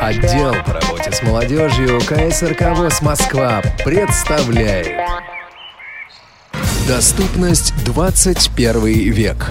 Отдел 0.00 0.54
по 0.64 0.74
работе 0.74 1.10
с 1.10 1.22
молодежью 1.22 1.98
КСРК 2.00 2.76
ВОЗ 2.76 3.02
Москва 3.02 3.60
представляет 3.84 4.86
Доступность 6.86 7.74
21 7.84 8.86
век. 9.10 9.50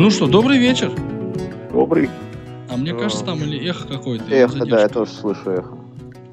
Ну 0.00 0.08
что, 0.08 0.26
добрый 0.26 0.56
вечер. 0.56 0.90
Добрый. 1.70 2.08
А 2.70 2.76
мне 2.78 2.94
кажется, 2.94 3.22
там 3.22 3.42
или 3.42 3.68
эхо 3.68 3.86
какое-то. 3.86 4.24
Эхо, 4.34 4.54
да, 4.54 4.64
я 4.64 4.64
задержка. 4.64 4.88
тоже 4.88 5.10
слышу 5.12 5.50
эхо. 5.50 5.78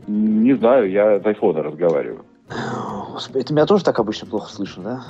Не 0.08 0.56
знаю, 0.56 0.90
я 0.90 1.20
с 1.20 1.26
айфона 1.26 1.64
разговариваю. 1.64 2.24
Господи, 3.12 3.44
ты 3.44 3.54
меня 3.54 3.66
тоже 3.66 3.84
так 3.84 4.00
обычно 4.00 4.26
плохо 4.26 4.50
слышно, 4.54 5.06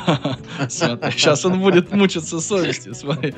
да? 0.00 0.36
Сейчас 0.68 1.44
он 1.44 1.60
будет 1.60 1.92
мучиться 1.92 2.40
совестью, 2.40 2.92
смотри. 2.96 3.36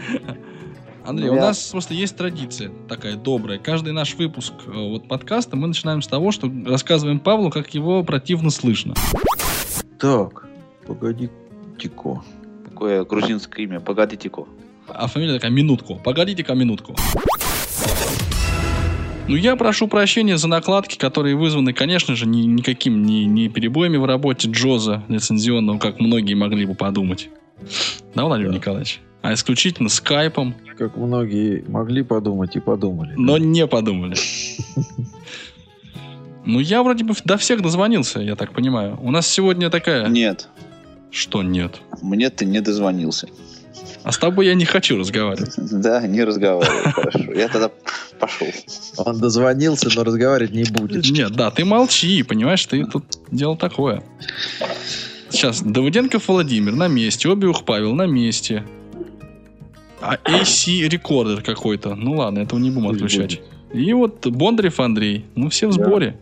Андрей, 1.04 1.28
у 1.28 1.34
Я- 1.34 1.42
нас 1.42 1.68
просто 1.70 1.92
есть 1.92 2.16
традиция 2.16 2.70
такая 2.88 3.16
добрая. 3.16 3.58
Каждый 3.58 3.92
наш 3.92 4.14
выпуск 4.14 4.54
э, 4.66 4.70
вот 4.70 5.08
подкаста 5.08 5.56
мы 5.56 5.66
начинаем 5.66 6.00
с 6.00 6.06
того, 6.06 6.30
что 6.30 6.50
рассказываем 6.64 7.20
Павлу, 7.20 7.50
как 7.50 7.74
его 7.74 8.02
противно 8.02 8.48
слышно. 8.48 8.94
Так, 9.98 10.46
погоди-ка. 10.86 12.22
Такое 12.74 13.04
грузинское 13.04 13.64
имя, 13.66 13.78
Погодитико. 13.78 14.48
А 14.88 15.06
фамилия 15.06 15.34
такая 15.34 15.52
минутку. 15.52 15.94
Погодите-ка 16.02 16.54
минутку. 16.54 16.96
Ну, 19.28 19.36
я 19.36 19.54
прошу 19.54 19.86
прощения 19.86 20.36
за 20.36 20.48
накладки, 20.48 20.98
которые 20.98 21.36
вызваны, 21.36 21.72
конечно 21.72 22.16
же, 22.16 22.26
ни, 22.26 22.38
никаким 22.42 23.04
ни, 23.06 23.22
ни 23.26 23.46
перебоями 23.46 23.96
в 23.96 24.04
работе 24.06 24.50
Джоза 24.50 25.04
лицензионного, 25.08 25.78
как 25.78 26.00
многие 26.00 26.34
могли 26.34 26.66
бы 26.66 26.74
подумать. 26.74 27.30
Да, 28.16 28.24
Владимир 28.24 28.50
Да. 28.50 28.56
Николаевич? 28.56 29.00
А 29.22 29.32
исключительно 29.34 29.88
скайпом, 29.88 30.56
Как 30.76 30.96
многие 30.96 31.62
могли 31.68 32.02
подумать 32.02 32.56
и 32.56 32.60
подумали. 32.60 33.14
но 33.16 33.38
не 33.38 33.68
подумали. 33.68 34.16
Ну, 36.46 36.60
я 36.60 36.82
вроде 36.82 37.04
бы 37.04 37.14
до 37.24 37.38
всех 37.38 37.62
дозвонился, 37.62 38.20
я 38.20 38.36
так 38.36 38.52
понимаю. 38.52 38.98
У 39.00 39.10
нас 39.10 39.26
сегодня 39.26 39.70
такая... 39.70 40.08
Нет, 40.08 40.48
Что 41.14 41.42
нет? 41.44 41.80
мне 42.02 42.28
ты 42.28 42.44
не 42.44 42.60
дозвонился. 42.60 43.28
А 44.02 44.12
с 44.12 44.18
тобой 44.18 44.46
я 44.46 44.54
не 44.54 44.64
хочу 44.64 44.98
разговаривать. 44.98 45.54
Да, 45.56 46.06
не 46.06 46.24
разговаривай, 46.24 46.92
хорошо. 46.92 47.32
Я 47.32 47.48
тогда 47.48 47.70
пошел. 48.18 48.48
Он 48.98 49.18
дозвонился, 49.18 49.88
но 49.94 50.04
разговаривать 50.04 50.52
не 50.52 50.64
будет. 50.64 51.08
Нет, 51.10 51.32
да, 51.32 51.50
ты 51.50 51.64
молчи, 51.64 52.22
понимаешь, 52.22 52.66
ты 52.66 52.84
тут 52.84 53.04
дело 53.30 53.56
такое. 53.56 54.02
Сейчас, 55.30 55.62
Давыденков 55.62 56.28
Владимир 56.28 56.74
на 56.74 56.88
месте, 56.88 57.30
Обиух 57.30 57.64
Павел 57.64 57.94
на 57.94 58.06
месте. 58.06 58.64
А 60.00 60.16
AC 60.16 60.86
рекордер 60.88 61.42
какой-то. 61.42 61.94
Ну 61.94 62.16
ладно, 62.16 62.40
этого 62.40 62.58
не 62.58 62.70
будем 62.70 62.88
отключать. 62.88 63.40
И 63.72 63.92
вот 63.92 64.26
Бондарев 64.26 64.78
Андрей. 64.80 65.24
Ну, 65.34 65.48
все 65.48 65.68
в 65.68 65.76
Да. 65.76 65.84
сборе. 65.84 66.18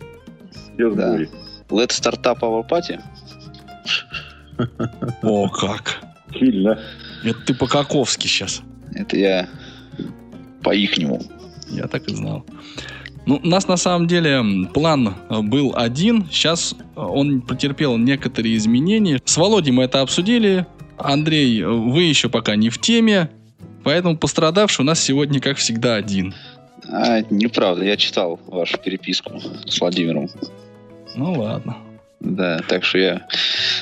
Я 0.78 0.88
в 0.88 0.94
Да. 0.96 1.08
сборе. 1.08 1.30
Let's 1.68 2.00
Startup 2.00 2.38
Our 2.40 2.68
Party. 2.68 3.00
О, 5.22 5.48
как. 5.48 6.02
Сильно. 6.38 6.78
Это 7.24 7.40
ты 7.46 7.54
по-каковски 7.54 8.26
сейчас. 8.26 8.62
Это 8.94 9.16
я 9.16 9.48
по-ихнему. 10.62 11.22
Я 11.68 11.88
так 11.88 12.08
и 12.08 12.14
знал. 12.14 12.44
Ну, 13.24 13.40
у 13.42 13.46
нас 13.46 13.68
на 13.68 13.76
самом 13.76 14.08
деле 14.08 14.42
план 14.74 15.14
э, 15.28 15.40
был 15.42 15.74
один. 15.76 16.26
Сейчас 16.30 16.74
э, 16.74 17.00
он 17.00 17.42
претерпел 17.42 17.96
некоторые 17.96 18.56
изменения. 18.56 19.20
С 19.24 19.36
Володей 19.36 19.72
мы 19.72 19.84
это 19.84 20.00
обсудили. 20.00 20.66
Андрей, 20.98 21.62
э, 21.62 21.66
вы 21.66 22.02
еще 22.02 22.28
пока 22.28 22.56
не 22.56 22.68
в 22.68 22.80
теме. 22.80 23.30
Поэтому 23.84 24.16
пострадавший 24.16 24.84
у 24.84 24.86
нас 24.86 25.00
сегодня, 25.00 25.40
как 25.40 25.58
всегда, 25.58 25.94
один. 25.94 26.34
А, 26.88 27.20
неправда, 27.30 27.84
я 27.84 27.96
читал 27.96 28.40
вашу 28.46 28.78
переписку 28.78 29.40
с 29.66 29.80
Владимиром. 29.80 30.28
Ну 31.14 31.34
ладно. 31.40 31.76
Да, 32.22 32.60
так 32.68 32.84
что 32.84 32.98
я 32.98 33.26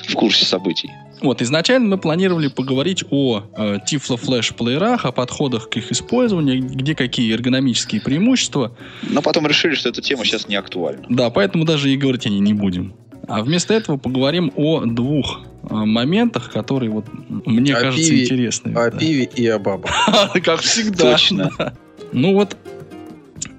в 0.09 0.15
курсе 0.15 0.45
событий. 0.45 0.91
Вот, 1.21 1.43
изначально 1.43 1.87
мы 1.89 1.99
планировали 1.99 2.49
поговорить 2.49 3.05
о 3.11 3.43
э, 3.55 3.79
Tiflo 3.87 4.19
Flash 4.19 4.55
плеерах, 4.55 5.05
о 5.05 5.13
подходах 5.13 5.69
к 5.69 5.77
их 5.77 5.93
использованию, 5.93 6.63
где 6.63 6.95
какие 6.95 7.31
эргономические 7.35 8.01
преимущества. 8.01 8.75
Но 9.03 9.21
потом 9.21 9.47
решили, 9.47 9.75
что 9.75 9.91
эта 9.91 10.01
тема 10.01 10.25
сейчас 10.25 10.49
не 10.49 10.57
актуальна. 10.57 11.05
Да, 11.11 11.29
поэтому 11.29 11.67
даже 11.67 11.91
и 11.91 11.97
говорить 11.99 12.25
о 12.27 12.31
ней 12.31 12.41
не 12.41 12.55
будем. 12.55 12.95
А 13.29 13.43
вместо 13.43 13.75
этого 13.75 13.99
поговорим 13.99 14.51
о 14.57 14.81
двух 14.87 15.43
э, 15.69 15.75
моментах, 15.75 16.51
которые 16.51 16.91
вот 16.91 17.05
мне 17.29 17.75
О 17.75 17.81
кажется 17.81 18.11
пиве, 18.11 18.25
интересными. 18.25 18.75
О 18.77 18.91
Да. 18.91 18.99
пиве 18.99 19.25
и 19.25 19.47
о 19.49 19.59
бабах. 19.59 19.93
Как 20.43 20.61
всегда. 20.61 21.13
Точно. 21.13 21.51
Да. 21.59 21.75
Ну 22.13 22.33
вот 22.35 22.57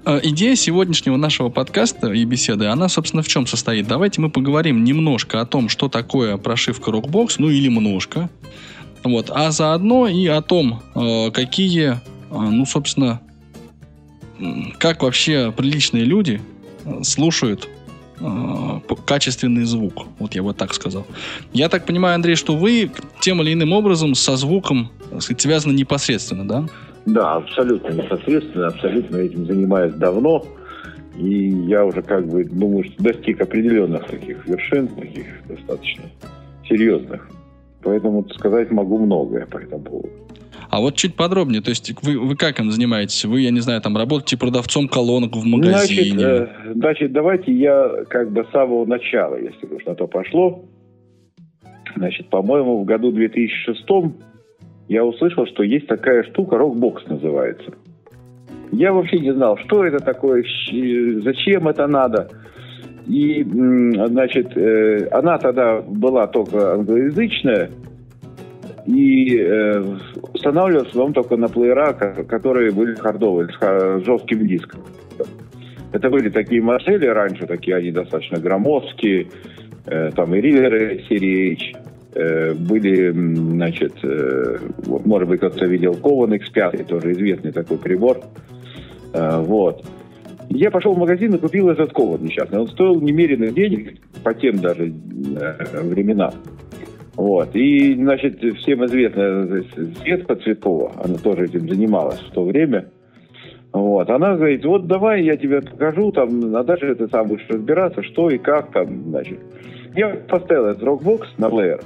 идея 0.04 0.56
сегодняшнего 0.56 1.16
нашего 1.16 1.48
подкаста 1.48 2.12
и 2.12 2.24
беседы, 2.24 2.66
она, 2.66 2.88
собственно, 2.88 3.22
в 3.22 3.28
чем 3.28 3.46
состоит? 3.46 3.86
Давайте 3.86 4.20
мы 4.20 4.30
поговорим 4.30 4.84
немножко 4.84 5.40
о 5.40 5.46
том, 5.46 5.68
что 5.68 5.88
такое 5.88 6.36
прошивка 6.36 6.90
Rockbox, 6.90 7.36
ну 7.38 7.48
или 7.48 7.68
немножко. 7.68 8.28
Вот, 9.04 9.30
а 9.30 9.50
заодно 9.50 10.06
и 10.06 10.26
о 10.26 10.42
том, 10.42 10.82
э, 10.94 11.30
какие, 11.32 11.92
э, 11.92 11.98
ну, 12.30 12.64
собственно, 12.66 13.20
как 14.78 15.02
вообще 15.02 15.52
приличные 15.56 16.04
люди 16.04 16.40
э, 16.84 17.02
слушают 17.02 17.68
э, 18.20 18.80
качественный 19.06 19.64
звук. 19.64 20.06
Вот 20.18 20.34
я 20.34 20.42
вот 20.42 20.56
так 20.56 20.74
сказал. 20.74 21.06
Я 21.52 21.68
так 21.68 21.84
понимаю, 21.84 22.14
Андрей, 22.14 22.36
что 22.36 22.56
вы 22.56 22.90
тем 23.20 23.42
или 23.42 23.52
иным 23.52 23.72
образом 23.72 24.14
со 24.14 24.36
звуком 24.36 24.90
связаны 25.18 25.72
непосредственно, 25.72 26.46
да? 26.46 26.66
Да, 27.06 27.34
абсолютно 27.34 27.92
непосредственно, 27.92 28.68
абсолютно 28.68 29.16
этим 29.16 29.46
занимаюсь 29.46 29.94
давно. 29.94 30.44
И 31.16 31.48
я 31.66 31.84
уже 31.84 32.02
как 32.02 32.26
бы 32.26 32.44
думаю, 32.44 32.84
что 32.84 33.02
достиг 33.02 33.40
определенных 33.40 34.06
таких 34.06 34.46
вершин, 34.46 34.88
таких 34.88 35.26
достаточно 35.46 36.04
серьезных. 36.68 37.28
Поэтому 37.82 38.26
сказать 38.30 38.70
могу 38.70 38.98
многое 38.98 39.46
по 39.46 39.58
этому 39.58 39.82
поводу. 39.82 40.10
А 40.70 40.80
вот 40.80 40.96
чуть 40.96 41.16
подробнее, 41.16 41.60
то 41.60 41.68
есть 41.68 41.92
вы, 42.02 42.18
вы 42.18 42.34
как 42.34 42.58
им 42.58 42.70
занимаетесь? 42.70 43.26
Вы, 43.26 43.42
я 43.42 43.50
не 43.50 43.60
знаю, 43.60 43.82
там 43.82 43.94
работаете 43.94 44.38
продавцом 44.38 44.88
колонок 44.88 45.36
в 45.36 45.44
магазине? 45.44 46.18
Значит, 46.18 46.22
э, 46.22 46.72
значит, 46.74 47.12
давайте 47.12 47.52
я 47.52 48.04
как 48.08 48.32
бы 48.32 48.44
с 48.44 48.50
самого 48.52 48.86
начала, 48.86 49.36
если 49.36 49.66
уж 49.66 49.84
на 49.84 49.94
то 49.94 50.06
пошло. 50.06 50.64
Значит, 51.94 52.30
по-моему, 52.30 52.80
в 52.80 52.86
году 52.86 53.12
2006 53.12 53.84
я 54.92 55.04
услышал, 55.04 55.46
что 55.46 55.62
есть 55.62 55.86
такая 55.86 56.22
штука, 56.24 56.58
рокбокс 56.58 57.06
называется. 57.06 57.72
Я 58.70 58.92
вообще 58.92 59.18
не 59.18 59.32
знал, 59.32 59.56
что 59.58 59.84
это 59.84 59.98
такое, 59.98 60.44
зачем 61.22 61.68
это 61.68 61.86
надо. 61.86 62.28
И, 63.06 63.42
значит, 63.42 64.56
э, 64.56 65.08
она 65.10 65.38
тогда 65.38 65.80
была 65.80 66.26
только 66.26 66.74
англоязычная, 66.74 67.70
и 68.86 69.36
э, 69.38 69.82
устанавливалась, 70.34 70.90
по-моему, 70.90 71.14
только 71.14 71.36
на 71.36 71.48
плеера, 71.48 71.92
ко- 71.94 72.24
которые 72.24 72.70
были 72.70 72.94
хардовые, 72.94 73.48
с 73.48 74.04
жестким 74.04 74.46
диском. 74.46 74.80
Это 75.92 76.10
были 76.10 76.28
такие 76.30 76.62
модели 76.62 77.06
раньше, 77.06 77.46
такие 77.46 77.76
они 77.76 77.90
достаточно 77.90 78.38
громоздкие, 78.38 79.26
э, 79.86 80.10
там 80.14 80.34
и 80.34 80.40
риверы 80.40 81.02
серии 81.08 81.54
H, 81.54 81.81
были, 82.14 83.10
м, 83.10 83.36
значит, 83.52 83.94
э, 84.02 84.58
вот, 84.84 85.06
может 85.06 85.28
быть, 85.28 85.38
кто-то 85.38 85.64
видел 85.66 85.92
Covan 85.92 86.38
X5, 86.38 86.84
тоже 86.84 87.12
известный 87.12 87.52
такой 87.52 87.78
прибор, 87.78 88.20
Э, 89.12 89.40
вот. 89.40 89.84
Я 90.48 90.70
пошел 90.70 90.94
в 90.94 90.98
магазин 90.98 91.34
и 91.34 91.38
купил 91.38 91.68
этот 91.70 91.92
Covan 91.92 92.22
несчастный. 92.22 92.60
Он 92.60 92.68
стоил 92.68 93.00
немеренных 93.00 93.54
денег, 93.54 93.98
по 94.22 94.34
тем 94.34 94.58
даже 94.58 94.88
э, 94.88 95.80
временам. 95.82 96.32
Вот. 97.14 97.54
И, 97.54 97.94
значит, 97.94 98.40
всем 98.58 98.84
известная 98.86 99.64
Светка 100.02 100.36
Цветкова, 100.36 100.92
она 101.04 101.16
тоже 101.18 101.44
этим 101.44 101.68
занималась 101.68 102.20
в 102.20 102.32
то 102.32 102.44
время. 102.44 102.86
Вот. 103.72 104.10
Она 104.10 104.36
говорит, 104.36 104.64
вот 104.64 104.86
давай 104.86 105.22
я 105.22 105.36
тебе 105.36 105.62
покажу, 105.62 106.12
там, 106.12 106.54
а 106.54 106.62
дальше 106.64 106.94
ты 106.94 107.08
сам 107.08 107.28
будешь 107.28 107.46
разбираться, 107.48 108.02
что 108.02 108.28
и 108.28 108.38
как 108.38 108.72
там, 108.72 109.10
значит. 109.10 109.38
Я 109.94 110.08
поставил 110.28 110.66
этот 110.66 110.82
рокбокс 110.82 111.28
на 111.38 111.50
плеер. 111.50 111.80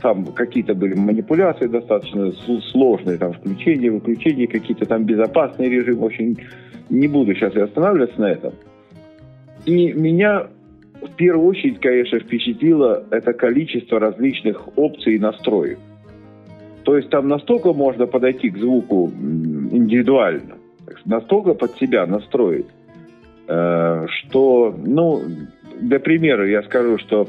Там 0.00 0.26
какие-то 0.26 0.74
были 0.74 0.94
манипуляции 0.94 1.66
достаточно 1.66 2.32
сложные, 2.72 3.18
там 3.18 3.32
включение, 3.32 3.90
выключение, 3.90 4.46
какие-то 4.46 4.86
там 4.86 5.04
безопасные 5.04 5.68
режимы. 5.68 6.06
Общем, 6.06 6.36
не 6.88 7.08
буду 7.08 7.34
сейчас 7.34 7.54
и 7.54 7.60
останавливаться 7.60 8.20
на 8.20 8.30
этом. 8.30 8.52
И 9.66 9.92
меня 9.92 10.46
в 11.00 11.10
первую 11.16 11.46
очередь, 11.48 11.80
конечно, 11.80 12.18
впечатлило 12.18 13.04
это 13.10 13.32
количество 13.32 13.98
различных 14.00 14.76
опций 14.76 15.14
и 15.14 15.18
настроек. 15.18 15.78
То 16.84 16.96
есть 16.96 17.10
там 17.10 17.28
настолько 17.28 17.72
можно 17.72 18.06
подойти 18.06 18.50
к 18.50 18.58
звуку 18.58 19.10
индивидуально, 19.10 20.56
настолько 21.04 21.54
под 21.54 21.76
себя 21.76 22.06
настроить, 22.06 22.66
э, 23.46 24.06
что, 24.08 24.74
ну, 24.84 25.22
для 25.80 26.00
примера 26.00 26.48
я 26.48 26.62
скажу, 26.62 26.98
что 26.98 27.28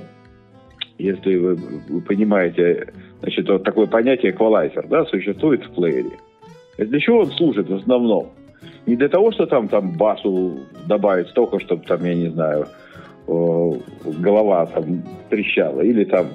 если 1.00 1.38
вы, 1.38 1.56
вы 1.56 2.02
понимаете, 2.02 2.94
значит, 3.22 3.50
вот 3.50 3.64
такое 3.64 3.88
понятие 3.88 4.32
эквалайзер, 4.32 4.88
да, 4.88 5.06
существует 5.06 5.64
в 5.64 5.72
плеере. 5.72 6.12
И 6.78 6.86
Для 6.86 7.00
чего 7.00 7.22
он 7.22 7.32
служит 7.32 7.70
в 7.70 7.76
основном? 7.76 8.30
Не 8.86 8.96
для 8.96 9.10
того, 9.10 9.32
что 9.32 9.46
там, 9.46 9.68
там 9.68 9.94
басу 9.98 10.60
добавить 10.88 11.28
столько, 11.30 11.60
чтобы 11.60 11.84
там, 11.86 12.04
я 12.04 12.16
не 12.16 12.30
знаю, 12.30 12.68
э, 13.28 13.72
голова 14.20 14.66
там 14.66 15.04
трещала, 15.30 15.82
или 15.82 16.04
там 16.04 16.28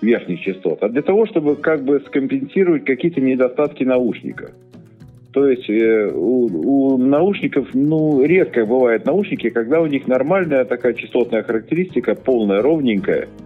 верхних 0.00 0.40
частот, 0.40 0.82
а 0.82 0.88
для 0.88 1.02
того, 1.02 1.26
чтобы 1.26 1.56
как 1.56 1.84
бы 1.84 2.00
скомпенсировать 2.06 2.84
какие-то 2.84 3.20
недостатки 3.20 3.84
наушника. 3.84 4.52
То 5.32 5.48
есть 5.48 5.68
э, 5.68 6.10
у, 6.14 6.94
у 6.94 6.96
наушников, 6.98 7.68
ну, 7.74 8.22
редко 8.22 8.64
бывают 8.64 9.04
наушники, 9.04 9.50
когда 9.50 9.80
у 9.80 9.86
них 9.86 10.06
нормальная 10.06 10.64
такая 10.64 10.94
частотная 10.94 11.42
характеристика, 11.42 12.14
полная, 12.14 12.62
ровненькая, 12.62 13.28
а, 13.28 13.45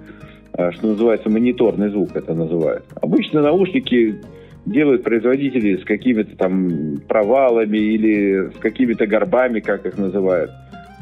что 0.54 0.86
называется, 0.88 1.30
мониторный 1.30 1.90
звук 1.90 2.14
это 2.14 2.34
называют. 2.34 2.84
Обычно 3.00 3.42
наушники 3.42 4.20
делают 4.66 5.02
производители 5.02 5.76
с 5.76 5.84
какими-то 5.84 6.36
там 6.36 6.98
провалами 7.08 7.78
или 7.78 8.50
с 8.50 8.58
какими-то 8.58 9.06
горбами, 9.06 9.60
как 9.60 9.86
их 9.86 9.98
называют, 9.98 10.50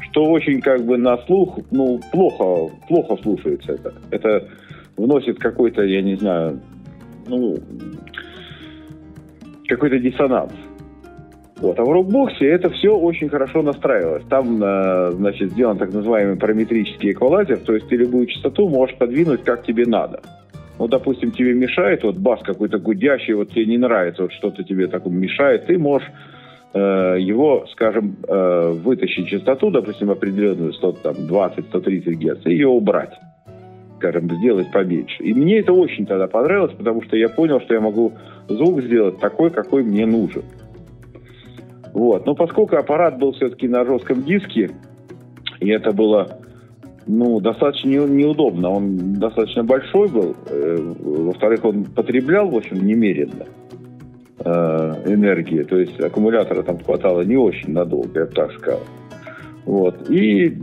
что 0.09 0.23
очень 0.25 0.61
как 0.61 0.85
бы 0.85 0.97
на 0.97 1.17
слух, 1.25 1.59
ну, 1.71 1.99
плохо, 2.11 2.73
плохо 2.87 3.17
слушается 3.21 3.73
это. 3.73 3.93
Это 4.11 4.47
вносит 4.97 5.39
какой-то, 5.39 5.83
я 5.83 6.01
не 6.01 6.15
знаю, 6.15 6.59
ну, 7.27 7.57
какой-то 9.67 9.99
диссонанс. 9.99 10.53
Вот. 11.61 11.77
А 11.77 11.83
в 11.83 11.91
рокбоксе 11.91 12.45
это 12.45 12.69
все 12.69 12.95
очень 12.95 13.27
хорошо 13.27 13.61
настраивалось. 13.61 14.23
Там, 14.29 14.63
э, 14.63 15.11
значит, 15.11 15.51
сделан 15.51 15.77
так 15.77 15.93
называемый 15.93 16.37
параметрический 16.37 17.11
эквалайзер, 17.11 17.57
то 17.59 17.73
есть 17.73 17.87
ты 17.89 17.97
любую 17.97 18.27
частоту 18.27 18.69
можешь 18.69 18.95
подвинуть 18.97 19.43
как 19.43 19.65
тебе 19.65 19.85
надо. 19.85 20.21
Ну, 20.77 20.87
допустим, 20.87 21.31
тебе 21.31 21.53
мешает 21.53 22.03
вот 22.03 22.17
бас 22.17 22.39
какой-то 22.41 22.79
гудящий, 22.79 23.33
вот 23.33 23.49
тебе 23.49 23.65
не 23.65 23.77
нравится, 23.77 24.23
вот 24.23 24.31
что-то 24.31 24.63
тебе 24.63 24.87
такое 24.87 25.11
мешает, 25.11 25.65
ты 25.65 25.77
можешь 25.77 26.07
э, 26.73 27.17
его, 27.19 27.65
скажем, 27.73 28.15
э, 28.25 28.71
вытащить 28.81 29.27
частоту, 29.27 29.71
допустим, 29.71 30.09
определенную 30.09 30.71
100, 30.71 30.91
там, 31.03 31.15
20-130 31.15 32.13
Гц, 32.13 32.45
и 32.45 32.51
ее 32.51 32.67
убрать 32.67 33.13
скажем, 33.97 34.29
сделать 34.29 34.71
поменьше. 34.71 35.21
И 35.21 35.33
мне 35.33 35.59
это 35.59 35.73
очень 35.73 36.05
тогда 36.05 36.27
понравилось, 36.27 36.71
потому 36.71 37.03
что 37.03 37.17
я 37.17 37.27
понял, 37.27 37.59
что 37.59 37.73
я 37.73 37.81
могу 37.81 38.13
звук 38.47 38.81
сделать 38.81 39.19
такой, 39.19 39.49
какой 39.49 39.83
мне 39.83 40.05
нужен. 40.05 40.43
Вот. 41.99 42.25
Но 42.25 42.33
поскольку 42.33 42.77
аппарат 42.77 43.19
был 43.19 43.33
все-таки 43.33 43.67
на 43.67 43.83
жестком 43.83 44.23
диске, 44.23 44.71
и 45.59 45.67
это 45.67 45.91
было 45.91 46.39
ну, 47.05 47.41
достаточно 47.41 47.89
не- 47.89 48.21
неудобно. 48.23 48.69
Он 48.69 49.15
достаточно 49.15 49.65
большой 49.65 50.07
был. 50.07 50.33
э, 50.45 50.77
Во-вторых, 50.79 51.65
он 51.65 51.83
потреблял, 51.83 52.47
в 52.47 52.55
общем, 52.55 52.85
немеренно 52.85 53.45
э, 54.45 54.93
энергии. 55.07 55.63
То 55.63 55.77
есть 55.77 55.99
аккумулятора 55.99 56.63
там 56.63 56.79
хватало 56.79 57.23
не 57.23 57.35
очень 57.35 57.73
надолго, 57.73 58.19
я 58.21 58.25
бы 58.27 58.31
так 58.31 58.53
сказал. 58.53 58.79
Вот. 59.65 60.09
И 60.09 60.57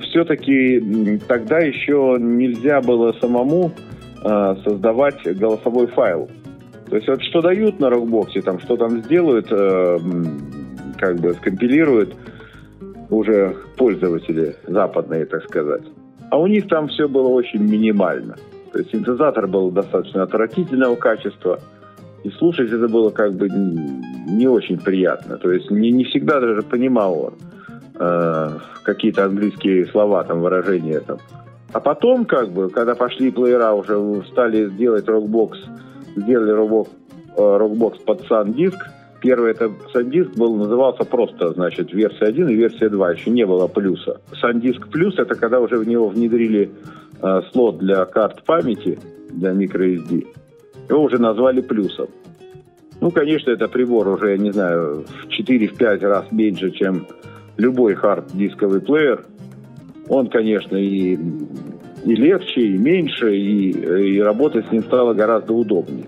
все-таки 0.00 1.18
тогда 1.28 1.58
еще 1.58 2.16
нельзя 2.18 2.80
было 2.80 3.12
самому 3.20 3.70
э, 4.24 4.56
создавать 4.64 5.22
голосовой 5.38 5.86
файл. 5.86 6.28
То 6.92 6.96
есть 6.96 7.08
вот 7.08 7.22
что 7.22 7.40
дают 7.40 7.80
на 7.80 7.88
рокбоксе, 7.88 8.42
там 8.42 8.60
что 8.60 8.76
там 8.76 9.02
сделают, 9.02 9.46
э, 9.50 9.98
как 10.98 11.18
бы 11.20 11.32
скомпилируют 11.32 12.14
уже 13.08 13.56
пользователи 13.78 14.56
западные, 14.66 15.24
так 15.24 15.42
сказать. 15.44 15.84
А 16.30 16.38
у 16.38 16.46
них 16.46 16.68
там 16.68 16.88
все 16.88 17.08
было 17.08 17.28
очень 17.28 17.62
минимально. 17.62 18.36
То 18.72 18.80
есть 18.80 18.90
синтезатор 18.90 19.46
был 19.46 19.70
достаточно 19.70 20.22
отвратительного 20.24 20.96
качества, 20.96 21.60
и 22.24 22.30
слушать 22.32 22.70
это 22.70 22.88
было 22.88 23.08
как 23.08 23.32
бы 23.32 23.48
не 23.48 24.46
очень 24.46 24.78
приятно. 24.78 25.38
То 25.38 25.50
есть 25.50 25.70
не, 25.70 25.92
не 25.92 26.04
всегда 26.04 26.40
даже 26.40 26.60
понимал 26.60 27.18
он 27.18 27.34
э, 27.98 28.50
какие-то 28.82 29.24
английские 29.24 29.86
слова, 29.86 30.24
там 30.24 30.42
выражения 30.42 31.00
там. 31.00 31.16
А 31.72 31.80
потом, 31.80 32.26
как 32.26 32.50
бы, 32.50 32.68
когда 32.68 32.94
пошли 32.94 33.30
плеера, 33.30 33.72
уже 33.72 34.22
стали 34.30 34.68
делать 34.68 35.08
Rockbox, 35.08 35.58
сделали 36.16 36.50
Rockbox, 36.50 36.90
э, 37.36 37.56
Rockbox 37.56 37.98
под 38.00 38.22
SanDisk. 38.26 38.78
Первый 39.20 39.52
это 39.52 39.70
SanDisk 39.92 40.36
был, 40.36 40.56
назывался 40.56 41.04
просто, 41.04 41.52
значит, 41.52 41.92
версия 41.92 42.26
1 42.26 42.48
и 42.48 42.54
версия 42.54 42.88
2, 42.88 43.12
еще 43.12 43.30
не 43.30 43.46
было 43.46 43.68
плюса. 43.68 44.20
SanDisk 44.40 44.88
плюс 44.88 45.18
это 45.18 45.34
когда 45.34 45.60
уже 45.60 45.78
в 45.78 45.86
него 45.86 46.08
внедрили 46.08 46.70
э, 47.20 47.40
слот 47.52 47.78
для 47.78 48.04
карт 48.04 48.42
памяти, 48.44 48.98
для 49.30 49.52
microSD. 49.52 50.26
Его 50.88 51.02
уже 51.02 51.18
назвали 51.18 51.60
плюсом. 51.60 52.08
Ну, 53.00 53.10
конечно, 53.10 53.50
это 53.50 53.66
прибор 53.68 54.06
уже, 54.08 54.30
я 54.30 54.38
не 54.38 54.52
знаю, 54.52 55.04
в 55.04 55.28
4-5 55.28 56.06
раз 56.06 56.26
меньше, 56.30 56.70
чем 56.70 57.06
любой 57.56 57.94
хард-дисковый 57.94 58.80
плеер. 58.80 59.24
Он, 60.08 60.28
конечно, 60.28 60.76
и, 60.76 61.18
и 62.04 62.14
легче, 62.14 62.60
и 62.60 62.78
меньше, 62.78 63.36
и, 63.36 63.70
и 63.70 64.20
работать 64.20 64.66
с 64.68 64.72
ним 64.72 64.82
стало 64.82 65.14
гораздо 65.14 65.52
удобнее. 65.52 66.06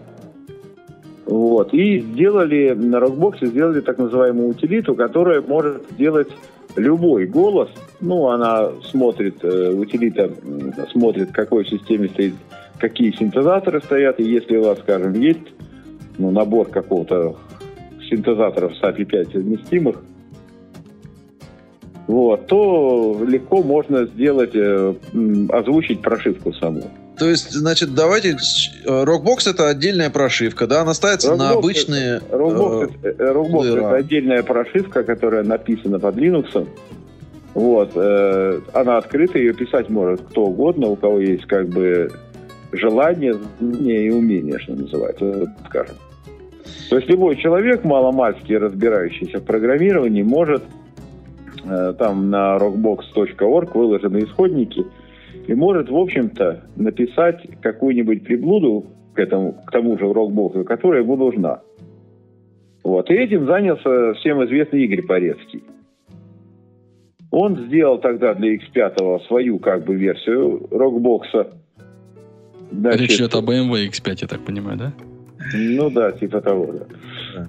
Вот. 1.27 1.73
И 1.73 2.01
сделали 2.01 2.73
на 2.75 3.01
рокбоксе 3.01 3.47
сделали 3.47 3.81
так 3.81 3.99
называемую 3.99 4.49
утилиту, 4.49 4.95
которая 4.95 5.41
может 5.41 5.83
сделать 5.93 6.29
любой 6.77 7.27
голос. 7.27 7.71
Ну, 8.01 8.29
она 8.29 8.71
смотрит, 8.91 9.43
э, 9.43 9.73
утилита 9.73 10.31
смотрит, 10.93 11.31
в 11.31 11.33
какой 11.33 11.67
системе 11.67 12.09
стоит, 12.09 12.35
какие 12.79 13.13
синтезаторы 13.13 13.81
стоят. 13.81 14.21
И 14.21 14.25
если 14.25 14.57
у 14.57 14.65
вас, 14.65 14.79
скажем, 14.81 15.15
есть 15.15 15.55
ну, 16.19 16.31
набор 16.31 16.69
какого-то 16.69 17.37
синтезаторов 18.11 18.77
с 18.77 18.83
API 18.83 19.05
5 19.05 19.33
совместимых, 19.33 20.03
вот, 22.07 22.47
то 22.47 23.21
легко 23.27 23.63
можно 23.63 24.05
сделать, 24.05 24.55
э, 24.55 24.95
озвучить 25.51 26.03
прошивку 26.03 26.53
саму. 26.53 26.91
То 27.19 27.29
есть, 27.29 27.53
значит, 27.53 27.95
давайте... 27.95 28.31
э, 28.31 28.35
Rockbox 28.87 29.51
это 29.51 29.69
отдельная 29.69 30.11
прошивка, 30.11 30.67
да? 30.67 30.83
Она 30.83 30.95
ставится 30.95 31.35
на 31.37 31.53
Rockbox 31.53 31.59
обычные... 31.59 32.21
Rockbox, 32.31 32.93
э, 33.03 33.09
это, 33.09 33.25
э, 33.25 33.77
это 33.77 33.95
отдельная 33.95 34.43
прошивка, 34.43 35.05
которая 35.05 35.45
написана 35.45 35.99
под 35.99 36.17
Linux. 36.17 36.69
Вот, 37.55 37.93
э, 37.95 38.61
она 38.73 38.99
открыта, 38.99 39.39
ее 39.39 39.55
писать 39.55 39.89
может 39.89 40.21
кто 40.23 40.47
угодно, 40.47 40.89
у 40.89 40.97
кого 40.97 41.21
есть 41.21 41.47
как 41.47 41.69
бы 41.69 42.11
желание, 42.73 43.37
знание 43.61 44.07
и 44.07 44.11
умение, 44.11 44.59
что 44.59 44.75
называется, 44.75 45.55
скажем. 45.69 45.95
То 46.91 46.97
есть 46.97 47.09
любой 47.09 47.37
человек, 47.37 47.85
маломальски 47.85 48.53
разбирающийся 48.55 49.39
в 49.39 49.45
программировании, 49.45 50.23
может 50.23 50.63
э, 50.63 50.84
там 51.99 52.31
на 52.31 52.57
rockbox.org 52.57 53.75
выложены 53.75 54.19
исходники 54.19 54.85
и 55.47 55.55
может, 55.55 55.91
в 55.91 55.97
общем-то, 55.97 56.65
написать 56.77 57.47
какую-нибудь 57.61 58.25
приблуду 58.25 58.87
к, 59.15 59.19
этому, 59.19 59.53
к 59.53 59.71
тому 59.71 59.99
же 59.99 60.07
Rockbox, 60.07 60.65
которая 60.65 61.03
ему 61.03 61.17
нужна. 61.17 61.61
Вот. 62.83 63.11
И 63.11 63.15
этим 63.15 63.47
занялся 63.47 64.15
всем 64.15 64.45
известный 64.45 64.85
Игорь 64.85 65.03
Порецкий. 65.03 65.63
Он 67.31 67.67
сделал 67.67 67.99
тогда 67.99 68.35
для 68.35 68.55
X5 68.55 69.27
свою 69.27 69.59
как 69.59 69.85
бы 69.85 69.95
версию 69.97 70.67
рокбокса. 70.71 71.53
Значит, 72.71 73.01
Речь 73.01 73.17
идет 73.17 73.35
о 73.35 73.41
BMW 73.41 73.89
X5, 73.89 74.19
я 74.23 74.29
так 74.29 74.45
понимаю, 74.45 74.79
да? 74.79 74.93
Ну 75.55 75.91
да, 75.91 76.13
типа 76.13 76.41
того, 76.41 76.73
да. 76.73 76.87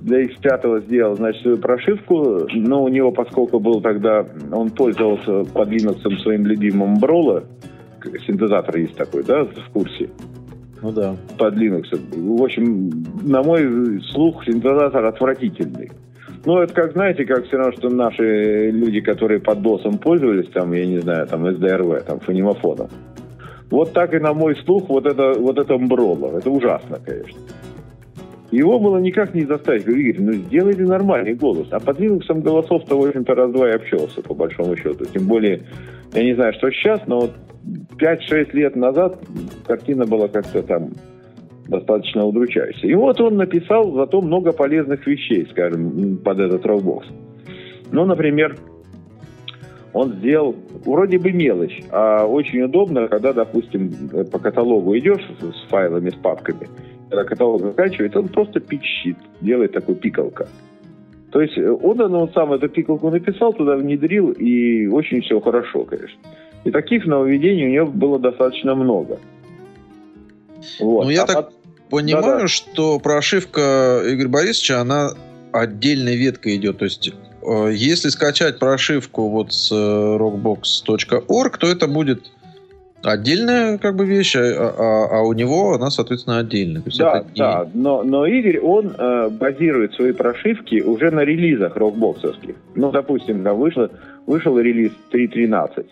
Для 0.02 0.24
X5 0.24 0.86
сделал, 0.86 1.16
значит, 1.16 1.42
свою 1.42 1.58
прошивку, 1.58 2.48
но 2.54 2.84
у 2.84 2.88
него, 2.88 3.12
поскольку 3.12 3.60
был 3.60 3.82
тогда, 3.82 4.26
он 4.52 4.70
пользовался 4.70 5.44
под 5.44 5.70
Linux 5.70 6.18
своим 6.22 6.46
любимым 6.46 6.96
Брола, 6.96 7.44
синтезатор 8.26 8.78
есть 8.78 8.96
такой, 8.96 9.24
да, 9.24 9.44
в 9.46 9.70
курсе, 9.74 10.10
Ну 10.82 10.92
да. 10.92 11.16
под 11.38 11.56
Linux. 11.56 11.86
В 12.12 12.44
общем, 12.44 13.06
на 13.24 13.44
мой 13.44 14.02
слух, 14.12 14.44
синтезатор 14.46 15.06
отвратительный. 15.06 15.92
Ну, 16.46 16.60
это 16.60 16.74
как, 16.74 16.94
знаете, 16.94 17.26
как 17.26 17.46
все 17.46 17.58
равно, 17.58 17.72
что 17.74 17.90
наши 17.90 18.70
люди, 18.70 19.02
которые 19.02 19.40
под 19.40 19.60
DOS 19.60 19.98
пользовались, 19.98 20.48
там, 20.50 20.74
я 20.74 20.86
не 20.86 21.00
знаю, 21.00 21.26
там, 21.26 21.46
SDRV, 21.46 22.04
там, 22.04 22.20
фонемофоном. 22.20 22.90
Вот 23.72 23.94
так 23.94 24.14
и 24.14 24.20
на 24.20 24.34
мой 24.34 24.56
слух 24.64 24.88
вот 24.90 25.08
это, 25.08 25.34
вот 25.40 25.58
это 25.58 25.76
мброло. 25.78 26.38
Это 26.38 26.52
ужасно, 26.52 27.00
конечно. 27.04 27.40
Его 28.52 28.80
было 28.80 28.98
никак 28.98 29.34
не 29.34 29.46
заставить. 29.46 29.86
Говорю, 29.86 30.02
Игорь, 30.02 30.22
ну 30.22 30.34
сделайте 30.34 30.84
нормальный 30.84 31.34
голос. 31.34 31.68
А 31.72 31.80
под 31.80 32.00
Linux 32.00 32.42
голосов-то, 32.42 32.98
в 32.98 33.06
общем-то, 33.06 33.34
раз-два 33.36 33.70
и 33.70 33.74
общался, 33.74 34.22
по 34.22 34.34
большому 34.34 34.76
счету. 34.76 35.06
Тем 35.06 35.28
более, 35.28 35.64
я 36.14 36.24
не 36.24 36.36
знаю, 36.36 36.54
что 36.54 36.70
сейчас, 36.72 37.02
но 37.08 37.22
вот 37.22 37.32
5-6 37.98 38.52
лет 38.54 38.76
назад 38.76 39.20
картина 39.66 40.06
была 40.06 40.28
как-то 40.28 40.62
там 40.62 40.92
достаточно 41.68 42.26
удручающая. 42.26 42.90
И 42.90 42.94
вот 42.94 43.20
он 43.20 43.38
написал 43.38 43.92
зато 43.94 44.22
много 44.22 44.52
полезных 44.52 45.06
вещей, 45.08 45.48
скажем, 45.50 46.18
под 46.18 46.40
этот 46.40 46.64
Dropbox. 46.64 47.06
Ну, 47.92 48.06
например, 48.06 48.56
он 49.94 50.14
сделал 50.16 50.56
вроде 50.86 51.18
бы 51.18 51.32
мелочь, 51.32 51.82
а 51.90 52.26
очень 52.26 52.62
удобно, 52.62 53.08
когда, 53.08 53.34
допустим, 53.34 53.92
по 54.32 54.40
каталогу 54.40 54.96
идешь 54.98 55.26
с 55.40 55.70
файлами, 55.70 56.10
с 56.10 56.16
папками, 56.16 56.68
когда 57.16 57.30
каталог 57.30 57.62
заканчивается, 57.62 58.20
он 58.20 58.28
просто 58.28 58.60
пищит, 58.60 59.18
делает 59.42 59.72
такой 59.72 59.96
пикалка. 59.96 60.48
То 61.32 61.42
есть 61.42 61.58
э, 61.58 61.70
он, 61.70 62.00
он 62.02 62.32
сам 62.34 62.54
эту 62.54 62.70
пикалку 62.70 63.10
написал, 63.10 63.54
туда 63.54 63.76
внедрил, 63.76 64.32
и 64.32 64.88
очень 64.88 65.22
все 65.22 65.40
хорошо, 65.40 65.84
конечно. 65.84 66.20
И 66.66 66.72
таких 66.72 67.06
нововведений 67.06 67.68
у 67.68 67.72
него 67.72 67.88
было 67.88 68.20
достаточно 68.20 68.76
много. 68.76 69.20
Вот. 70.80 71.06
Ну, 71.06 71.10
я 71.10 71.24
а 71.24 71.28
так 71.28 71.36
под... 71.36 71.54
понимаю, 71.90 72.26
Да-да. 72.26 72.48
что 72.48 73.00
прошивка 73.00 74.02
Игоря 74.06 74.30
Борисовича, 74.30 74.82
она 74.82 75.12
отдельной 75.52 76.16
веткой 76.16 76.58
идет. 76.58 76.80
То 76.80 76.86
есть, 76.86 77.14
э, 77.42 77.70
если 77.74 78.10
скачать 78.10 78.60
прошивку 78.60 79.30
вот 79.30 79.54
с 79.54 79.72
э, 79.72 79.76
rockbox.org, 79.76 81.58
то 81.58 81.68
это 81.68 81.88
будет 81.88 82.32
отдельная 83.06 83.78
как 83.78 83.96
бы 83.96 84.06
вещь, 84.06 84.36
а, 84.36 84.42
а, 84.42 85.20
а 85.20 85.22
у 85.22 85.34
него 85.34 85.74
она, 85.74 85.90
соответственно, 85.90 86.40
отдельная. 86.40 86.82
То 86.82 86.88
есть 86.88 87.00
да, 87.00 87.18
это 87.20 87.28
да, 87.36 87.70
но, 87.74 88.04
но 88.04 88.26
Игорь, 88.26 88.60
он 88.60 88.94
э, 88.98 89.30
базирует 89.30 89.94
свои 89.94 90.12
прошивки 90.12 90.82
уже 90.82 91.12
на 91.12 91.22
релизах 91.22 91.76
рокбоксовских. 91.76 92.56
Ну, 92.76 92.92
допустим, 92.92 93.44
да, 93.44 93.54
вышло, 93.54 93.90
вышел 94.26 94.58
релиз 94.58 94.92
3.13. 95.12 95.86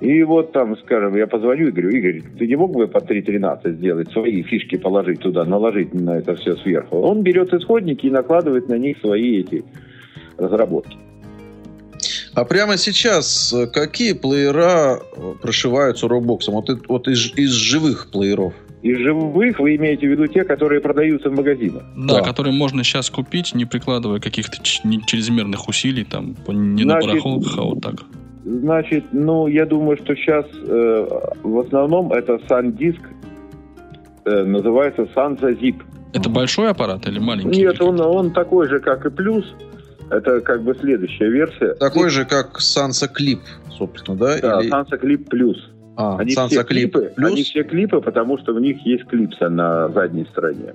И 0.00 0.22
вот 0.22 0.52
там, 0.52 0.76
скажем, 0.78 1.16
я 1.16 1.26
позвоню 1.26 1.68
и 1.68 1.70
говорю, 1.70 1.90
Игорь, 1.90 2.22
ты 2.38 2.46
не 2.46 2.56
мог 2.56 2.72
бы 2.72 2.88
по 2.88 2.98
3.13 2.98 3.76
сделать, 3.76 4.10
свои 4.12 4.42
фишки 4.42 4.76
положить 4.76 5.20
туда, 5.20 5.44
наложить 5.44 5.94
на 5.94 6.18
это 6.18 6.34
все 6.34 6.56
сверху? 6.56 6.98
Он 6.98 7.22
берет 7.22 7.54
исходники 7.54 8.06
и 8.06 8.10
накладывает 8.10 8.68
на 8.68 8.76
них 8.76 8.98
свои 8.98 9.40
эти 9.40 9.64
разработки. 10.36 10.98
А 12.34 12.44
прямо 12.44 12.76
сейчас 12.76 13.52
э, 13.52 13.66
какие 13.66 14.12
плеера 14.12 14.98
э, 15.16 15.34
прошиваются 15.40 16.06
Roblox? 16.06 16.40
Вот, 16.48 16.68
вот 16.88 17.08
из, 17.08 17.32
из 17.36 17.50
живых 17.50 18.08
плееров. 18.10 18.54
Из 18.82 18.98
живых 18.98 19.58
вы 19.60 19.76
имеете 19.76 20.06
в 20.06 20.10
виду 20.10 20.26
те, 20.26 20.44
которые 20.44 20.80
продаются 20.80 21.30
в 21.30 21.34
магазинах? 21.34 21.84
Да, 21.96 22.18
да. 22.18 22.20
которые 22.22 22.52
можно 22.54 22.84
сейчас 22.84 23.08
купить, 23.08 23.54
не 23.54 23.64
прикладывая 23.64 24.20
каких-то 24.20 24.62
чрезмерных 24.62 25.68
усилий, 25.68 26.04
там, 26.04 26.34
не 26.48 26.82
Значит, 26.82 26.86
на 26.86 27.00
барахолках, 27.00 27.58
а 27.58 27.62
вот 27.62 27.80
так. 27.80 27.94
Значит, 28.44 29.04
ну, 29.12 29.46
я 29.46 29.64
думаю, 29.64 29.96
что 29.96 30.14
сейчас 30.14 30.44
э, 30.52 31.08
в 31.42 31.58
основном 31.60 32.12
это 32.12 32.34
SanDisk, 32.46 33.00
э, 34.26 34.44
называется 34.44 35.08
SanzaZip. 35.14 35.76
Это 36.12 36.28
большой 36.28 36.70
аппарат 36.70 37.06
или 37.06 37.18
маленький? 37.18 37.60
Нет, 37.60 37.80
он, 37.80 37.98
он 38.00 38.32
такой 38.32 38.68
же, 38.68 38.80
как 38.80 39.06
и 39.06 39.10
плюс. 39.10 39.46
Это 40.10 40.40
как 40.40 40.62
бы 40.62 40.74
следующая 40.74 41.30
версия. 41.30 41.74
Такой 41.74 42.10
же, 42.10 42.24
как 42.24 42.58
Sansa 42.58 43.08
Clip, 43.08 43.40
собственно, 43.76 44.16
да? 44.16 44.38
Да, 44.40 44.60
Или... 44.60 44.70
Sansa 44.70 45.00
Clip 45.00 45.28
Plus. 45.28 45.56
А, 45.96 46.18
они 46.18 46.34
Sansa 46.34 46.48
все 46.48 46.60
Clip 46.60 46.66
клипы, 46.66 47.12
Plus? 47.16 47.26
Они 47.26 47.42
все 47.42 47.62
клипы, 47.62 48.00
потому 48.00 48.38
что 48.38 48.52
в 48.52 48.60
них 48.60 48.84
есть 48.84 49.04
клипса 49.06 49.48
на 49.48 49.88
задней 49.88 50.26
стороне. 50.26 50.74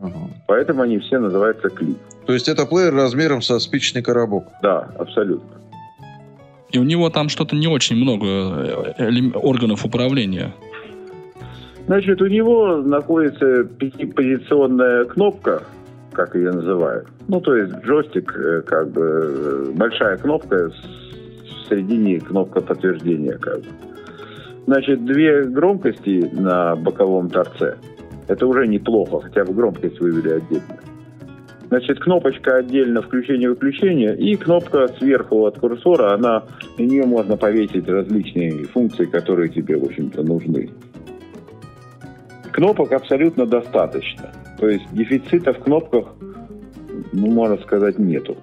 Ага. 0.00 0.30
Поэтому 0.46 0.82
они 0.82 0.98
все 0.98 1.18
называются 1.18 1.68
клип. 1.68 1.96
То 2.26 2.32
есть 2.32 2.48
это 2.48 2.66
плеер 2.66 2.94
размером 2.94 3.42
со 3.42 3.58
спичечный 3.58 4.02
коробок? 4.02 4.44
Да, 4.62 4.88
абсолютно. 4.98 5.48
И 6.72 6.78
у 6.78 6.82
него 6.82 7.08
там 7.08 7.28
что-то 7.28 7.54
не 7.54 7.68
очень 7.68 7.96
много 7.96 8.26
э, 8.26 9.30
органов 9.34 9.84
управления. 9.84 10.52
Значит, 11.86 12.20
у 12.20 12.26
него 12.26 12.78
находится 12.78 13.64
пятипозиционная 13.64 15.04
кнопка, 15.04 15.62
как 16.14 16.34
ее 16.34 16.50
называют. 16.52 17.06
Ну, 17.28 17.40
то 17.40 17.54
есть 17.54 17.74
джойстик, 17.84 18.34
э, 18.36 18.62
как 18.62 18.90
бы, 18.90 19.02
э, 19.02 19.72
большая 19.74 20.16
кнопка, 20.16 20.70
в 20.70 21.68
середине 21.68 22.20
кнопка 22.20 22.60
подтверждения, 22.60 23.36
как 23.38 23.58
бы. 23.58 23.66
Значит, 24.66 25.04
две 25.04 25.42
громкости 25.42 26.30
на 26.32 26.74
боковом 26.76 27.28
торце. 27.28 27.76
Это 28.28 28.46
уже 28.46 28.66
неплохо, 28.66 29.20
хотя 29.20 29.44
бы 29.44 29.52
громкость 29.52 30.00
вывели 30.00 30.30
отдельно. 30.30 30.78
Значит, 31.68 31.98
кнопочка 31.98 32.56
отдельно 32.58 33.02
включение-выключение, 33.02 34.16
и 34.16 34.36
кнопка 34.36 34.88
сверху 34.98 35.44
от 35.46 35.58
курсора, 35.58 36.14
она, 36.14 36.44
на 36.78 36.82
нее 36.82 37.04
можно 37.04 37.36
повесить 37.36 37.88
различные 37.88 38.64
функции, 38.64 39.06
которые 39.06 39.48
тебе, 39.48 39.76
в 39.76 39.84
общем-то, 39.84 40.22
нужны. 40.22 40.70
Кнопок 42.52 42.92
абсолютно 42.92 43.46
достаточно. 43.46 44.30
То 44.58 44.68
есть 44.68 44.84
дефицита 44.92 45.52
в 45.52 45.58
кнопках, 45.58 46.06
ну, 47.12 47.26
можно 47.30 47.58
сказать, 47.58 47.98
нету. 47.98 48.36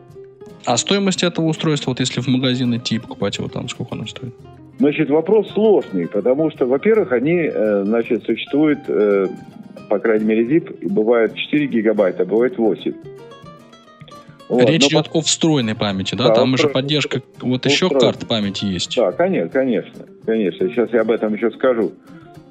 А 0.65 0.77
стоимость 0.77 1.23
этого 1.23 1.47
устройства, 1.47 1.91
вот 1.91 1.99
если 1.99 2.21
в 2.21 2.27
магазин 2.27 2.75
идти 2.75 2.99
покупать 2.99 3.37
его 3.37 3.47
там, 3.47 3.67
сколько 3.69 3.95
оно 3.95 4.05
стоит? 4.05 4.33
Значит, 4.77 5.09
вопрос 5.09 5.51
сложный, 5.51 6.07
потому 6.07 6.49
что, 6.51 6.65
во-первых, 6.65 7.11
они, 7.11 7.49
э, 7.53 7.83
значит, 7.85 8.23
существуют, 8.23 8.79
э, 8.87 9.27
по 9.89 9.99
крайней 9.99 10.25
мере, 10.25 10.43
ZIP, 10.45 10.79
и 10.81 10.87
бывает 10.87 11.35
4 11.35 11.67
гигабайта, 11.67 12.25
бывает 12.25 12.57
8. 12.57 12.93
Вот, 14.49 14.69
Речь 14.69 14.87
идет 14.87 15.09
по... 15.09 15.19
о 15.19 15.21
встроенной 15.21 15.75
памяти, 15.75 16.15
да? 16.15 16.27
да 16.27 16.35
Там 16.35 16.53
уже 16.53 16.67
поддержка, 16.67 17.21
вот 17.41 17.65
еще 17.65 17.89
карт 17.89 18.27
памяти 18.27 18.65
есть. 18.65 18.95
Да, 18.97 19.11
конечно, 19.11 19.49
конечно, 19.49 20.05
конечно. 20.25 20.67
Сейчас 20.67 20.91
я 20.91 21.01
об 21.01 21.11
этом 21.11 21.33
еще 21.33 21.51
скажу. 21.51 21.93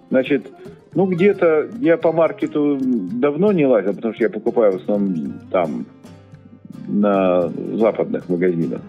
Значит, 0.08 0.46
ну, 0.94 1.06
где-то 1.06 1.68
я 1.80 1.96
по 1.96 2.12
маркету 2.12 2.78
давно 2.80 3.52
не 3.52 3.66
лазил, 3.66 3.94
потому 3.94 4.14
что 4.14 4.24
я 4.24 4.30
покупаю 4.30 4.72
в 4.72 4.82
основном 4.82 5.40
там, 5.50 5.86
на 6.88 7.48
западных 7.48 8.28
магазинах. 8.28 8.80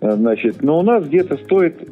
Значит, 0.00 0.62
но 0.62 0.78
у 0.78 0.82
нас 0.82 1.04
где-то 1.04 1.36
стоит, 1.38 1.88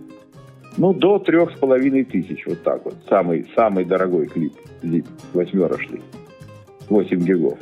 ну, 0.76 0.92
до 0.92 1.18
трех 1.18 1.52
с 1.52 1.58
половиной 1.58 2.04
тысяч, 2.04 2.44
вот 2.46 2.62
так 2.62 2.84
вот. 2.84 2.94
Самый, 3.08 3.46
самый 3.54 3.84
дорогой 3.84 4.26
клип, 4.26 4.52
зип, 4.82 5.06
восьмерочный, 5.32 6.02
8 6.88 7.20
гигов. 7.20 7.58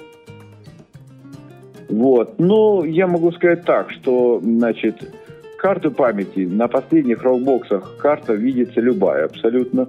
Вот, 1.88 2.38
ну, 2.38 2.84
я 2.84 3.06
могу 3.06 3.32
сказать 3.32 3.64
так, 3.64 3.90
что, 3.90 4.40
значит, 4.42 5.10
карту 5.58 5.90
памяти 5.90 6.40
на 6.40 6.68
последних 6.68 7.22
рокбоксах 7.22 7.96
карта 7.98 8.34
видится 8.34 8.80
любая 8.80 9.24
абсолютно. 9.24 9.88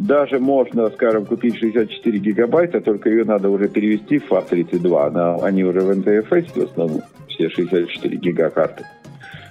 Даже 0.00 0.38
можно, 0.38 0.88
скажем, 0.88 1.26
купить 1.26 1.58
64 1.58 2.18
гигабайта, 2.18 2.80
только 2.80 3.10
ее 3.10 3.24
надо 3.24 3.50
уже 3.50 3.68
перевести 3.68 4.18
в 4.18 4.30
FAT32. 4.30 5.06
Она, 5.06 5.34
они 5.36 5.62
уже 5.62 5.80
в 5.80 5.90
NTFS 5.90 6.58
в 6.58 6.70
основном, 6.70 7.02
все 7.28 7.50
64 7.50 8.16
гигакарты. 8.16 8.86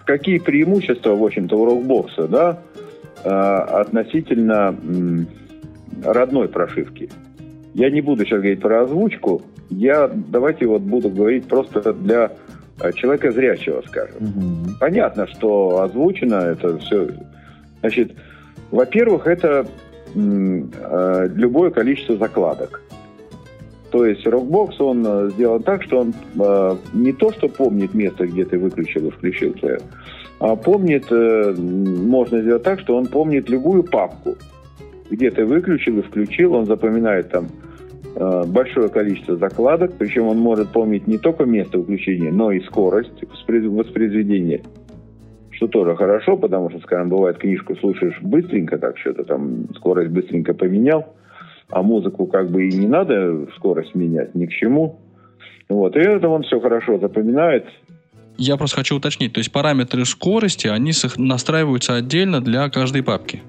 Какие 0.08 0.39
преимущества, 0.39 1.15
в 1.15 1.24
общем-то, 1.24 1.56
у 1.56 1.68
Rockbox, 1.68 2.27
да, 2.29 2.63
а, 3.24 3.82
относительно 3.82 4.75
родной 6.03 6.48
прошивки? 6.48 7.12
Я 7.75 7.91
не 7.91 8.01
буду 8.01 8.25
сейчас 8.25 8.39
говорить 8.39 8.62
про 8.62 8.82
озвучку. 8.82 9.44
Я 9.70 10.08
давайте 10.08 10.65
вот 10.65 10.82
буду 10.82 11.12
говорить 11.12 11.46
просто 11.46 11.94
для 11.94 12.32
а, 12.79 12.91
человека 12.94 13.32
зрячего, 13.32 13.84
скажем. 13.86 14.15
Угу. 14.20 14.77
Понятно, 14.79 15.27
что 15.27 15.82
озвучено 15.84 16.38
это 16.38 16.75
все. 16.79 17.10
Значит, 17.82 18.15
во-первых, 18.72 19.27
это 19.27 19.68
любое 20.15 21.71
количество 21.71 22.17
закладок. 22.17 22.81
То 23.91 24.05
есть 24.05 24.25
Rockbox, 24.25 24.75
он 24.79 25.03
э, 25.05 25.29
сделан 25.31 25.63
так, 25.63 25.83
что 25.83 26.01
он 26.01 26.13
э, 26.39 26.75
не 26.93 27.11
то, 27.11 27.31
что 27.31 27.47
помнит 27.47 27.93
место, 27.95 28.27
где 28.27 28.45
ты 28.45 28.59
выключил 28.59 29.07
и 29.07 29.09
включил 29.09 29.53
плеер, 29.53 29.81
а 30.39 30.55
помнит, 30.55 31.09
можно 31.09 32.39
сделать 32.41 32.63
так, 32.63 32.79
что 32.79 32.95
он 32.95 33.07
помнит 33.07 33.49
любую 33.49 33.83
папку, 33.83 34.35
где 35.09 35.31
ты 35.31 35.43
выключил 35.43 35.97
и 35.99 36.01
включил, 36.01 36.53
он 36.53 36.65
запоминает 36.65 37.29
там 37.29 37.47
большое 38.15 38.89
количество 38.89 39.35
закладок, 39.35 39.93
причем 39.97 40.27
он 40.27 40.37
может 40.37 40.69
помнить 40.69 41.07
не 41.07 41.17
только 41.17 41.43
место 41.43 41.77
выключения, 41.79 42.31
но 42.31 42.51
и 42.51 42.61
скорость 42.61 43.21
воспроизведения 43.47 44.61
что 45.59 45.67
тоже 45.67 45.93
хорошо, 45.97 46.37
потому 46.37 46.69
что, 46.69 46.79
скажем, 46.79 47.09
бывает, 47.09 47.37
книжку 47.37 47.75
слушаешь 47.75 48.17
быстренько, 48.21 48.77
так 48.77 48.97
что-то 48.97 49.25
там 49.25 49.67
скорость 49.75 50.09
быстренько 50.09 50.53
поменял, 50.53 51.13
а 51.69 51.83
музыку 51.83 52.27
как 52.27 52.49
бы 52.49 52.69
и 52.69 52.71
не 52.71 52.87
надо 52.87 53.45
скорость 53.57 53.93
менять 53.93 54.33
ни 54.35 54.45
к 54.45 54.51
чему. 54.51 55.01
Вот, 55.67 55.97
и 55.97 55.99
это 55.99 56.29
он 56.29 56.43
все 56.43 56.61
хорошо 56.61 56.97
запоминает. 56.97 57.65
Я 58.37 58.55
просто 58.55 58.77
хочу 58.77 58.95
уточнить, 58.95 59.33
то 59.33 59.39
есть 59.39 59.51
параметры 59.51 60.05
скорости, 60.05 60.67
они 60.67 60.93
настраиваются 61.17 61.95
отдельно 61.95 62.39
для 62.39 62.69
каждой 62.69 63.03
папки? 63.03 63.41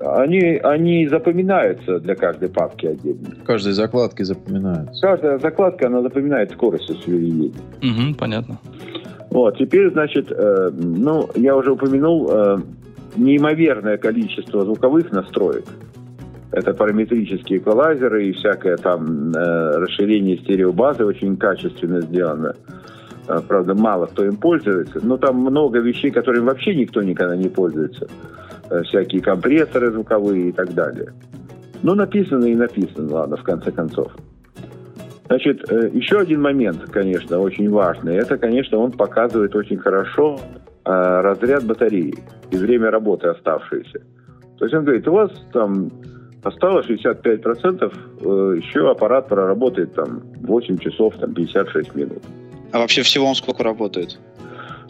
Они, 0.00 0.60
они 0.62 1.08
запоминаются 1.08 1.98
для 1.98 2.14
каждой 2.14 2.48
папки 2.48 2.86
отдельно. 2.86 3.34
Каждой 3.44 3.72
закладки 3.72 4.22
запоминаются. 4.22 5.00
Каждая 5.00 5.38
закладка, 5.40 5.88
она 5.88 6.00
запоминает 6.02 6.52
скорость 6.52 6.88
освещения. 6.88 7.50
Угу, 7.82 8.14
понятно. 8.16 8.60
Вот, 9.36 9.58
теперь, 9.58 9.92
значит, 9.92 10.32
э, 10.32 10.70
ну, 10.72 11.28
я 11.34 11.54
уже 11.54 11.72
упомянул 11.72 12.26
э, 12.32 12.56
неимоверное 13.16 13.98
количество 13.98 14.64
звуковых 14.64 15.12
настроек. 15.12 15.66
Это 16.52 16.72
параметрические 16.72 17.58
эквалайзеры 17.58 18.28
и 18.28 18.32
всякое 18.32 18.78
там 18.78 19.32
э, 19.32 19.76
расширение 19.76 20.38
стереобазы 20.38 21.04
очень 21.04 21.36
качественно 21.36 22.00
сделано. 22.00 22.54
Э, 23.28 23.40
правда, 23.46 23.74
мало 23.74 24.06
кто 24.06 24.24
им 24.24 24.38
пользуется, 24.38 25.00
но 25.02 25.18
там 25.18 25.36
много 25.36 25.80
вещей, 25.80 26.10
которыми 26.10 26.46
вообще 26.46 26.74
никто 26.74 27.02
никогда 27.02 27.36
не 27.36 27.50
пользуется. 27.50 28.08
Э, 28.70 28.84
всякие 28.84 29.20
компрессоры 29.20 29.90
звуковые 29.90 30.48
и 30.48 30.52
так 30.52 30.72
далее. 30.72 31.12
Ну, 31.82 31.94
написано 31.94 32.46
и 32.46 32.54
написано, 32.54 33.12
ладно, 33.12 33.36
в 33.36 33.42
конце 33.42 33.70
концов. 33.70 34.12
Значит, 35.26 35.70
э, 35.70 35.90
еще 35.92 36.20
один 36.20 36.40
момент, 36.40 36.82
конечно, 36.90 37.40
очень 37.40 37.68
важный. 37.70 38.16
Это, 38.16 38.38
конечно, 38.38 38.78
он 38.78 38.92
показывает 38.92 39.54
очень 39.56 39.78
хорошо 39.78 40.38
э, 40.84 40.90
разряд 40.90 41.64
батареи 41.64 42.14
и 42.50 42.56
время 42.56 42.90
работы 42.90 43.28
оставшееся. 43.28 44.00
То 44.58 44.64
есть 44.64 44.74
он 44.74 44.84
говорит, 44.84 45.06
у 45.08 45.12
вас 45.12 45.30
там 45.52 45.90
осталось 46.42 46.86
65%, 46.88 47.92
э, 48.20 48.58
еще 48.58 48.90
аппарат 48.90 49.28
проработает 49.28 49.94
там 49.94 50.22
8 50.42 50.78
часов, 50.78 51.14
там 51.16 51.34
56 51.34 51.94
минут. 51.94 52.22
А 52.72 52.78
вообще 52.78 53.02
всего 53.02 53.26
он 53.26 53.34
сколько 53.34 53.64
работает? 53.64 54.18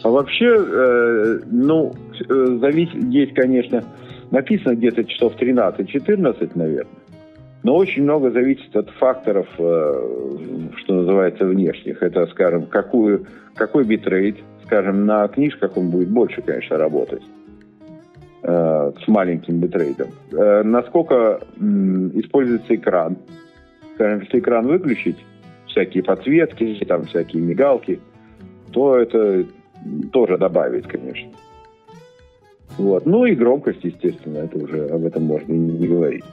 А 0.03 0.09
вообще, 0.09 0.55
э, 0.55 1.39
ну, 1.47 1.93
зависит, 2.29 3.03
есть, 3.11 3.33
конечно, 3.33 3.83
написано 4.29 4.75
где-то 4.75 5.03
часов 5.03 5.33
13-14, 5.35 6.51
наверное. 6.53 6.87
Но 7.63 7.75
очень 7.75 8.03
много 8.03 8.31
зависит 8.31 8.75
от 8.75 8.89
факторов, 8.91 9.47
э, 9.57 9.93
что 10.77 10.93
называется, 10.93 11.45
внешних. 11.45 12.01
Это, 12.01 12.27
скажем, 12.27 12.67
какую, 12.67 13.25
какой 13.55 13.83
битрейт, 13.83 14.37
скажем, 14.65 15.05
на 15.05 15.27
книжках 15.27 15.75
он 15.77 15.89
будет 15.89 16.09
больше, 16.09 16.41
конечно, 16.41 16.77
работать 16.77 17.23
э, 18.43 18.91
с 19.03 19.07
маленьким 19.07 19.59
битрейтом. 19.59 20.09
Э, 20.31 20.63
насколько 20.63 21.39
используется 22.13 22.75
экран. 22.75 23.17
Скажем, 23.95 24.21
если 24.21 24.39
экран 24.39 24.67
выключить, 24.67 25.17
всякие 25.67 26.03
подсветки, 26.03 26.85
там 26.87 27.05
всякие 27.05 27.41
мигалки, 27.41 27.99
то 28.71 28.97
это 28.97 29.45
тоже 30.11 30.37
добавить, 30.37 30.87
конечно. 30.87 31.31
Вот. 32.77 33.05
Ну 33.05 33.25
и 33.25 33.33
громкость, 33.33 33.83
естественно, 33.83 34.39
это 34.39 34.57
уже 34.57 34.87
об 34.87 35.05
этом 35.05 35.23
можно 35.23 35.51
и 35.51 35.57
не 35.57 35.87
говорить. 35.87 36.23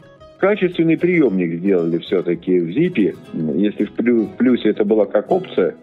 Качественный 0.45 0.99
приемник 0.99 1.59
сделали 1.59 1.97
все-таки 2.01 2.61
в 2.61 2.69
ZIP. 2.69 3.17
Если 3.57 3.85
в 3.87 4.37
плюсе 4.37 4.69
это 4.69 4.85
была 4.85 5.07
как 5.07 5.31
опция, 5.31 5.75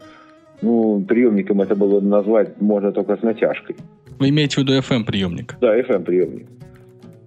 ну, 0.61 1.03
приемником 1.03 1.61
это 1.61 1.75
было 1.75 1.99
назвать 1.99 2.61
можно 2.61 2.91
только 2.91 3.17
с 3.17 3.23
натяжкой. 3.23 3.75
Вы 4.19 4.29
имеете 4.29 4.57
в 4.57 4.57
виду 4.59 4.73
FM 4.77 5.03
приемник? 5.03 5.55
Да, 5.61 5.75
FM 5.79 6.03
приемник. 6.03 6.45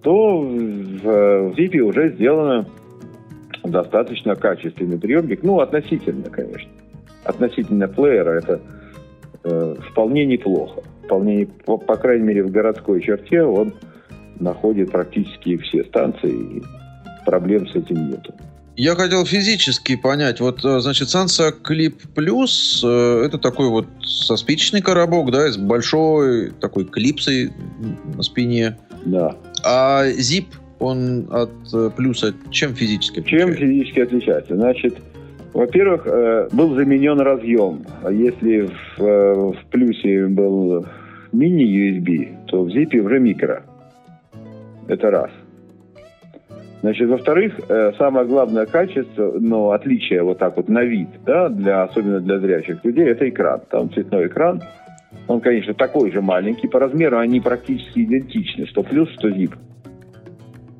То 0.01 0.39
в, 0.39 1.01
в 1.03 1.59
ZIP 1.59 1.77
уже 1.79 2.13
сделано 2.13 2.69
достаточно 3.65 4.35
качественный 4.35 4.97
приемник. 4.97 5.43
Ну, 5.43 5.59
относительно, 5.59 6.29
конечно. 6.29 6.71
Относительно 7.25 7.89
плеера 7.89 8.39
это 8.39 8.61
э, 9.43 9.75
вполне 9.91 10.25
неплохо. 10.25 10.83
Вполне, 11.03 11.47
по, 11.65 11.77
по 11.77 11.97
крайней 11.97 12.27
мере, 12.27 12.43
в 12.43 12.51
городской 12.51 13.01
черте 13.01 13.43
он 13.43 13.73
находит 14.39 14.91
практически 14.91 15.57
все 15.57 15.83
станции, 15.83 16.63
проблем 17.25 17.67
с 17.67 17.75
этим 17.75 18.09
нету. 18.09 18.33
Я 18.77 18.95
хотел 18.95 19.25
физически 19.25 19.95
понять, 19.95 20.41
вот, 20.41 20.65
э, 20.65 20.79
значит, 20.81 21.07
Clip 21.07 21.95
Plus 22.13 22.83
э, 22.83 23.25
это 23.25 23.37
такой 23.37 23.69
вот 23.69 23.87
со 24.03 24.35
спичечный 24.35 24.81
коробок, 24.81 25.31
да, 25.31 25.49
с 25.49 25.57
большой 25.57 26.51
такой 26.59 26.83
клипсой 26.83 27.53
на 28.15 28.21
спине. 28.21 28.77
Да. 29.05 29.35
А 29.63 30.05
Zip, 30.07 30.47
он 30.79 31.27
от 31.31 31.51
э, 31.73 31.89
плюса 31.95 32.33
чем 32.49 32.75
физически 32.75 33.21
отличается? 33.21 33.57
Чем 33.57 33.67
физически 33.67 33.99
отличается? 34.01 34.55
Значит, 34.55 34.97
во-первых, 35.53 36.05
был 36.51 36.75
заменен 36.75 37.17
разъем. 37.21 37.85
А 38.03 38.11
если 38.11 38.69
в, 38.97 39.53
в 39.53 39.65
плюсе 39.71 40.27
был 40.27 40.85
мини-USB, 41.31 42.47
то 42.47 42.63
в 42.63 42.67
ZIP 42.67 42.97
уже 42.97 43.19
микро. 43.21 43.63
Это 44.89 45.11
раз. 45.11 45.31
Значит, 46.85 47.09
во-вторых, 47.09 47.59
э, 47.67 47.93
самое 47.97 48.27
главное 48.27 48.67
качество, 48.67 49.33
ну, 49.39 49.71
отличие 49.71 50.21
вот 50.21 50.37
так 50.37 50.55
вот 50.55 50.69
на 50.69 50.83
вид, 50.83 51.07
да, 51.25 51.49
для, 51.49 51.81
особенно 51.81 52.19
для 52.19 52.37
зрячих 52.37 52.85
людей, 52.85 53.07
это 53.07 53.27
экран. 53.27 53.61
Там 53.71 53.91
цветной 53.91 54.27
экран. 54.27 54.61
Он, 55.27 55.41
конечно, 55.41 55.73
такой 55.73 56.11
же 56.11 56.21
маленький. 56.21 56.67
По 56.67 56.79
размеру 56.79 57.17
они 57.17 57.39
практически 57.39 58.03
идентичны, 58.03 58.67
что 58.67 58.83
плюс, 58.83 59.09
что 59.17 59.29
zip. 59.29 59.55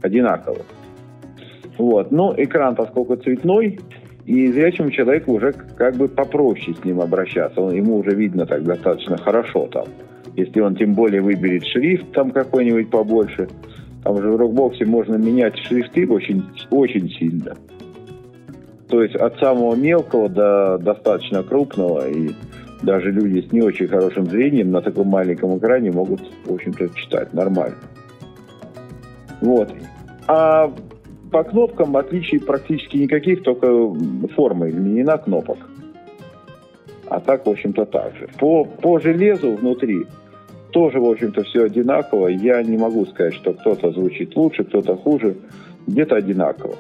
Одинаково. 0.04 0.60
Вот. 1.80 2.12
Но 2.12 2.36
экран, 2.38 2.76
поскольку 2.76 3.16
цветной, 3.16 3.80
и 4.26 4.52
зрячему 4.52 4.92
человеку 4.92 5.34
уже 5.34 5.54
как 5.54 5.96
бы 5.96 6.08
попроще 6.08 6.76
с 6.80 6.86
ним 6.86 7.02
обращаться. 7.02 7.60
Он, 7.60 7.74
ему 7.74 7.98
уже 7.98 8.12
видно 8.12 8.46
так 8.46 8.64
достаточно 8.64 9.18
хорошо 9.18 9.66
там. 9.72 9.86
Если 10.36 10.60
он 10.60 10.76
тем 10.76 10.94
более 10.94 11.24
выберет 11.24 11.66
шрифт 11.66 12.12
там 12.12 12.30
какой-нибудь 12.30 12.92
побольше– 12.92 13.48
там 14.06 14.22
же 14.22 14.30
в 14.30 14.36
рокбоксе 14.36 14.86
можно 14.86 15.16
менять 15.16 15.58
шрифты 15.58 16.08
очень, 16.08 16.44
очень 16.70 17.10
сильно. 17.10 17.56
То 18.88 19.02
есть 19.02 19.16
от 19.16 19.40
самого 19.40 19.76
мелкого 19.76 20.30
до 20.30 20.78
достаточно 20.78 21.42
крупного. 21.42 22.08
И 22.08 22.30
даже 22.84 23.10
люди 23.10 23.48
с 23.48 23.52
не 23.52 23.64
очень 23.64 23.88
хорошим 23.88 24.28
зрением 24.28 24.70
на 24.70 24.82
таком 24.82 25.08
маленьком 25.08 25.58
экране 25.58 25.92
могут, 25.92 26.22
в 26.46 26.54
общем-то, 26.54 26.88
читать 26.90 27.34
нормально. 27.34 27.78
Вот. 29.42 29.74
А 30.28 30.72
по 31.32 31.44
кнопкам 31.44 31.98
отличий 31.98 32.40
практически 32.40 32.98
никаких, 32.98 33.42
только 33.42 33.68
формы 34.36 34.70
имена 34.70 35.18
кнопок. 35.18 35.58
А 37.08 37.20
так, 37.20 37.48
в 37.48 37.50
общем-то, 37.50 37.86
так 37.86 38.16
же. 38.18 38.30
По, 38.38 38.66
по 38.66 39.00
железу 39.00 39.56
внутри 39.56 40.06
тоже, 40.76 41.00
в 41.00 41.06
общем-то, 41.06 41.44
все 41.44 41.64
одинаково. 41.64 42.28
Я 42.28 42.62
не 42.62 42.78
могу 42.78 43.06
сказать, 43.06 43.34
что 43.34 43.54
кто-то 43.54 43.92
звучит 43.92 44.36
лучше, 44.36 44.66
кто-то 44.66 44.98
хуже. 44.98 45.38
Где-то 45.88 46.18
одинаково. 46.18 46.76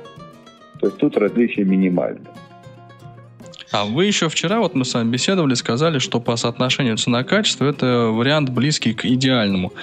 То 0.82 0.88
есть 0.88 0.98
тут 0.98 1.16
различия 1.18 1.64
минимальны. 1.64 2.20
А 3.76 3.84
вы 3.84 4.06
еще 4.06 4.30
вчера, 4.30 4.60
вот 4.60 4.74
мы 4.74 4.86
с 4.86 4.94
вами 4.94 5.12
беседовали, 5.12 5.54
сказали, 5.54 6.00
что 6.00 6.22
по 6.22 6.38
соотношению 6.38 6.96
цена-качество 6.96 7.66
это 7.66 8.10
вариант 8.10 8.50
близкий 8.50 8.94
к 8.94 9.04
идеальному. 9.04 9.74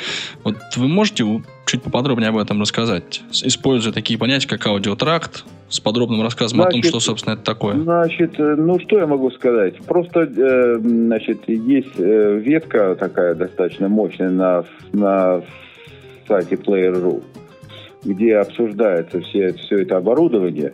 Вот 0.45 0.57
вы 0.77 0.89
можете 0.89 1.27
чуть 1.67 1.83
поподробнее 1.83 2.31
об 2.31 2.39
этом 2.39 2.59
рассказать, 2.59 3.21
используя 3.31 3.93
такие 3.93 4.19
понятия, 4.19 4.49
как 4.49 4.67
аудиотракт, 4.67 5.45
с 5.69 5.79
подробным 5.79 6.23
рассказом 6.23 6.63
значит, 6.63 6.71
о 6.71 6.73
том, 6.73 6.83
что, 6.85 7.01
собственно, 7.01 7.35
это 7.35 7.43
такое? 7.43 7.75
Значит, 7.75 8.41
э, 8.41 8.55
ну 8.57 8.81
что 8.81 8.99
я 8.99 9.07
могу 9.07 9.31
сказать? 9.31 9.77
Просто, 9.85 10.21
э, 10.21 10.79
значит, 10.79 11.47
есть 11.49 11.99
э, 11.99 12.39
ветка 12.43 12.97
такая 12.99 13.35
достаточно 13.35 13.91
мощная 13.91 14.31
на, 14.31 14.65
на 14.93 15.43
сайте 16.27 16.55
Player.ru, 16.55 17.23
где 18.05 18.37
обсуждается 18.37 19.21
все, 19.21 19.53
все 19.53 19.83
это 19.83 19.99
оборудование, 19.99 20.73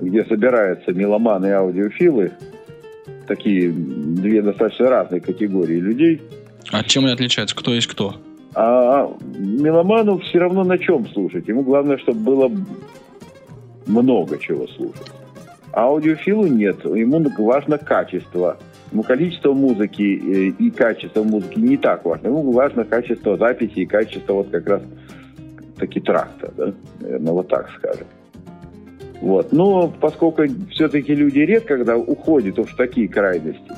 где 0.00 0.24
собираются 0.24 0.92
меломаны 0.92 1.46
и 1.46 1.50
аудиофилы, 1.50 2.32
такие 3.26 3.70
две 3.70 4.42
достаточно 4.42 4.88
разные 4.88 5.20
категории 5.20 5.78
людей. 5.78 6.22
А 6.70 6.82
чем 6.82 7.04
они 7.04 7.14
отличаются? 7.14 7.56
Кто 7.56 7.72
есть 7.74 7.86
кто? 7.86 8.16
А 8.54 9.10
меломану 9.36 10.18
все 10.18 10.38
равно 10.38 10.64
на 10.64 10.78
чем 10.78 11.06
слушать. 11.08 11.46
Ему 11.48 11.62
главное, 11.62 11.98
чтобы 11.98 12.20
было 12.20 12.50
много 13.86 14.38
чего 14.38 14.66
слушать. 14.68 15.12
А 15.72 15.84
аудиофилу 15.84 16.46
нет. 16.46 16.84
Ему 16.84 17.24
важно 17.38 17.78
качество. 17.78 18.58
Ему 18.90 19.02
количество 19.02 19.52
музыки 19.52 20.02
э, 20.02 20.48
и 20.58 20.70
качество 20.70 21.22
музыки 21.22 21.58
не 21.58 21.76
так 21.76 22.04
важно. 22.04 22.28
Ему 22.28 22.50
важно 22.52 22.84
качество 22.84 23.36
записи 23.36 23.80
и 23.80 23.86
качество 23.86 24.32
вот 24.32 24.50
как 24.50 24.66
раз 24.66 24.82
таки 25.76 26.00
тракта, 26.00 26.52
да? 26.56 26.72
Наверное, 27.00 27.32
вот 27.32 27.48
так 27.48 27.70
скажем. 27.76 28.06
Вот. 29.20 29.52
Но 29.52 29.92
поскольку 30.00 30.42
все-таки 30.70 31.14
люди 31.14 31.40
редко 31.40 31.76
когда 31.76 31.96
уходят 31.96 32.58
в 32.58 32.76
такие 32.76 33.08
крайности, 33.08 33.72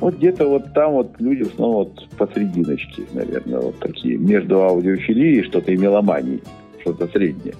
вот 0.00 0.16
где-то 0.16 0.46
вот 0.46 0.72
там 0.74 0.92
вот 0.92 1.20
люди 1.20 1.44
снова 1.44 1.84
вот 1.84 2.08
посрединочке, 2.18 3.04
наверное, 3.12 3.60
вот 3.60 3.78
такие, 3.78 4.18
между 4.18 4.62
аудиофилией 4.62 5.40
и 5.40 5.42
что-то 5.44 5.72
и 5.72 5.76
меломанией, 5.76 6.42
что-то 6.80 7.06
среднее. 7.08 7.54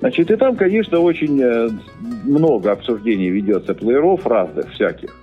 Значит, 0.00 0.32
и 0.32 0.36
там, 0.36 0.56
конечно, 0.56 0.98
очень 0.98 1.40
э, 1.40 1.70
много 2.24 2.72
обсуждений 2.72 3.30
ведется 3.30 3.72
плееров 3.72 4.26
разных, 4.26 4.72
всяких. 4.72 5.16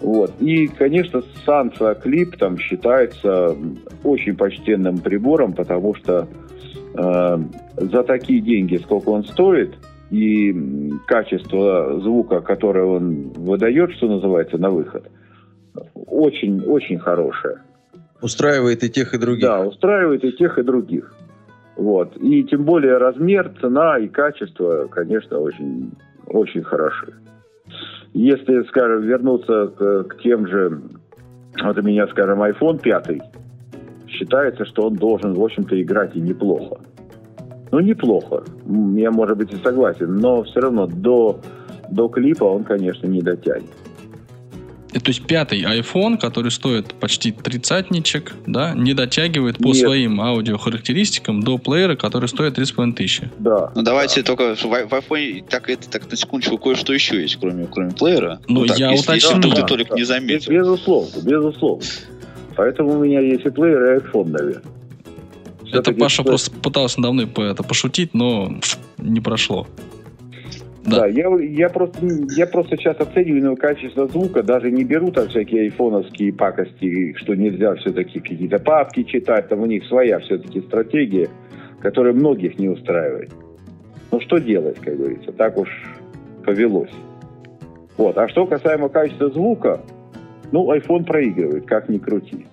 Вот. 0.00 0.32
И, 0.40 0.68
конечно, 0.68 1.22
Санса 1.44 1.94
Клип 1.94 2.36
там 2.36 2.56
считается 2.56 3.56
очень 4.04 4.36
почтенным 4.36 4.98
прибором, 4.98 5.52
потому 5.52 5.94
что 5.96 6.28
за 6.94 8.02
такие 8.04 8.40
деньги, 8.40 8.76
сколько 8.76 9.10
он 9.10 9.24
стоит, 9.24 9.74
и 10.10 10.52
качество 11.06 12.00
звука, 12.00 12.40
которое 12.40 12.84
он 12.84 13.30
выдает, 13.36 13.92
что 13.92 14.08
называется, 14.08 14.58
на 14.58 14.70
выход, 14.70 15.08
очень-очень 15.94 16.98
хорошее. 16.98 17.58
Устраивает 18.20 18.84
и 18.84 18.90
тех, 18.90 19.14
и 19.14 19.18
других. 19.18 19.42
Да, 19.42 19.60
устраивает 19.60 20.24
и 20.24 20.32
тех, 20.32 20.58
и 20.58 20.62
других. 20.62 21.14
Вот. 21.76 22.16
И 22.16 22.44
тем 22.44 22.64
более 22.64 22.98
размер, 22.98 23.52
цена 23.60 23.98
и 23.98 24.08
качество, 24.08 24.86
конечно, 24.90 25.38
очень, 25.38 25.92
очень 26.26 26.62
хороши. 26.62 27.14
Если, 28.12 28.64
скажем, 28.68 29.02
вернуться 29.02 29.68
к, 29.68 30.04
к 30.04 30.22
тем 30.22 30.46
же, 30.46 30.82
вот 31.62 31.78
у 31.78 31.82
меня, 31.82 32.06
скажем, 32.08 32.42
iPhone 32.42 32.82
5, 32.82 33.22
считается, 34.10 34.64
что 34.64 34.86
он 34.86 34.94
должен, 34.94 35.34
в 35.34 35.42
общем-то, 35.42 35.80
играть 35.80 36.16
и 36.16 36.20
неплохо. 36.20 36.78
Ну, 37.72 37.80
неплохо. 37.80 38.42
Я, 38.96 39.10
может 39.10 39.36
быть, 39.36 39.52
и 39.52 39.56
согласен, 39.56 40.16
но 40.16 40.42
все 40.42 40.60
равно 40.60 40.86
до, 40.86 41.40
до 41.90 42.08
клипа 42.08 42.44
он, 42.44 42.64
конечно, 42.64 43.06
не 43.06 43.20
дотянет. 43.20 43.70
Э, 44.92 44.98
то 44.98 45.08
есть 45.08 45.24
пятый 45.26 45.62
iPhone, 45.62 46.18
который 46.18 46.50
стоит 46.50 46.94
почти 46.94 47.32
тридцатничек, 47.32 48.34
да, 48.46 48.74
не 48.74 48.94
дотягивает 48.94 49.58
по 49.58 49.68
Нет. 49.68 49.76
своим 49.76 50.20
аудиохарактеристикам 50.20 51.42
до 51.42 51.58
плеера, 51.58 51.96
который 51.96 52.28
стоит 52.28 52.58
3,5 52.58 52.92
тысячи. 52.94 53.30
Да. 53.38 53.70
Ну 53.74 53.82
давайте 53.82 54.22
да. 54.22 54.26
только 54.26 54.56
в, 54.56 54.64
в 54.64 54.92
iPhone 54.92 55.44
так 55.48 55.70
это 55.70 55.88
так 55.88 56.10
на 56.10 56.16
секундочку 56.16 56.58
кое-что 56.58 56.92
еще 56.92 57.20
есть, 57.20 57.36
кроме, 57.40 57.66
кроме 57.66 57.92
плеера. 57.92 58.40
Ну, 58.48 58.60
ну 58.60 58.66
так, 58.66 58.78
я 58.78 58.90
если, 58.90 59.04
уточню. 59.04 59.36
Если 59.36 59.50
да, 59.50 59.56
ты 59.56 59.66
только 59.66 59.90
да. 59.90 59.96
не 59.96 60.04
заметил. 60.04 60.52
Безусловно, 60.52 61.22
безусловно. 61.22 61.84
Поэтому 62.60 62.90
у 62.90 63.02
меня 63.02 63.20
есть 63.20 63.46
и 63.46 63.48
плеер, 63.48 63.82
и 63.82 63.98
iPhone, 64.00 64.32
наверное. 64.32 64.62
Это 65.72 65.94
Паша 65.94 66.22
просто 66.22 66.50
пытался 66.50 67.00
мной 67.00 67.26
это 67.26 67.62
пошутить, 67.62 68.12
но 68.12 68.52
не 68.98 69.20
прошло. 69.20 69.66
Да, 70.84 70.98
да 70.98 71.06
я, 71.06 71.34
я, 71.40 71.70
просто, 71.70 71.98
я 72.36 72.46
просто 72.46 72.76
сейчас 72.76 73.00
оцениваю 73.00 73.56
качество 73.56 74.06
звука, 74.08 74.42
даже 74.42 74.70
не 74.70 74.84
беру 74.84 75.10
там 75.10 75.28
всякие 75.28 75.62
айфоновские 75.62 76.34
пакости, 76.34 77.14
что 77.14 77.34
нельзя 77.34 77.76
все-таки 77.76 78.20
какие-то 78.20 78.58
папки 78.58 79.04
читать, 79.04 79.48
там 79.48 79.60
у 79.60 79.66
них 79.66 79.86
своя 79.86 80.18
все-таки 80.18 80.60
стратегия, 80.60 81.30
которая 81.80 82.12
многих 82.12 82.58
не 82.58 82.68
устраивает. 82.68 83.32
Ну 84.12 84.20
что 84.20 84.36
делать, 84.36 84.76
как 84.80 84.98
говорится, 84.98 85.32
так 85.32 85.56
уж 85.56 85.70
повелось. 86.44 86.92
Вот. 87.96 88.18
А 88.18 88.28
что 88.28 88.44
касаемо 88.44 88.90
качества 88.90 89.30
звука, 89.30 89.80
ну, 90.52 90.70
iPhone 90.74 91.04
проигрывает, 91.04 91.66
как 91.66 91.88
ни 91.88 91.98
крути. 91.98 92.46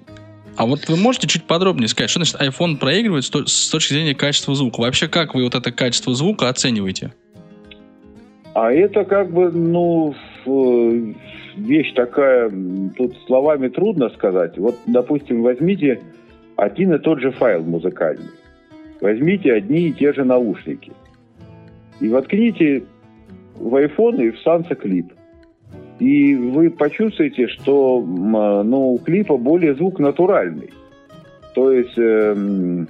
А 0.57 0.65
вот 0.65 0.89
вы 0.89 0.97
можете 0.97 1.27
чуть 1.27 1.43
подробнее 1.43 1.87
сказать, 1.87 2.09
что 2.09 2.19
значит 2.23 2.41
iPhone 2.41 2.77
проигрывает 2.77 3.25
с 3.25 3.69
точки 3.69 3.93
зрения 3.93 4.15
качества 4.15 4.55
звука? 4.55 4.81
Вообще, 4.81 5.07
как 5.07 5.35
вы 5.35 5.43
вот 5.43 5.53
это 5.53 5.71
качество 5.71 6.15
звука 6.15 6.49
оцениваете? 6.49 7.13
А 8.55 8.71
это 8.71 9.05
как 9.05 9.31
бы, 9.31 9.51
ну, 9.51 10.15
вещь 11.55 11.93
такая, 11.93 12.51
тут 12.97 13.15
словами 13.27 13.67
трудно 13.67 14.09
сказать. 14.09 14.57
Вот, 14.57 14.79
допустим, 14.87 15.43
возьмите 15.43 16.01
один 16.55 16.91
и 16.91 16.97
тот 16.97 17.21
же 17.21 17.29
файл 17.31 17.61
музыкальный. 17.61 18.31
Возьмите 18.99 19.53
одни 19.53 19.89
и 19.89 19.93
те 19.93 20.11
же 20.11 20.23
наушники. 20.23 20.91
И 21.99 22.09
воткните 22.09 22.83
в 23.55 23.75
iPhone 23.75 24.23
и 24.23 24.31
в 24.31 24.43
Sansa 24.43 24.73
клип. 24.73 25.13
И 25.99 26.35
вы 26.35 26.69
почувствуете, 26.69 27.47
что 27.47 28.01
ну, 28.01 28.93
у 28.93 28.97
клипа 28.99 29.37
более 29.37 29.73
звук 29.75 29.99
натуральный. 29.99 30.71
То 31.55 31.71
есть 31.71 31.97
э, 31.97 32.85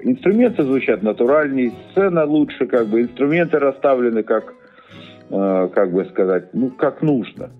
инструменты 0.00 0.62
звучат 0.62 1.02
натуральнее, 1.02 1.72
сцена 1.90 2.24
лучше, 2.24 2.66
как 2.66 2.86
бы 2.86 3.02
инструменты 3.02 3.58
расставлены 3.58 4.22
как 4.22 4.54
Э, 5.32 5.68
как 5.74 5.92
бы 5.92 6.04
сказать, 6.06 6.52
ну, 6.52 6.68
как 6.68 7.00
нужно. 7.00 7.50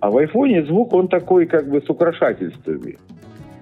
А 0.00 0.10
в 0.10 0.18
айфоне 0.18 0.64
звук, 0.64 0.92
он 0.92 1.08
такой, 1.08 1.46
как 1.46 1.66
бы, 1.66 1.80
с 1.80 1.88
украшательствами. 1.88 2.98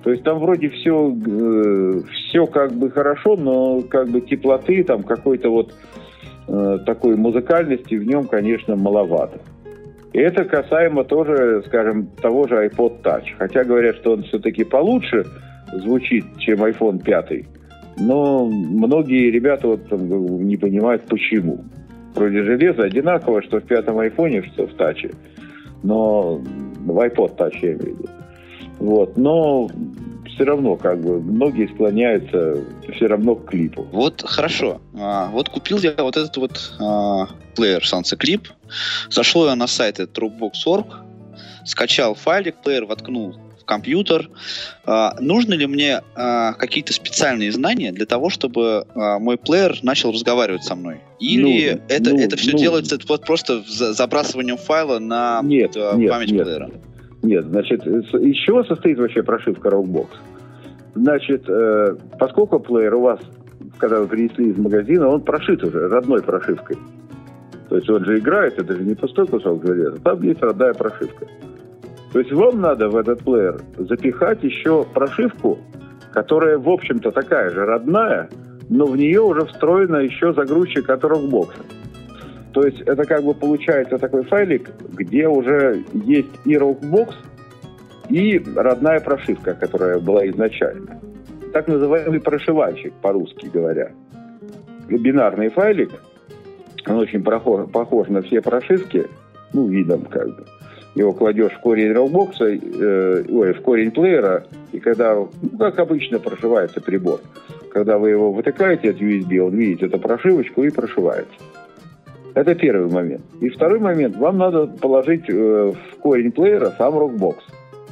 То 0.03 0.11
есть 0.11 0.25
там 0.25 0.41
вроде 0.41 0.71
все, 0.71 1.13
э, 1.13 2.01
все 2.11 2.47
как 2.47 2.73
бы 2.73 2.91
хорошо, 2.91 3.37
но 3.37 3.83
как 3.83 4.09
бы 4.09 4.21
теплоты, 4.23 4.83
там 4.83 5.05
какой-то 5.05 5.51
вот 5.51 5.73
э, 6.49 6.79
такой 6.85 7.15
музыкальности 7.15 7.95
в 7.95 8.05
нем, 8.05 8.27
конечно, 8.27 8.75
маловато. 8.75 9.39
И 10.19 10.21
это 10.21 10.45
касаемо 10.45 11.05
тоже, 11.05 11.63
скажем, 11.69 12.09
того 12.21 12.49
же 12.49 12.67
iPod 12.67 13.03
Touch. 13.03 13.27
Хотя 13.39 13.63
говорят, 13.63 13.95
что 13.99 14.15
он 14.15 14.25
все-таки 14.25 14.65
получше 14.65 15.25
звучит, 15.73 16.25
чем 16.39 16.65
iPhone 16.65 17.01
5. 17.01 17.45
Но 17.99 18.47
многие 18.47 19.31
ребята 19.31 19.69
вот 19.69 19.89
там 19.89 20.09
не 20.45 20.57
понимают, 20.57 21.03
почему 21.03 21.65
вроде 22.17 22.43
железо 22.43 22.83
одинаковое, 22.83 23.43
что 23.43 23.61
в 23.61 23.63
пятом 23.63 24.01
айфоне, 24.01 24.43
что 24.43 24.67
в 24.67 24.75
таче. 24.75 25.13
Но 25.85 26.39
в 26.39 26.99
iPod 26.99 27.37
Touch 27.37 27.59
я 27.63 27.75
имею 27.75 27.79
в 27.79 27.87
виду. 27.87 28.09
Вот. 28.81 29.17
Но 29.17 29.69
все 30.39 30.45
равно, 30.45 30.77
как 30.77 31.01
бы, 31.01 31.21
многие 31.21 31.67
склоняются 31.75 32.63
все 32.95 33.07
равно 33.09 33.35
к 33.35 33.47
клипу. 33.51 33.89
Вот 33.91 34.23
хорошо. 34.25 34.81
А, 34.97 35.29
вот 35.31 35.49
купил 35.49 35.79
я 35.79 35.95
вот 35.99 36.17
этот 36.17 36.37
вот 36.37 36.73
а, 36.79 37.27
плеер 37.57 37.83
Sansa 37.83 38.17
Clip. 38.17 38.47
Зашел 39.11 39.47
я 39.47 39.57
на 39.57 39.67
сайт 39.67 39.99
Dropbox.org, 39.99 40.87
скачал 41.65 42.15
файлик, 42.15 42.63
плеер 42.63 42.85
воткнул 42.85 43.35
компьютер. 43.65 44.31
А, 44.85 45.17
нужно 45.19 45.55
ли 45.55 45.67
мне 45.67 46.03
а, 46.15 46.53
какие-то 46.53 46.93
специальные 46.93 47.51
знания 47.51 47.91
для 47.91 48.07
того, 48.07 48.31
чтобы 48.31 48.87
а, 48.95 49.19
мой 49.19 49.39
плеер 49.39 49.77
начал 49.83 50.13
разговаривать 50.13 50.63
со 50.63 50.77
мной? 50.77 51.01
Или 51.19 51.71
нужно, 51.73 51.83
это, 51.89 52.11
нужно, 52.11 52.25
это 52.25 52.37
все 52.37 52.53
нужно. 52.53 52.65
делается 52.65 52.99
вот 53.09 53.27
просто 53.27 53.65
забрасыванием 53.67 54.57
файла 54.57 55.01
на 55.01 55.41
нет, 55.43 55.73
а, 55.77 55.97
нет, 55.97 56.11
память 56.11 56.31
нет. 56.31 56.45
плеера? 56.45 56.71
Нет, 57.29 57.45
значит, 57.45 57.87
из 57.87 58.37
чего 58.37 58.65
состоит 58.65 58.99
вообще 58.99 59.23
прошивка 59.23 59.69
Rockbox? 59.69 60.07
Значит, 60.95 61.45
э, 61.47 61.95
поскольку 62.19 62.59
плеер 62.59 62.95
у 62.95 63.03
вас, 63.03 63.21
когда 63.77 64.01
вы 64.01 64.07
принесли 64.07 64.49
из 64.49 64.57
магазина, 64.57 65.09
он 65.09 65.21
прошит 65.21 65.63
уже 65.63 65.89
родной 65.89 66.23
прошивкой. 66.23 66.79
То 67.69 67.77
есть 67.77 67.91
он 67.91 68.03
же 68.07 68.19
играет, 68.19 68.59
это 68.59 68.73
же 68.73 68.83
не 68.83 68.95
пустой 68.95 69.27
кусок 69.27 69.63
железа. 69.63 70.01
Там 70.01 70.23
есть 70.23 70.41
родная 70.41 70.73
прошивка. 70.73 71.27
То 72.15 72.19
есть 72.19 72.33
вам 72.33 72.63
надо 72.63 72.89
в 72.89 72.97
этот 72.97 73.19
плеер 73.19 73.61
запихать 73.77 74.43
еще 74.43 74.87
прошивку, 74.95 75.59
которая, 76.15 76.57
в 76.57 76.71
общем-то, 76.71 77.11
такая 77.11 77.51
же 77.51 77.67
родная, 77.67 78.31
но 78.71 78.87
в 78.87 78.97
нее 78.97 79.21
уже 79.21 79.45
встроена 79.45 79.97
еще 79.97 80.33
загрузчик 80.33 80.89
от 80.89 81.05
Rockbox. 81.05 81.49
То 82.53 82.63
есть 82.63 82.81
это 82.83 83.05
как 83.05 83.23
бы 83.23 83.35
получается 83.35 83.99
такой 83.99 84.25
файлик, 84.25 84.71
где 84.89 85.29
уже 85.29 85.85
есть 85.93 86.31
и 86.45 86.55
Rockbox, 86.55 87.15
и 88.09 88.43
родная 88.57 89.01
прошивка, 89.01 89.55
которая 89.55 89.99
была 89.99 90.27
изначально. 90.29 91.01
Так 91.53 91.69
называемый 91.69 92.21
прошивальщик, 92.21 92.93
по-русски 93.03 93.51
говоря. 93.53 93.93
Бинарный 94.89 95.51
файлик, 95.51 95.91
он 96.87 96.97
очень 96.97 97.23
похож, 97.23 97.71
похож 97.71 98.09
на 98.09 98.23
все 98.23 98.41
прошивки, 98.41 99.07
ну, 99.53 99.67
видом 99.69 100.03
как 100.03 100.27
бы 100.29 100.45
его 100.99 101.13
кладешь 101.13 101.53
в 101.53 101.61
корень 101.61 101.93
релбокса, 101.93 102.47
э, 102.47 103.25
ой, 103.29 103.53
в 103.53 103.61
корень 103.63 103.91
плеера, 103.91 104.45
и 104.73 104.81
когда, 104.81 105.15
ну, 105.15 105.29
как 105.59 105.79
обычно 105.79 106.19
прошивается 106.19 106.81
прибор, 106.81 107.21
когда 107.71 107.99
вы 107.99 108.11
его 108.11 108.33
вытыкаете 108.33 108.91
от 108.91 109.01
USB, 109.01 109.39
он 109.39 109.55
видит 109.55 109.83
эту 109.83 109.99
прошивочку 109.99 110.65
и 110.65 110.71
прошивается. 110.71 111.35
Это 112.39 112.55
первый 112.55 112.89
момент. 112.89 113.23
И 113.41 113.49
второй 113.49 113.81
момент, 113.81 114.17
вам 114.17 114.39
надо 114.39 114.69
положить 114.69 115.29
э, 115.29 115.33
в 115.73 115.97
корень 115.97 116.31
плеера 116.31 116.73
сам 116.79 116.97
рокбокс, 116.97 117.45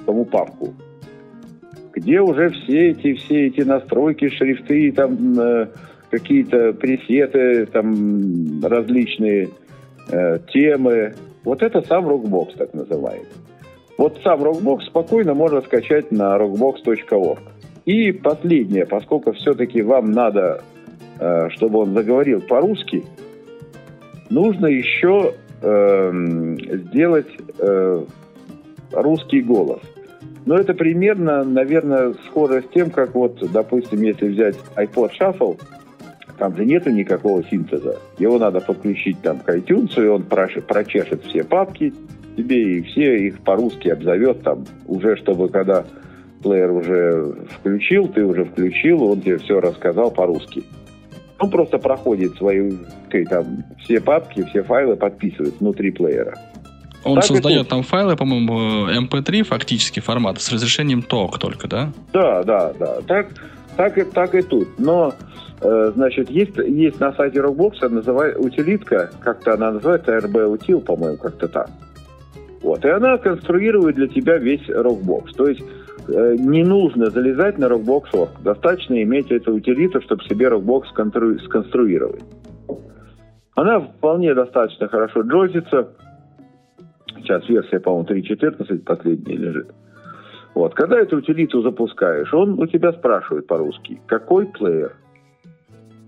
саму 0.05 0.25
папку, 0.25 0.73
где 1.93 2.21
уже 2.21 2.51
все 2.51 2.91
эти, 2.91 3.15
все 3.15 3.49
эти 3.49 3.63
настройки, 3.63 4.29
шрифты, 4.29 4.93
там 4.93 5.37
э, 5.37 5.67
какие-то 6.11 6.75
пресеты, 6.75 7.67
там 7.67 8.63
различные 8.63 9.49
э, 10.13 10.39
темы, 10.55 11.15
вот 11.43 11.65
это 11.65 11.83
сам 11.83 12.07
Rockbox, 12.07 12.57
так 12.57 12.73
называемый. 12.73 13.27
Вот 13.99 14.21
сам 14.23 14.45
Rockbox 14.45 14.83
спокойно 14.83 15.35
можно 15.35 15.61
скачать 15.63 16.13
на 16.13 16.37
rockbox.org. 16.37 17.41
И 17.85 18.13
последнее, 18.13 18.87
поскольку 18.87 19.33
все-таки 19.33 19.83
вам 19.83 20.13
надо, 20.13 20.63
чтобы 21.51 21.81
он 21.81 21.95
заговорил 21.95 22.41
по-русски, 22.41 23.05
нужно 24.31 24.67
еще 24.67 25.35
эм, 25.62 26.59
сделать 26.59 27.29
э, 27.59 28.05
русский 28.93 29.43
голос. 29.43 29.81
Но 30.45 30.57
это 30.57 30.75
примерно, 30.75 31.43
наверное, 31.43 32.15
схоже 32.27 32.62
с 32.62 32.73
тем, 32.73 32.91
как 32.91 33.15
вот, 33.15 33.39
допустим, 33.53 34.03
если 34.03 34.29
взять 34.29 34.57
iPod 34.77 35.11
Shuffle– 35.19 35.61
там 36.39 36.57
же 36.57 36.65
нету 36.65 36.91
никакого 36.91 37.43
синтеза. 37.45 37.99
Его 38.19 38.39
надо 38.39 38.61
подключить 38.61 39.21
там 39.23 39.41
к 39.41 39.49
iTunes, 39.49 40.03
и 40.03 40.07
он 40.07 40.25
прочешет 40.25 41.25
все 41.25 41.45
папки 41.45 41.95
тебе, 42.37 42.79
и 42.79 42.83
все 42.83 43.27
их 43.27 43.41
по-русски 43.41 43.89
обзовет 43.89 44.43
там, 44.43 44.65
уже 44.87 45.17
чтобы 45.17 45.49
когда 45.49 45.87
плеер 46.43 46.71
уже 46.71 47.35
включил, 47.59 48.09
ты 48.09 48.25
уже 48.25 48.45
включил, 48.45 49.03
он 49.05 49.23
тебе 49.23 49.39
все 49.39 49.61
рассказал 49.61 50.11
по-русски. 50.11 50.65
Он 51.38 51.51
просто 51.51 51.79
проходит 51.79 52.37
свои 52.37 52.72
там, 53.31 53.64
все 53.79 54.01
папки, 54.01 54.44
все 54.51 54.62
файлы 54.62 54.96
подписывает 54.96 55.61
внутри 55.61 55.90
плеера. 55.90 56.35
Он 57.05 57.16
так 57.16 57.25
создает 57.25 57.68
там 57.68 57.83
файлы, 57.83 58.16
по-моему, 58.16 58.88
MP3 58.88 59.44
фактически 59.44 60.01
формата 60.01 60.40
с 60.40 60.51
разрешением 60.51 61.05
TOC 61.09 61.38
только, 61.38 61.68
да? 61.68 61.92
Да, 62.12 62.42
да, 62.42 62.72
да. 62.72 63.01
Так, 63.07 63.29
так, 63.77 63.96
и, 63.99 64.03
так 64.03 64.35
и 64.35 64.42
тут. 64.42 64.79
Но, 64.79 65.14
э, 65.61 65.92
значит, 65.94 66.31
есть, 66.31 66.57
есть 66.57 66.99
на 66.99 67.12
сайте 67.12 67.38
Rockbox 67.38 67.88
называет, 67.88 68.37
утилитка, 68.38 69.11
как-то 69.20 69.55
она 69.55 69.72
называется, 69.72 70.16
RB 70.18 70.57
Util, 70.57 70.81
по-моему, 70.81 71.16
как-то 71.18 71.46
так. 71.46 71.70
Вот. 72.62 72.85
И 72.85 72.88
она 72.88 73.18
конструирует 73.18 73.94
для 73.94 74.09
тебя 74.09 74.38
весь 74.38 74.68
Rockbox. 74.68 75.35
То 75.37 75.46
есть 75.46 75.62
не 76.09 76.64
нужно 76.64 77.11
залезать 77.11 77.59
на 77.59 77.66
Rockbox.org. 77.66 78.42
Достаточно 78.42 79.03
иметь 79.03 79.31
эту 79.31 79.55
утилиту, 79.55 80.01
чтобы 80.03 80.25
себе 80.25 80.47
Rockbox 80.47 81.40
сконструировать. 81.45 82.25
Она 83.55 83.81
вполне 83.81 84.35
достаточно 84.35 84.88
хорошо 84.88 85.23
джозится. 85.23 85.88
Сейчас 87.16 87.49
версия, 87.49 87.81
по-моему, 87.81 88.07
3.14 88.07 88.79
последняя 88.85 89.37
лежит. 89.37 89.71
Вот. 90.55 90.75
Когда 90.75 90.99
эту 90.99 91.19
утилиту 91.19 91.62
запускаешь, 91.62 92.33
он 92.33 92.61
у 92.61 92.66
тебя 92.66 92.92
спрашивает 92.92 93.47
по-русски, 93.47 94.01
какой 94.07 94.47
плеер. 94.47 94.92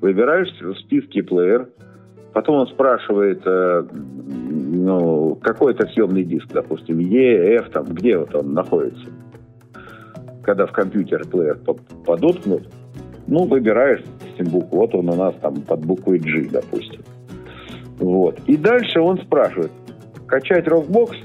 Выбираешь 0.01 0.49
в 0.61 0.75
списке 0.77 1.23
плеер, 1.23 1.69
потом 2.33 2.57
он 2.57 2.67
спрашивает, 2.69 3.43
э, 3.45 3.83
ну, 3.93 5.35
какой-то 5.43 5.87
съемный 5.89 6.23
диск, 6.23 6.47
допустим, 6.53 7.01
E, 7.01 7.57
F, 7.57 7.71
там, 7.71 7.87
где 7.87 8.17
вот 8.17 8.35
он 8.35 8.53
находится. 8.53 9.09
Когда 10.49 10.65
в 10.65 10.73
компьютер 10.73 11.27
плеер 11.27 11.59
подоткнут, 12.07 12.71
ну, 13.27 13.45
выбираешь, 13.45 14.03
букву, 14.41 14.79
вот 14.79 14.95
он 14.95 15.11
у 15.11 15.15
нас 15.15 15.35
там 15.43 15.61
под 15.61 15.85
буквой 15.85 16.19
G, 16.19 16.49
допустим. 16.51 17.03
Вот. 17.99 18.41
И 18.47 18.57
дальше 18.57 18.99
он 18.99 19.19
спрашивает, 19.19 19.71
качать 20.27 20.67
Rockbox, 20.67 21.17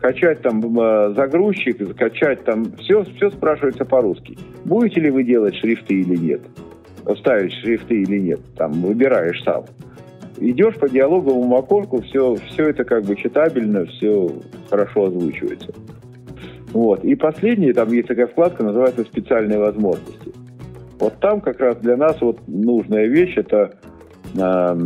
качать 0.00 0.42
там 0.42 0.60
э, 0.80 1.14
загрузчик, 1.14 1.78
закачать 1.78 2.42
там, 2.42 2.72
все, 2.78 3.04
все 3.04 3.30
спрашивается 3.30 3.84
по-русски. 3.84 4.36
Будете 4.64 5.02
ли 5.02 5.10
вы 5.10 5.22
делать 5.22 5.54
шрифты 5.54 5.94
или 5.94 6.16
нет? 6.16 6.40
Ставить 7.18 7.52
шрифты 7.62 8.02
или 8.02 8.18
нет? 8.18 8.40
Там 8.56 8.72
выбираешь 8.72 9.40
сам. 9.44 9.64
Идешь 10.38 10.74
по 10.74 10.88
диалоговому 10.88 11.56
окошку, 11.56 12.02
все, 12.02 12.34
все 12.48 12.70
это 12.70 12.82
как 12.82 13.04
бы 13.04 13.14
читабельно, 13.14 13.86
все 13.86 14.28
хорошо 14.68 15.04
озвучивается. 15.04 15.72
Вот. 16.76 17.02
И 17.06 17.14
последнее, 17.14 17.72
там 17.72 17.90
есть 17.90 18.06
такая 18.06 18.26
вкладка, 18.26 18.62
называется 18.62 19.02
«Специальные 19.04 19.58
возможности». 19.58 20.30
Вот 21.00 21.14
там 21.20 21.40
как 21.40 21.58
раз 21.58 21.78
для 21.78 21.96
нас 21.96 22.20
вот 22.20 22.38
нужная 22.46 23.06
вещь, 23.06 23.34
это 23.38 23.78
э, 24.34 24.78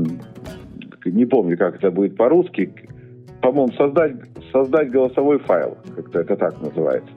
не 1.07 1.27
помню, 1.27 1.59
как 1.59 1.75
это 1.75 1.91
будет 1.91 2.17
по-русски, 2.17 2.73
по-моему, 3.43 3.73
создать, 3.73 4.13
создать 4.53 4.93
голосовой 4.93 5.41
файл, 5.41 5.79
как-то 5.97 6.21
это 6.21 6.37
так 6.37 6.63
называется. 6.63 7.11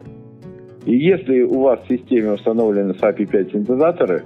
И 0.88 0.98
если 0.98 1.42
у 1.44 1.62
вас 1.62 1.80
в 1.82 1.88
системе 1.88 2.32
установлены 2.32 2.94
SAPI 2.94 3.28
5 3.28 3.52
синтезаторы, 3.52 4.24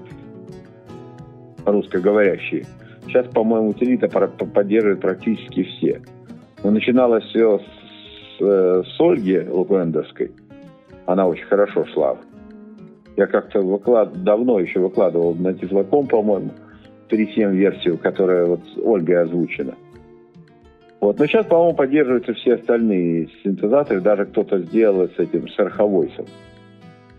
русскоговорящие, 1.65 2.63
сейчас, 3.05 3.27
по-моему, 3.33 3.71
утилита 3.71 4.07
поддерживает 4.07 5.01
практически 5.01 5.63
все. 5.63 6.01
Но 6.63 6.71
начиналось 6.71 7.25
все 7.25 7.59
с, 7.59 7.63
э, 8.39 8.83
с 8.85 8.99
Ольги 8.99 9.39
Луквендовской. 9.39 10.31
Она 11.05 11.27
очень 11.27 11.45
хорошо 11.45 11.85
шла. 11.85 12.17
Я 13.15 13.27
как-то 13.27 13.61
выклад... 13.61 14.23
давно 14.23 14.59
еще 14.59 14.79
выкладывал 14.79 15.33
на 15.35 15.53
Тифлоком, 15.53 16.07
по-моему, 16.07 16.51
3.7 17.09 17.55
версию, 17.55 17.97
которая 17.97 18.45
вот 18.45 18.59
с 18.73 18.77
Ольгой 18.77 19.23
озвучена. 19.23 19.75
Вот. 20.99 21.19
Но 21.19 21.25
сейчас, 21.25 21.45
по-моему, 21.45 21.75
поддерживаются 21.75 22.33
все 22.33 22.55
остальные 22.55 23.29
синтезаторы, 23.43 24.01
даже 24.01 24.25
кто-то 24.25 24.59
сделал 24.59 25.07
с 25.07 25.19
этим, 25.19 25.47
с 25.47 25.57
арховойсом. 25.59 26.25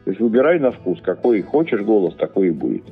То 0.04 0.10
есть 0.10 0.20
выбирай 0.20 0.58
на 0.58 0.70
вкус, 0.70 1.00
какой 1.02 1.42
хочешь 1.42 1.82
голос, 1.82 2.14
такой 2.14 2.48
и 2.48 2.50
будет. 2.50 2.84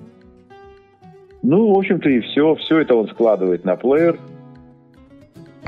Ну, 1.42 1.74
в 1.74 1.78
общем-то, 1.78 2.08
и 2.08 2.20
все. 2.20 2.54
Все 2.56 2.80
это 2.80 2.94
он 2.94 3.08
складывает 3.08 3.64
на 3.64 3.76
плеер. 3.76 4.18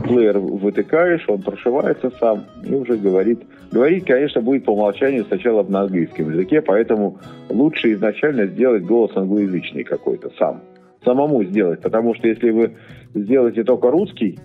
Плеер 0.05 0.39
вытыкаешь, 0.39 1.29
он 1.29 1.43
прошивается 1.43 2.11
сам 2.19 2.45
и 2.65 2.75
уже 2.75 2.97
говорит. 2.97 3.41
Говорить, 3.73 4.05
конечно, 4.07 4.41
будет 4.41 4.65
по 4.65 4.71
умолчанию 4.71 5.25
сначала 5.27 5.63
на 5.63 5.83
английском 5.83 6.31
языке, 6.31 6.63
поэтому 6.63 7.19
лучше 7.49 7.93
изначально 7.93 8.47
сделать 8.47 8.85
голос 8.85 9.11
англоязычный 9.17 9.85
какой-то 9.85 10.31
сам 10.39 10.63
самому 11.05 11.45
сделать. 11.45 11.81
Потому 11.81 12.15
что 12.15 12.29
если 12.29 12.51
вы 12.51 12.77
сделаете 13.15 13.65
только 13.65 13.91
русский, 13.91 14.39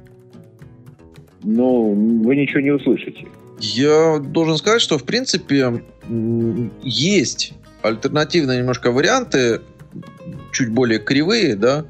ну, 1.43 1.93
вы 2.23 2.35
ничего 2.35 2.61
не 2.61 2.71
услышите. 2.71 3.27
Я 3.59 4.19
должен 4.19 4.57
сказать, 4.57 4.81
что, 4.81 4.97
в 4.97 5.03
принципе, 5.03 5.83
есть 6.81 7.53
альтернативные 7.81 8.59
немножко 8.59 8.91
варианты, 8.91 9.61
чуть 10.51 10.69
более 10.69 10.99
кривые, 10.99 11.55
да, 11.55 11.85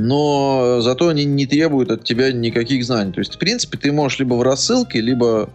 но 0.00 0.80
зато 0.80 1.08
они 1.08 1.24
не 1.24 1.46
требуют 1.46 1.90
от 1.90 2.04
тебя 2.04 2.32
никаких 2.32 2.84
знаний. 2.84 3.12
То 3.12 3.20
есть, 3.20 3.34
в 3.34 3.38
принципе, 3.38 3.78
ты 3.78 3.92
можешь 3.92 4.18
либо 4.18 4.34
в 4.34 4.42
рассылке, 4.42 5.00
либо 5.00 5.50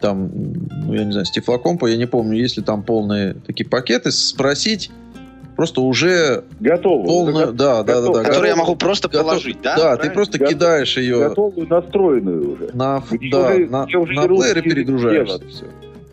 там, 0.00 0.30
ну, 0.32 0.94
я 0.94 1.04
не 1.04 1.12
знаю, 1.12 1.26
с 1.26 1.30
Тифлокомпа, 1.30 1.86
я 1.86 1.96
не 1.96 2.06
помню, 2.06 2.38
есть 2.38 2.56
ли 2.56 2.62
там 2.62 2.82
полные 2.82 3.34
такие 3.34 3.68
пакеты, 3.68 4.12
спросить, 4.12 4.90
просто 5.56 5.80
уже 5.80 6.44
готовую, 6.60 7.06
полную, 7.06 7.52
да, 7.52 7.82
да, 7.82 8.00
да, 8.00 8.12
да, 8.12 8.22
которую 8.22 8.48
я 8.48 8.56
могу 8.56 8.76
просто 8.76 9.08
готов, 9.08 9.26
положить, 9.26 9.58
да? 9.60 9.76
Да, 9.76 9.82
Правильно? 9.82 10.04
ты 10.04 10.10
просто 10.10 10.38
Готов, 10.38 10.54
кидаешь 10.54 10.96
ее 10.96 11.28
готовую, 11.28 11.66
настроенную 11.66 12.52
уже. 12.52 12.70
На, 12.74 13.02
да, 13.32 13.54
уже, 13.54 13.66
на, 13.66 13.86
на 13.86 14.28
плеер 14.28 14.62
перегружаешь. 14.62 15.30
Все. 15.48 15.64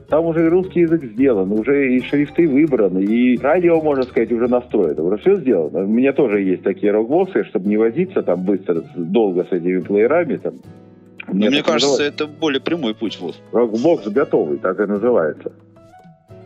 Там 0.10 0.26
уже 0.26 0.46
и 0.46 0.50
русский 0.50 0.82
язык 0.82 1.04
сделан, 1.04 1.52
уже 1.52 1.96
и 1.96 2.02
шрифты 2.02 2.48
выбраны, 2.48 3.00
и 3.00 3.38
радио, 3.38 3.82
можно 3.82 4.04
сказать, 4.04 4.32
уже 4.32 4.48
настроено. 4.48 5.04
Уже 5.04 5.18
все 5.18 5.36
сделано. 5.38 5.80
У 5.80 5.88
меня 5.88 6.14
тоже 6.14 6.42
есть 6.42 6.64
такие 6.64 6.92
рокбоксы, 6.92 7.44
чтобы 7.46 7.68
не 7.68 7.78
возиться 7.78 8.22
там 8.22 8.44
быстро, 8.44 8.84
долго 8.96 9.46
с 9.46 9.52
этими 9.52 9.80
плеерами. 9.80 10.38
Там. 10.38 10.54
Мне, 11.28 11.50
мне 11.50 11.64
кажется, 11.64 11.90
называется. 11.90 12.24
это 12.24 12.28
более 12.28 12.62
прямой 12.62 12.94
путь. 12.94 13.18
Вот. 13.20 13.36
Rockbox 13.52 14.08
готовый, 14.08 14.60
так 14.60 14.80
и 14.80 14.86
называется. 14.86 15.52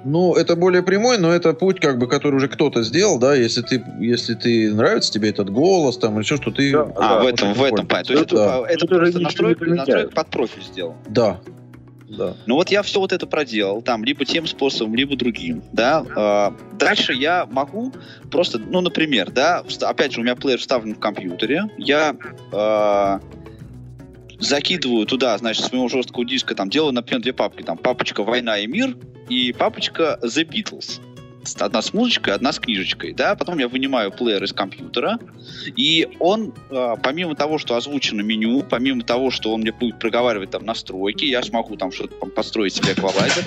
Ну, 0.05 0.33
это 0.33 0.55
более 0.55 0.81
прямой, 0.81 1.17
но 1.17 1.33
это 1.33 1.53
путь, 1.53 1.81
как 1.81 1.99
бы, 1.99 2.07
который 2.07 2.35
уже 2.35 2.47
кто-то 2.47 2.83
сделал, 2.83 3.19
да, 3.19 3.35
если 3.35 3.61
ты, 3.61 3.83
если 3.99 4.33
ты 4.33 4.73
нравится 4.73 5.11
тебе 5.11 5.29
этот 5.29 5.49
голос, 5.49 5.97
там, 5.97 6.15
или 6.15 6.23
что, 6.23 6.37
что 6.37 6.51
ты... 6.51 6.71
Да, 6.71 6.87
а, 6.95 7.15
да, 7.15 7.23
в 7.23 7.27
этом, 7.27 7.53
в 7.53 7.61
этом, 7.61 7.85
то 7.85 7.97
есть 7.97 8.09
это, 8.09 8.63
это, 8.65 8.65
это 8.69 8.87
просто 8.87 9.19
настройка, 9.19 9.65
настройка 9.65 10.09
под 10.15 10.27
профиль 10.27 10.63
сделал. 10.63 10.95
Да, 11.09 11.41
да. 12.09 12.35
Ну 12.45 12.55
вот 12.55 12.69
я 12.69 12.81
все 12.81 12.99
вот 12.99 13.13
это 13.13 13.27
проделал, 13.27 13.81
там, 13.81 14.03
либо 14.03 14.25
тем 14.25 14.47
способом, 14.47 14.95
либо 14.95 15.15
другим, 15.15 15.63
да. 15.71 16.03
Э, 16.15 16.77
дальше 16.77 17.13
я 17.13 17.45
могу 17.45 17.93
просто, 18.31 18.59
ну, 18.59 18.81
например, 18.81 19.31
да, 19.31 19.63
опять 19.81 20.13
же, 20.13 20.21
у 20.21 20.23
меня 20.23 20.35
плеер 20.35 20.59
вставлен 20.59 20.95
в 20.95 20.99
компьютере, 20.99 21.69
я 21.77 22.15
э, 22.51 23.19
закидываю 24.39 25.05
туда, 25.05 25.37
значит, 25.37 25.65
с 25.65 25.71
моего 25.71 25.87
жесткого 25.87 26.25
диска, 26.25 26.55
там, 26.55 26.69
делаю, 26.69 26.93
например, 26.93 27.21
две 27.21 27.33
папки, 27.33 27.61
там, 27.61 27.77
папочка 27.77 28.23
«Война 28.23 28.57
и 28.57 28.67
мир» 28.67 28.97
и 29.29 29.53
папочка 29.53 30.19
«The 30.23 30.49
Beatles». 30.49 30.99
Одна 31.59 31.81
с 31.81 31.93
музычкой, 31.93 32.33
одна 32.33 32.51
с 32.51 32.59
книжечкой, 32.59 33.13
да, 33.13 33.35
потом 33.35 33.59
я 33.59 33.67
вынимаю 33.67 34.11
плеер 34.11 34.43
из 34.43 34.53
компьютера, 34.53 35.19
и 35.75 36.07
он, 36.19 36.53
э, 36.69 36.95
помимо 37.01 37.35
того, 37.35 37.57
что 37.57 37.75
озвучено 37.75 38.21
меню, 38.21 38.63
помимо 38.63 39.03
того, 39.03 39.31
что 39.31 39.53
он 39.53 39.61
мне 39.61 39.71
будет 39.71 39.99
проговаривать 39.99 40.51
там 40.51 40.65
настройки, 40.65 41.25
я 41.25 41.41
смогу 41.43 41.75
там 41.75 41.91
что-то 41.91 42.15
там, 42.15 42.31
построить 42.31 42.73
себе 42.73 42.93
эквалайзер, 42.93 43.43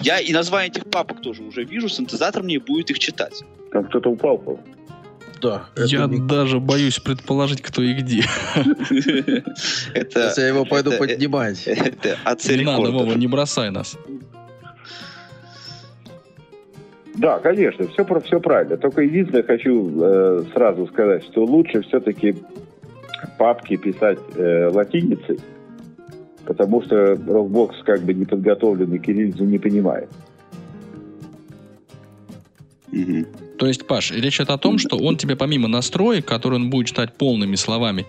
я 0.00 0.18
и 0.18 0.32
название 0.32 0.70
этих 0.70 0.90
папок 0.90 1.20
тоже 1.20 1.42
уже 1.42 1.64
вижу, 1.64 1.88
синтезатор 1.88 2.42
мне 2.42 2.58
будет 2.58 2.90
их 2.90 2.98
читать. 2.98 3.42
Там 3.70 3.84
кто-то 3.84 4.10
упал, 4.10 4.38
по 4.38 4.58
да. 5.42 5.64
Я 5.76 6.06
не... 6.06 6.20
даже 6.20 6.60
боюсь 6.60 7.00
предположить, 7.00 7.60
кто 7.60 7.82
и 7.82 7.94
где. 7.94 8.24
Это, 9.92 10.10
Сейчас 10.10 10.38
я 10.38 10.46
его 10.46 10.64
пойду 10.64 10.92
поднимать. 10.92 11.66
Это 11.66 12.16
Не 12.48 12.64
надо, 12.64 12.90
Вова, 12.92 13.14
не 13.14 13.26
бросай 13.26 13.70
нас. 13.70 13.98
Да, 17.14 17.38
конечно, 17.38 17.86
все, 17.88 18.04
все 18.20 18.40
правильно. 18.40 18.76
Только 18.76 19.02
единственное, 19.02 19.42
хочу 19.42 19.90
э, 20.00 20.44
сразу 20.54 20.86
сказать, 20.86 21.24
что 21.24 21.44
лучше 21.44 21.82
все-таки 21.82 22.34
папки 23.38 23.76
писать 23.76 24.18
э, 24.34 24.68
латиницей, 24.68 25.38
потому 26.44 26.82
что 26.82 27.12
Rockbox 27.12 27.84
как 27.84 28.00
бы 28.02 28.14
неподготовленный 28.14 28.98
кириллицу 28.98 29.44
не 29.44 29.58
понимает. 29.58 30.08
То 33.58 33.66
есть, 33.66 33.86
Паш, 33.86 34.10
речь 34.10 34.36
идет 34.38 34.50
о 34.50 34.58
том, 34.58 34.78
что 34.78 34.96
он 34.98 35.16
тебе 35.16 35.36
помимо 35.36 35.68
настроек, 35.68 36.26
которые 36.26 36.60
он 36.60 36.70
будет 36.70 36.88
читать 36.88 37.14
полными 37.16 37.54
словами, 37.54 38.06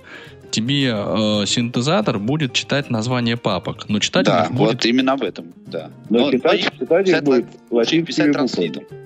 тебе 0.54 0.94
э, 0.96 1.46
синтезатор 1.48 2.20
будет 2.20 2.54
читать 2.54 2.90
название 2.90 3.38
папок, 3.38 3.90
но 3.90 4.00
читать 4.00 4.26
да, 4.26 4.48
будет... 4.50 4.76
вот 4.76 4.86
именно 4.86 5.14
об 5.14 5.24
этом, 5.24 5.54
да. 5.66 5.90
Но, 6.10 6.20
но 6.20 6.32
читать, 6.32 6.72
но, 6.80 6.86
читать 6.86 7.10
их 7.10 7.24
будет 7.24 7.46
латинскими 7.72 8.32
буквами. 8.32 9.04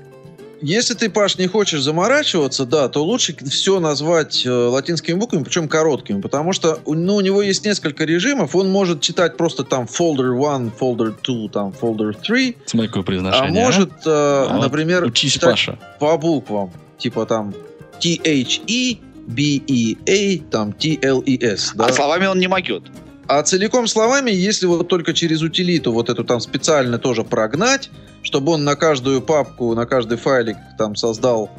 Если 0.59 0.95
ты, 0.95 1.09
Паш, 1.09 1.37
не 1.37 1.47
хочешь 1.47 1.81
заморачиваться, 1.81 2.65
да, 2.65 2.89
то 2.89 3.03
лучше 3.03 3.35
все 3.47 3.79
назвать 3.79 4.45
э, 4.45 4.49
латинскими 4.49 5.15
буквами, 5.15 5.43
причем 5.43 5.67
короткими, 5.67 6.19
потому 6.19 6.51
что 6.51 6.79
ну, 6.85 7.15
у 7.15 7.21
него 7.21 7.41
есть 7.41 7.63
несколько 7.63 8.05
режимов, 8.05 8.55
он 8.55 8.69
может 8.69 9.01
читать 9.01 9.37
просто 9.37 9.63
там 9.63 9.85
folder 9.85 10.33
1, 10.33 10.71
folder 10.79 11.13
2, 11.23 11.49
там 11.49 11.73
folder 11.79 12.15
3. 12.19 12.57
Смотри, 12.65 12.87
какое 12.87 13.03
произношение. 13.03 13.61
А 13.61 13.65
может, 13.65 13.91
э, 14.05 14.07
а, 14.07 14.59
например, 14.61 15.03
учись, 15.05 15.33
читать 15.33 15.51
Паша. 15.51 15.79
по 15.99 16.17
буквам, 16.17 16.71
типа 16.97 17.25
там 17.25 17.53
T-H-E, 17.99 18.97
B-E-A, 19.27 20.39
там 20.49 20.73
T-L-E-S. 20.73 21.73
Да? 21.75 21.85
А 21.85 21.93
словами 21.93 22.25
он 22.25 22.39
не 22.39 22.47
могет. 22.47 22.83
А 23.27 23.43
целиком 23.43 23.87
словами, 23.87 24.31
если 24.31 24.65
вот 24.65 24.87
только 24.87 25.13
через 25.13 25.41
утилиту 25.41 25.91
вот 25.91 26.09
эту 26.09 26.23
там 26.23 26.39
специально 26.39 26.97
тоже 26.97 27.23
прогнать, 27.23 27.89
чтобы 28.23 28.53
он 28.53 28.63
на 28.63 28.75
каждую 28.75 29.21
папку, 29.21 29.75
на 29.75 29.85
каждый 29.85 30.17
файлик 30.17 30.55
там 30.77 30.95
создал 30.95 31.49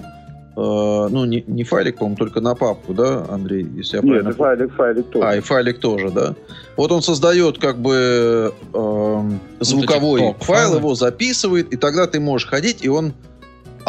э, 0.57 1.09
ну, 1.11 1.27
не, 1.27 1.45
не 1.47 1.65
файлик, 1.65 1.99
по-моему, 1.99 2.17
только 2.17 2.41
на 2.41 2.55
папку, 2.55 2.95
да, 2.95 3.27
Андрей, 3.29 3.67
если 3.77 3.97
я 3.97 4.03
правильно... 4.03 4.29
Нет, 4.29 4.37
файлик, 4.37 4.75
файлик 4.75 5.07
тоже. 5.11 5.27
А, 5.27 5.37
и 5.37 5.41
файлик 5.41 5.79
тоже, 5.79 6.11
да. 6.11 6.35
Вот 6.77 6.91
он 6.91 7.03
создает 7.03 7.59
как 7.59 7.79
бы 7.79 8.55
э, 8.73 9.31
звуковой 9.61 10.23
вот 10.23 10.43
файл, 10.43 10.77
его 10.77 10.95
записывает, 10.95 11.73
и 11.73 11.77
тогда 11.77 12.07
ты 12.07 12.19
можешь 12.19 12.49
ходить, 12.49 12.83
и 12.83 12.89
он 12.89 13.13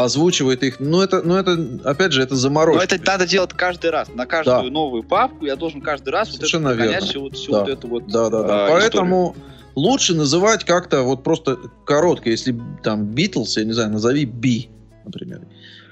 озвучивает 0.03 0.63
их. 0.63 0.79
Ну, 0.79 1.01
это, 1.01 1.21
ну, 1.23 1.35
это, 1.35 1.57
опять 1.83 2.11
же, 2.11 2.21
это 2.21 2.35
заморочка. 2.35 2.87
Но 2.89 2.95
это 2.95 3.05
надо 3.05 3.27
делать 3.27 3.53
каждый 3.53 3.91
раз. 3.91 4.13
На 4.13 4.25
каждую 4.25 4.63
да. 4.63 4.69
новую 4.69 5.03
папку 5.03 5.45
я 5.45 5.55
должен 5.55 5.81
каждый 5.81 6.09
раз 6.09 6.33
Совершенно 6.33 6.69
вот 6.69 6.79
это 6.79 6.83
верно. 6.83 7.07
всю, 7.07 7.29
всю 7.31 7.51
да. 7.51 7.59
вот 7.59 7.69
эту 7.69 7.87
вот 7.87 8.07
Да, 8.07 8.29
да, 8.29 8.43
да. 8.43 8.65
А, 8.67 8.69
Поэтому 8.71 9.35
историю. 9.35 9.71
лучше 9.75 10.15
называть 10.15 10.63
как-то 10.63 11.03
вот 11.03 11.23
просто 11.23 11.57
коротко. 11.85 12.29
Если 12.29 12.55
там 12.83 13.03
Beatles, 13.03 13.53
я 13.57 13.65
не 13.65 13.73
знаю, 13.73 13.91
назови 13.91 14.25
B, 14.25 14.67
например 15.05 15.41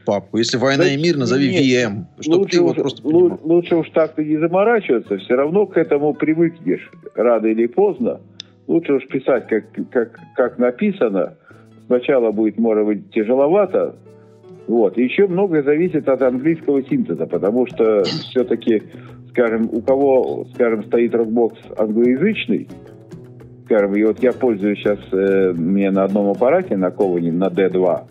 папку. 0.08 0.38
Если 0.38 0.58
«Война 0.58 0.86
да, 0.86 0.90
и 0.90 0.98
мир», 0.98 1.18
назови 1.18 1.52
нет, 1.52 1.64
VM. 1.64 2.06
Чтобы 2.22 2.38
лучше, 2.38 2.58
ты 2.58 2.62
уж, 2.62 2.76
просто 2.76 3.02
понимал. 3.02 3.40
лучше 3.44 3.76
уж 3.76 3.90
так-то 3.90 4.24
не 4.24 4.38
заморачиваться. 4.38 5.18
Все 5.18 5.36
равно 5.36 5.66
к 5.66 5.76
этому 5.76 6.14
привыкнешь. 6.14 6.90
Рано 7.14 7.48
или 7.48 7.68
поздно. 7.68 8.22
Лучше 8.68 8.94
уж 8.94 9.08
писать, 9.08 9.48
как, 9.48 9.66
как, 9.92 10.18
как 10.36 10.58
написано. 10.58 11.36
Сначала 11.88 12.32
будет, 12.32 12.58
может 12.58 12.86
быть, 12.86 13.12
тяжеловато, 13.12 13.96
вот. 14.68 14.98
еще 14.98 15.28
многое 15.28 15.64
зависит 15.64 16.08
от 16.10 16.22
английского 16.22 16.84
синтеза, 16.84 17.26
потому 17.26 17.66
что 17.68 18.04
все-таки, 18.04 18.84
скажем, 19.30 19.70
у 19.72 19.82
кого, 19.82 20.46
скажем, 20.54 20.84
стоит 20.84 21.16
рокбокс 21.16 21.58
англоязычный, 21.78 22.68
скажем, 23.64 23.96
и 23.96 24.04
вот 24.04 24.22
я 24.22 24.34
пользуюсь 24.34 24.80
сейчас, 24.80 25.00
э, 25.14 25.54
мне 25.54 25.90
на 25.90 26.04
одном 26.04 26.30
аппарате, 26.30 26.76
на 26.76 26.92
Коване, 26.92 27.32
на 27.32 27.48
D2, 27.48 28.02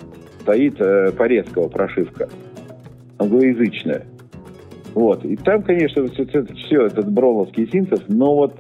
стоит 0.41 0.81
э, 0.81 1.13
Порезкого 1.13 1.69
прошивка, 1.69 2.29
англоязычная. 3.19 4.05
Вот. 4.95 5.27
И 5.27 5.37
там, 5.37 5.63
конечно, 5.63 6.07
все, 6.07 6.25
все 6.25 6.87
этот 6.87 7.13
броновский 7.13 7.69
синтез, 7.71 8.03
но 8.09 8.35
вот 8.35 8.55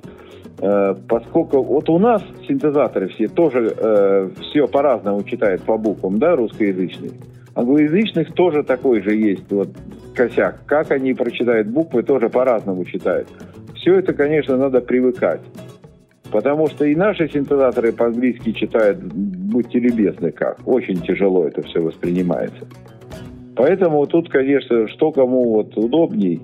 поскольку 1.08 1.62
вот 1.62 1.88
у 1.90 1.98
нас 1.98 2.22
синтезаторы 2.48 3.08
все 3.08 3.28
тоже 3.28 3.74
э, 3.76 4.30
все 4.40 4.66
по-разному 4.66 5.22
читают 5.22 5.62
по 5.62 5.76
буквам, 5.76 6.18
да, 6.18 6.34
русскоязычные, 6.34 7.12
Англоязычных 7.56 8.34
тоже 8.34 8.62
такой 8.62 9.00
же 9.00 9.14
есть 9.16 9.50
вот 9.50 9.70
косяк. 10.14 10.60
Как 10.66 10.90
они 10.90 11.14
прочитают 11.14 11.68
буквы, 11.68 12.02
тоже 12.02 12.28
по-разному 12.28 12.84
читают. 12.84 13.28
Все 13.74 13.94
это, 13.98 14.12
конечно, 14.12 14.58
надо 14.58 14.82
привыкать. 14.82 15.40
Потому 16.30 16.66
что 16.66 16.84
и 16.84 16.94
наши 16.94 17.30
синтезаторы 17.30 17.92
по-английски 17.92 18.52
читают, 18.52 18.98
будьте 18.98 19.78
любезны, 19.78 20.32
как. 20.32 20.58
Очень 20.66 21.00
тяжело 21.00 21.46
это 21.46 21.62
все 21.62 21.80
воспринимается. 21.80 22.66
Поэтому 23.54 24.06
тут, 24.06 24.28
конечно, 24.28 24.86
что 24.88 25.10
кому 25.10 25.54
вот 25.54 25.74
удобней. 25.78 26.42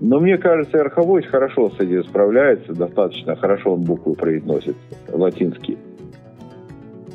Но 0.00 0.20
мне 0.20 0.38
кажется, 0.38 0.80
Арховой 0.80 1.22
хорошо 1.22 1.70
с 1.70 1.80
этим 1.80 2.04
справляется, 2.04 2.72
достаточно 2.72 3.34
хорошо 3.36 3.74
он 3.74 3.82
буквы 3.82 4.14
произносит, 4.14 4.76
латинские. 5.08 5.78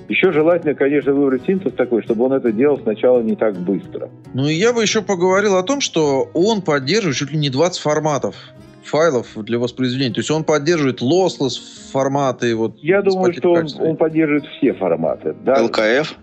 Еще 0.10 0.34
желательно, 0.34 0.76
конечно, 0.76 1.14
выбрать 1.14 1.46
синтез 1.46 1.72
такой, 1.74 2.04
чтобы 2.04 2.26
он 2.26 2.34
это 2.34 2.52
делал 2.52 2.78
сначала 2.78 3.22
не 3.22 3.36
так 3.36 3.56
быстро. 3.56 4.10
Ну 4.34 4.48
и 4.48 4.54
я 4.54 4.74
бы 4.74 4.82
еще 4.82 5.02
поговорил 5.02 5.56
о 5.56 5.64
том, 5.64 5.80
что 5.80 6.30
он 6.34 6.62
поддерживает 6.62 7.16
чуть 7.16 7.32
ли 7.32 7.38
не 7.38 7.50
20 7.50 7.82
форматов 7.82 8.36
файлов 8.84 9.28
для 9.36 9.58
воспроизведения. 9.60 10.14
То 10.14 10.20
есть 10.20 10.30
он 10.30 10.44
поддерживает 10.44 11.02
lossless 11.02 11.58
форматы. 11.92 12.54
Вот, 12.56 12.78
я 12.80 13.02
думаю, 13.02 13.34
что 13.34 13.54
он, 13.54 13.68
он 13.80 13.96
поддерживает 13.96 14.46
все 14.58 14.74
форматы. 14.74 15.36
Да? 15.44 15.64
ЛКФ? 15.64 16.16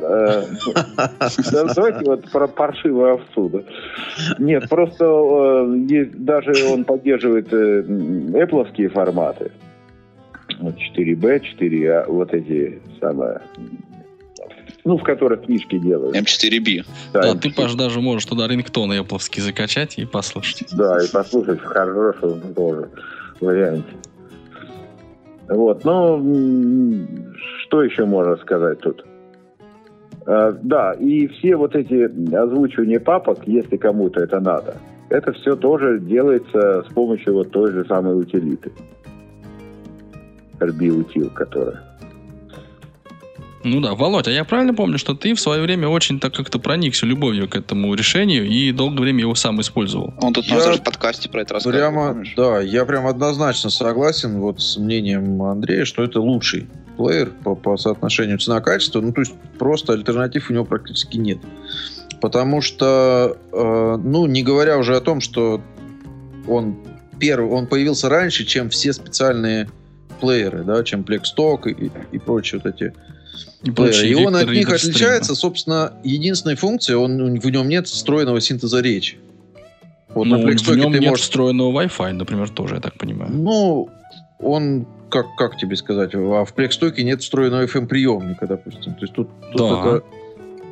Э, 0.00 0.44
давайте 1.74 2.04
вот 2.04 2.30
про 2.30 2.46
паршивую 2.46 3.14
овцу. 3.14 3.48
Да. 3.48 3.60
Нет, 4.38 4.68
просто 4.68 5.04
э, 5.04 6.04
даже 6.14 6.52
он 6.66 6.84
поддерживает 6.84 7.52
э, 7.52 7.82
Apple 7.82 8.88
форматы. 8.88 9.52
4B, 10.60 11.42
4А, 11.60 12.10
вот 12.10 12.34
эти 12.34 12.80
самые 13.00 13.40
ну, 14.84 14.96
в 14.96 15.02
которых 15.02 15.44
книжки 15.44 15.78
делают. 15.78 16.16
М4B. 16.16 16.86
Да, 17.12 17.20
да 17.20 17.34
ты, 17.34 17.52
Паш, 17.52 17.74
даже 17.74 18.00
можешь 18.00 18.24
туда 18.24 18.48
рингтон 18.48 18.90
Apple 18.92 19.40
закачать 19.40 19.98
и 19.98 20.06
послушать. 20.06 20.68
Да, 20.72 20.96
и 21.04 21.10
послушать 21.12 21.60
в 21.60 21.64
хорошем 21.64 22.54
тоже 22.54 22.88
варианте. 23.40 23.92
Вот, 25.48 25.84
ну, 25.84 27.06
что 27.66 27.82
еще 27.82 28.06
можно 28.06 28.36
сказать 28.36 28.80
тут? 28.80 29.04
А, 30.28 30.52
да, 30.52 30.92
и 30.92 31.26
все 31.26 31.56
вот 31.56 31.74
эти 31.74 32.04
озвучивания 32.34 33.00
папок, 33.00 33.38
если 33.46 33.78
кому-то 33.78 34.20
это 34.20 34.40
надо, 34.40 34.76
это 35.08 35.32
все 35.32 35.56
тоже 35.56 35.98
делается 36.00 36.84
с 36.86 36.92
помощью 36.92 37.32
вот 37.32 37.50
той 37.50 37.72
же 37.72 37.86
самой 37.86 38.20
утилиты. 38.20 38.70
RB-утил, 40.60 41.30
которая. 41.30 41.82
Ну 43.64 43.80
да, 43.80 43.94
Володь, 43.94 44.28
а 44.28 44.30
я 44.30 44.44
правильно 44.44 44.74
помню, 44.74 44.98
что 44.98 45.14
ты 45.14 45.34
в 45.34 45.40
свое 45.40 45.62
время 45.62 45.88
очень 45.88 46.20
так 46.20 46.34
как-то 46.34 46.58
проникся 46.58 47.06
любовью 47.06 47.48
к 47.48 47.56
этому 47.56 47.94
решению 47.94 48.46
и 48.46 48.70
долгое 48.72 49.00
время 49.00 49.20
его 49.20 49.34
сам 49.34 49.60
использовал. 49.62 50.12
Он 50.20 50.34
тут 50.34 50.44
я... 50.44 50.58
в 50.58 50.82
подкасте 50.82 51.30
про 51.30 51.40
это 51.40 51.54
рассказывал. 51.54 51.90
Прямо, 51.90 52.24
да, 52.36 52.60
я 52.60 52.84
прям 52.84 53.06
однозначно 53.06 53.70
согласен 53.70 54.40
вот 54.40 54.60
с 54.60 54.76
мнением 54.76 55.42
Андрея, 55.42 55.86
что 55.86 56.04
это 56.04 56.20
лучший 56.20 56.66
плеер 56.98 57.30
по, 57.44 57.54
по 57.54 57.76
соотношению 57.76 58.38
цена-качество. 58.38 59.00
Ну, 59.00 59.12
то 59.12 59.20
есть 59.20 59.32
просто 59.58 59.92
альтернатив 59.94 60.50
у 60.50 60.52
него 60.52 60.64
практически 60.64 61.16
нет. 61.16 61.38
Потому 62.20 62.60
что, 62.60 63.38
э, 63.52 63.98
ну, 64.02 64.26
не 64.26 64.42
говоря 64.42 64.76
уже 64.76 64.96
о 64.96 65.00
том, 65.00 65.20
что 65.20 65.62
он 66.48 66.76
первый, 67.20 67.50
он 67.50 67.66
появился 67.66 68.08
раньше, 68.08 68.44
чем 68.44 68.68
все 68.70 68.92
специальные 68.92 69.70
плееры, 70.20 70.64
да, 70.64 70.82
чем 70.82 71.02
Plexstock 71.02 71.70
и, 71.70 71.90
и 72.10 72.18
прочие 72.18 72.60
вот 72.62 72.74
эти 72.74 72.92
и, 73.62 73.70
плееры. 73.70 74.08
и 74.08 74.14
он 74.14 74.34
от 74.34 74.50
них 74.50 74.68
отличается, 74.68 75.36
собственно, 75.36 75.92
единственной 76.02 76.56
функцией, 76.56 76.96
он, 76.96 77.38
в 77.38 77.50
нем 77.50 77.68
нет 77.68 77.86
встроенного 77.86 78.40
синтеза 78.40 78.80
речи. 78.80 79.18
Вот 80.08 80.26
ну, 80.26 80.38
на 80.38 80.44
в 80.44 80.76
нем 80.76 80.92
ты 80.92 80.98
нет 80.98 81.10
можешь... 81.10 81.24
встроенного 81.24 81.82
Wi-Fi, 81.82 82.12
например, 82.12 82.48
тоже, 82.48 82.76
я 82.76 82.80
так 82.80 82.98
понимаю. 82.98 83.30
Ну, 83.32 83.90
он, 84.38 84.86
как, 85.10 85.26
как 85.36 85.56
тебе 85.56 85.76
сказать, 85.76 86.14
а 86.14 86.44
в 86.44 86.54
Plexstock 86.54 87.00
нет 87.02 87.22
встроенного 87.22 87.64
FM-приемника, 87.66 88.46
допустим. 88.46 88.94
То 88.94 89.00
есть 89.02 89.14
тут, 89.14 89.28
тут 89.52 89.60
да. 89.60 89.96
это, 89.96 90.04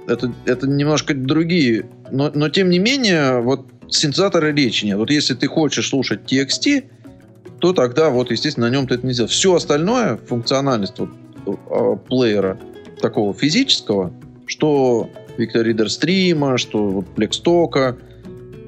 это, 0.06 0.32
это 0.44 0.68
немножко 0.68 1.14
другие. 1.14 1.86
Но, 2.10 2.30
но, 2.34 2.48
тем 2.48 2.70
не 2.70 2.78
менее, 2.78 3.40
вот 3.40 3.66
синтезатора 3.88 4.52
речи 4.52 4.84
нет. 4.84 4.98
Вот 4.98 5.10
если 5.10 5.34
ты 5.34 5.46
хочешь 5.46 5.88
слушать 5.88 6.20
TXT, 6.30 6.84
то 7.58 7.72
тогда 7.72 8.10
вот, 8.10 8.30
естественно, 8.30 8.68
на 8.68 8.72
нем 8.72 8.86
ты 8.86 8.94
это 8.94 9.06
не 9.06 9.12
сделаешь. 9.12 9.34
Все 9.34 9.54
остальное, 9.54 10.16
функциональность 10.16 10.98
вот, 10.98 11.10
э, 11.46 11.96
плеера 12.08 12.58
такого 13.00 13.34
физического, 13.34 14.12
что 14.46 15.10
Victor 15.38 15.64
Reader 15.64 15.88
стрима, 15.88 16.58
что 16.58 16.86
вот 16.88 17.06
Plexstock 17.16 17.96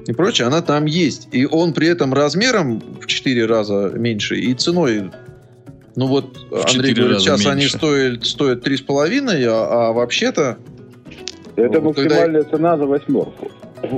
и 0.07 0.13
прочее, 0.13 0.47
она 0.47 0.61
там 0.61 0.85
есть. 0.85 1.27
И 1.31 1.45
он 1.45 1.73
при 1.73 1.87
этом 1.87 2.13
размером 2.13 2.79
в 3.01 3.05
4 3.05 3.45
раза 3.45 3.91
меньше 3.95 4.37
и 4.37 4.53
ценой 4.53 5.11
ну 5.95 6.07
вот 6.07 6.37
Андрей 6.51 6.93
говорит, 6.93 7.19
сейчас 7.19 7.39
меньше. 7.39 7.51
они 7.51 7.67
стоят, 7.67 8.25
стоят 8.25 8.65
3,5, 8.65 9.45
а, 9.47 9.89
а 9.89 9.91
вообще-то... 9.91 10.57
Это 11.57 11.81
вот, 11.81 11.97
максимальная 11.97 12.43
когда... 12.43 12.57
цена 12.57 12.77
за 12.77 12.85
восьмерку. 12.85 13.51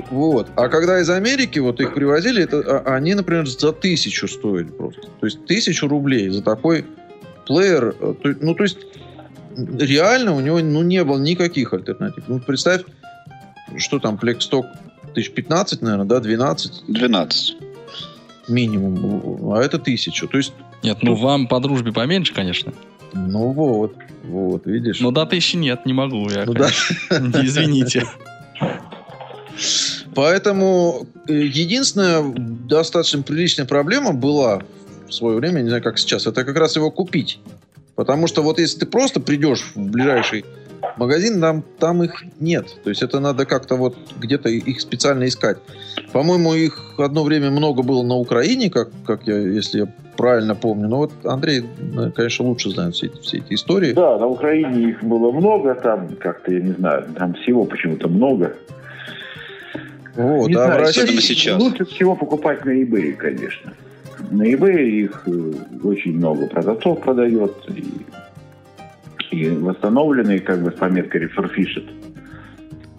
Вот. 0.10 0.48
А 0.56 0.68
когда 0.70 1.00
из 1.00 1.10
Америки 1.12 1.60
вот 1.60 1.80
их 1.80 1.94
привозили, 1.94 2.44
это, 2.44 2.60
а, 2.60 2.96
они, 2.96 3.14
например, 3.14 3.48
за 3.48 3.72
тысячу 3.72 4.28
стоили 4.28 4.70
просто. 4.70 5.02
То 5.20 5.28
есть 5.28 5.46
тысячу 5.46 5.88
рублей 5.88 6.30
за 6.30 6.42
такой 6.42 6.86
плеер. 7.46 7.96
Ну, 8.40 8.56
то 8.56 8.64
есть 8.64 8.80
реально 9.56 10.34
у 10.34 10.40
него 10.40 10.60
ну, 10.60 10.82
не 10.82 11.04
было 11.04 11.20
никаких 11.20 11.72
альтернатив. 11.74 12.24
Ну, 12.28 12.40
представь, 12.40 12.82
что 13.78 14.00
там, 14.00 14.18
Plexstock 15.12 15.32
1015, 15.32 15.82
наверное, 15.82 16.06
да, 16.06 16.20
12? 16.20 16.84
12. 16.88 17.58
минимум, 18.48 19.54
а 19.54 19.62
это 19.62 19.80
тысячу. 19.80 20.28
То 20.28 20.38
есть... 20.38 20.54
Нет, 20.84 20.98
ну 21.02 21.16
вам 21.16 21.48
по 21.48 21.60
дружбе 21.60 21.92
поменьше, 21.92 22.34
конечно. 22.34 22.74
Ну 23.14 23.52
вот, 23.52 23.96
вот, 24.24 24.66
видишь. 24.66 25.00
Ну 25.00 25.12
до 25.12 25.26
тысячи 25.26 25.56
нет, 25.56 25.86
не 25.86 25.94
могу 25.94 26.30
я. 26.30 26.46
Ну, 26.46 26.54
да. 26.54 26.70
Извините. 27.10 28.06
Поэтому 30.16 31.08
э, 31.28 31.34
единственная 31.34 32.34
достаточно 32.36 33.22
приличная 33.22 33.66
проблема 33.66 34.14
была 34.14 34.62
в 35.08 35.14
свое 35.14 35.38
время, 35.38 35.62
не 35.62 35.70
знаю, 35.70 35.84
как 35.84 36.00
сейчас, 36.00 36.26
это 36.26 36.44
как 36.44 36.58
раз 36.58 36.76
его 36.76 36.90
купить. 36.90 37.40
Потому 37.96 38.28
что 38.28 38.42
вот 38.42 38.60
если 38.60 38.80
ты 38.80 38.86
просто 38.86 39.20
придешь 39.20 39.72
в 39.76 39.80
ближайший 39.80 40.46
магазин, 40.98 41.42
там, 41.42 41.64
там 41.80 42.04
их 42.04 42.24
нет. 42.40 42.68
То 42.84 42.90
есть 42.90 43.04
это 43.04 43.20
надо 43.20 43.46
как-то 43.46 43.76
вот 43.76 43.98
где-то 44.20 44.50
их 44.50 44.82
специально 44.82 45.28
искать. 45.28 45.58
По-моему, 46.12 46.54
их 46.54 46.96
одно 46.98 47.24
время 47.24 47.52
много 47.52 47.84
было 47.84 48.04
на 48.04 48.16
Украине, 48.16 48.70
как, 48.70 48.90
как 49.06 49.28
я, 49.28 49.38
если 49.38 49.80
я 49.80 49.88
правильно 50.18 50.56
помню. 50.56 50.88
Но 50.88 50.98
вот 50.98 51.12
Андрей, 51.24 51.64
конечно, 52.16 52.46
лучше 52.46 52.70
знает 52.70 52.96
все, 52.96 53.10
все 53.22 53.38
эти 53.38 53.54
истории. 53.54 53.94
Да, 53.94 54.18
на 54.18 54.28
Украине 54.28 54.90
их 54.90 55.04
было 55.04 55.32
много, 55.32 55.76
там 55.76 56.10
как-то, 56.20 56.54
я 56.54 56.62
не 56.62 56.74
знаю, 56.74 57.06
там 57.18 57.34
всего 57.36 57.66
почему-то 57.66 58.08
много. 58.08 58.56
Вот, 60.16 60.48
не 60.48 60.56
а 60.56 60.66
знаю, 60.66 60.80
в 60.80 60.82
России 60.84 61.20
сейчас. 61.20 61.62
Лучше 61.62 61.86
всего 61.86 62.16
покупать 62.16 62.66
на 62.66 62.72
eBay, 62.72 63.14
конечно. 63.14 63.74
На 64.30 64.44
eBay 64.44 64.84
их 64.84 65.24
э, 65.26 65.54
очень 65.84 66.18
много 66.18 66.48
продавцов 66.48 67.02
продает. 67.02 67.54
И, 67.70 67.84
и 69.32 69.50
восстановленные, 69.50 70.40
как 70.40 70.62
бы 70.62 70.72
с 70.72 70.76
пометкой 70.76 71.26
refurbished. 71.26 71.90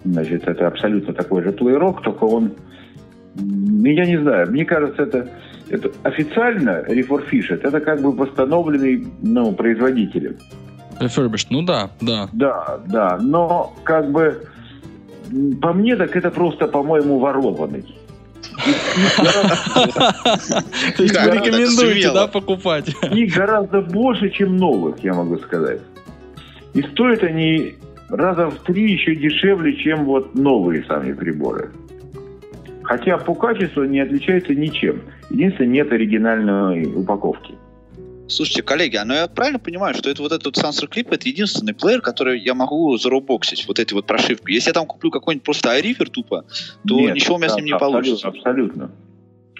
Значит, 0.03 0.47
это 0.47 0.67
абсолютно 0.67 1.13
такой 1.13 1.43
же 1.43 1.51
плейрок, 1.51 2.01
только 2.01 2.23
он... 2.25 2.53
Ну, 3.35 3.85
я 3.85 4.05
не 4.05 4.17
знаю, 4.17 4.51
мне 4.51 4.65
кажется, 4.65 5.03
это, 5.03 5.29
это 5.69 5.91
официально 6.03 6.83
refurbished, 6.87 7.61
это 7.63 7.79
как 7.79 8.01
бы 8.01 8.11
восстановленный 8.11 9.07
ну, 9.21 9.53
производителем. 9.53 10.35
Refurbished, 10.99 11.47
ну 11.49 11.61
да, 11.63 11.89
да. 12.01 12.29
Да, 12.33 12.79
да, 12.87 13.17
но 13.21 13.73
как 13.83 14.11
бы 14.11 14.43
по 15.61 15.73
мне, 15.73 15.95
так 15.95 16.15
это 16.15 16.29
просто, 16.29 16.67
по-моему, 16.67 17.19
ворованный. 17.19 17.83
То 20.97 21.03
есть 21.03 21.19
вы 21.19 21.31
рекомендуете, 21.31 22.11
да, 22.13 22.27
покупать? 22.27 22.93
И 23.11 23.25
гораздо 23.25 23.81
больше, 23.81 24.29
чем 24.29 24.57
новых, 24.57 25.03
я 25.03 25.13
могу 25.13 25.39
сказать. 25.39 25.81
И 26.73 26.81
стоят 26.81 27.23
они 27.23 27.75
раза 28.09 28.49
в 28.49 28.59
три 28.63 28.91
еще 28.91 29.15
дешевле, 29.15 29.75
чем 29.75 30.05
вот 30.05 30.35
новые 30.35 30.83
сами 30.85 31.13
приборы. 31.13 31.71
Хотя 32.83 33.17
по 33.17 33.33
качеству 33.33 33.83
не 33.85 34.01
отличаются 34.01 34.53
ничем. 34.53 35.01
Единственное, 35.29 35.69
нет 35.69 35.91
оригинальной 35.91 36.85
упаковки. 36.85 37.55
Слушайте, 38.27 38.63
коллеги, 38.63 38.95
а 38.95 39.05
ну 39.05 39.13
я 39.13 39.27
правильно 39.27 39.59
понимаю, 39.59 39.93
что 39.93 40.09
это 40.09 40.21
вот 40.21 40.31
этот 40.31 40.55
сенсор 40.55 40.87
клип 40.87 41.11
это 41.11 41.27
единственный 41.27 41.73
плеер, 41.73 42.01
который 42.01 42.39
я 42.39 42.53
могу 42.53 42.97
заробоксить, 42.97 43.67
вот 43.67 43.79
эти 43.79 43.93
вот 43.93 44.07
прошивки. 44.07 44.51
Если 44.51 44.69
я 44.69 44.73
там 44.73 44.85
куплю 44.85 45.11
какой-нибудь 45.11 45.43
просто 45.43 45.77
iRiver 45.77 46.09
тупо, 46.09 46.45
то 46.87 46.99
Нет, 46.99 47.15
ничего 47.15 47.35
у 47.35 47.37
меня 47.37 47.49
да, 47.49 47.53
с 47.53 47.57
ним 47.57 47.65
не 47.65 47.71
абсолютно, 47.73 47.99
получится. 48.01 48.27
Абсолютно. 48.29 48.91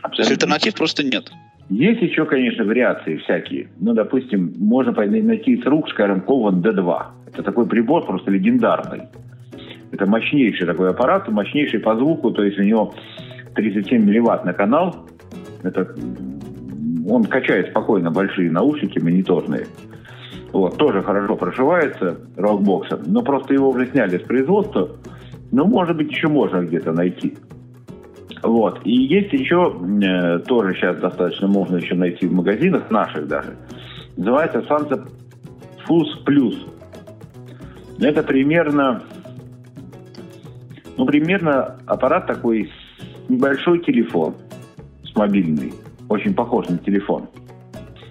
абсолютно. 0.02 0.16
То 0.16 0.22
есть 0.22 0.32
альтернатив 0.32 0.76
просто 0.76 1.04
нет. 1.04 1.30
Есть 1.70 2.02
еще, 2.02 2.26
конечно, 2.26 2.66
вариации 2.66 3.18
всякие. 3.18 3.68
Ну, 3.80 3.94
допустим, 3.94 4.54
можно 4.60 4.92
найти 4.92 5.62
с 5.62 5.66
рук, 5.66 5.90
скажем, 5.90 6.24
Kovan 6.26 6.62
D2. 6.62 7.02
Это 7.28 7.44
такой 7.44 7.68
прибор 7.68 8.06
просто 8.06 8.32
легендарный. 8.32 9.04
Это 9.92 10.06
мощнейший 10.06 10.68
такой 10.68 10.90
аппарат, 10.90 11.30
мощнейший 11.30 11.80
по 11.80 11.96
звуку, 11.96 12.32
то 12.32 12.44
есть 12.44 12.60
у 12.60 12.64
него 12.64 12.94
37 13.56 14.04
милливатт 14.04 14.46
на 14.46 14.54
канал. 14.54 15.08
Это 15.64 15.96
он 17.08 17.26
качает 17.26 17.70
спокойно 17.70 18.12
большие 18.12 18.52
наушники 18.52 19.00
мониторные. 19.00 19.68
Вот, 20.52 20.78
тоже 20.78 21.02
хорошо 21.02 21.36
прошивается 21.36 22.20
рокбоксом, 22.38 23.02
но 23.08 23.24
просто 23.24 23.54
его 23.54 23.70
уже 23.70 23.88
сняли 23.88 24.18
с 24.18 24.22
производства. 24.22 24.90
Ну, 25.52 25.66
может 25.66 25.98
быть, 25.98 26.12
еще 26.12 26.28
можно 26.28 26.62
где-то 26.62 26.92
найти. 26.92 27.36
Вот. 28.44 28.82
И 28.84 28.92
есть 28.92 29.32
еще, 29.32 29.74
э, 29.74 30.40
тоже 30.40 30.76
сейчас 30.76 30.98
достаточно 30.98 31.48
можно 31.48 31.78
еще 31.78 31.96
найти 31.96 32.28
в 32.28 32.34
магазинах, 32.34 32.92
наших 32.92 33.28
даже. 33.28 33.56
Называется 34.18 34.60
Sansa 34.60 35.10
Fus 35.88 36.08
Plus. 36.26 36.56
Это 38.00 38.22
примерно, 38.22 39.02
ну, 40.98 41.06
примерно 41.06 41.80
аппарат 41.86 42.28
такой, 42.28 42.70
небольшой 43.30 43.80
телефон 43.80 44.36
с 45.04 45.16
мобильный 45.16 45.74
очень 46.10 46.34
похож 46.34 46.68
на 46.68 46.78
телефон. 46.78 47.30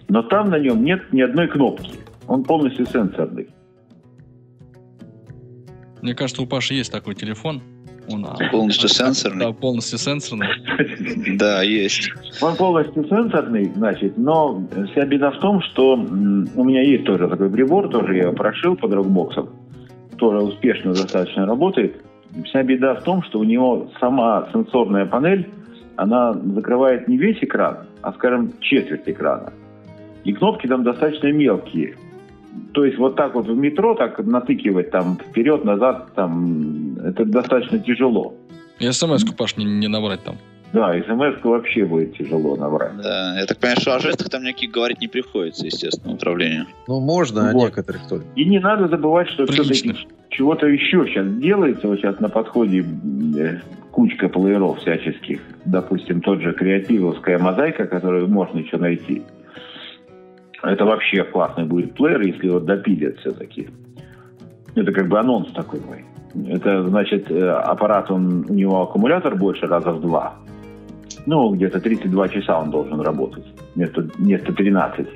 Но 0.08 0.22
там 0.22 0.48
на 0.48 0.58
нем 0.58 0.82
нет 0.82 1.12
ни 1.12 1.20
одной 1.20 1.46
кнопки. 1.48 1.92
Он 2.26 2.42
полностью 2.42 2.86
сенсорный. 2.86 3.48
Мне 6.00 6.14
кажется, 6.14 6.42
у 6.42 6.46
Паши 6.46 6.74
есть 6.74 6.90
такой 6.90 7.14
телефон. 7.14 7.62
Он 8.08 8.26
полностью 8.50 8.88
сенсорный. 8.88 9.46
Да, 9.46 9.52
полностью 9.52 9.98
сенсорный. 9.98 10.48
Да, 11.36 11.62
есть. 11.62 12.10
Он 12.40 12.56
полностью 12.56 13.04
сенсорный, 13.08 13.70
значит, 13.76 14.18
но 14.18 14.62
вся 14.90 15.04
беда 15.04 15.30
в 15.30 15.38
том, 15.38 15.62
что 15.62 15.94
у 15.94 16.64
меня 16.64 16.82
есть 16.82 17.04
тоже 17.04 17.28
такой 17.28 17.50
прибор, 17.50 17.88
тоже 17.88 18.16
я 18.16 18.22
его 18.24 18.32
прошил 18.32 18.76
под 18.76 18.92
рокбоксом, 18.92 19.50
тоже 20.18 20.38
успешно 20.38 20.92
достаточно 20.92 21.46
работает. 21.46 21.96
Вся 22.44 22.62
беда 22.62 22.94
в 22.94 23.02
том, 23.02 23.22
что 23.22 23.38
у 23.38 23.44
него 23.44 23.90
сама 24.00 24.48
сенсорная 24.52 25.06
панель 25.06 25.48
она 25.96 26.32
закрывает 26.32 27.06
не 27.08 27.16
весь 27.16 27.38
экран, 27.42 27.86
а, 28.00 28.12
скажем, 28.14 28.52
четверть 28.60 29.06
экрана. 29.06 29.52
И 30.24 30.32
кнопки 30.32 30.66
там 30.66 30.84
достаточно 30.84 31.30
мелкие. 31.32 31.96
То 32.72 32.84
есть 32.84 32.98
вот 32.98 33.16
так 33.16 33.34
вот 33.34 33.46
в 33.46 33.56
метро 33.56 33.94
так 33.94 34.18
натыкивать 34.18 34.90
там 34.90 35.18
вперед, 35.18 35.64
назад, 35.64 36.08
там, 36.14 36.96
это 36.98 37.24
достаточно 37.24 37.78
тяжело. 37.78 38.34
И 38.78 38.90
смс-ку, 38.90 39.34
Паш, 39.34 39.56
не, 39.56 39.64
не 39.64 39.88
набрать 39.88 40.22
там. 40.24 40.36
Да, 40.72 40.94
смс 41.06 41.44
вообще 41.44 41.84
будет 41.84 42.16
тяжело 42.16 42.56
набрать. 42.56 42.96
Да, 42.96 43.38
я 43.38 43.44
так 43.44 43.58
понимаю, 43.58 43.80
что 43.80 43.94
о 43.94 43.98
жестах 43.98 44.30
там 44.30 44.42
никаких 44.42 44.70
говорить 44.70 45.00
не 45.00 45.08
приходится, 45.08 45.66
естественно, 45.66 46.14
управлению. 46.14 46.66
Ну, 46.88 47.00
можно, 47.00 47.52
вот. 47.52 47.62
а 47.62 47.66
некоторых 47.66 48.08
только. 48.08 48.24
И 48.36 48.44
не 48.46 48.58
надо 48.58 48.88
забывать, 48.88 49.28
что 49.28 49.46
все-таки 49.46 49.94
чего-то 50.30 50.66
еще 50.66 51.06
сейчас 51.06 51.26
делается, 51.36 51.88
вот 51.88 51.98
сейчас 51.98 52.18
на 52.20 52.30
подходе 52.30 52.86
э, 53.36 53.58
кучка 53.90 54.30
плееров 54.30 54.80
всяческих, 54.80 55.40
допустим, 55.66 56.22
тот 56.22 56.40
же 56.40 56.54
креативовская 56.54 57.38
мозаика, 57.38 57.86
которую 57.86 58.28
можно 58.28 58.58
еще 58.58 58.78
найти. 58.78 59.22
Это 60.62 60.84
вообще 60.84 61.24
классный 61.24 61.64
будет 61.64 61.94
плеер, 61.94 62.20
если 62.20 62.46
его 62.46 62.60
допилят 62.60 63.18
все-таки. 63.18 63.68
Это 64.74 64.92
как 64.92 65.08
бы 65.08 65.18
анонс 65.18 65.50
такой 65.52 65.80
мой. 65.80 66.04
Это 66.48 66.88
значит, 66.88 67.30
э, 67.30 67.50
аппарат, 67.50 68.10
он, 68.10 68.46
у 68.48 68.54
него 68.54 68.82
аккумулятор 68.82 69.36
больше 69.36 69.66
раза 69.66 69.92
в 69.92 70.00
два. 70.00 70.34
Ну, 71.26 71.54
где-то 71.54 71.80
32 71.80 72.28
часа 72.28 72.58
он 72.58 72.70
должен 72.70 73.00
работать 73.00 73.44
вместо, 73.74 74.02
вместо 74.16 74.52
13, 74.52 75.06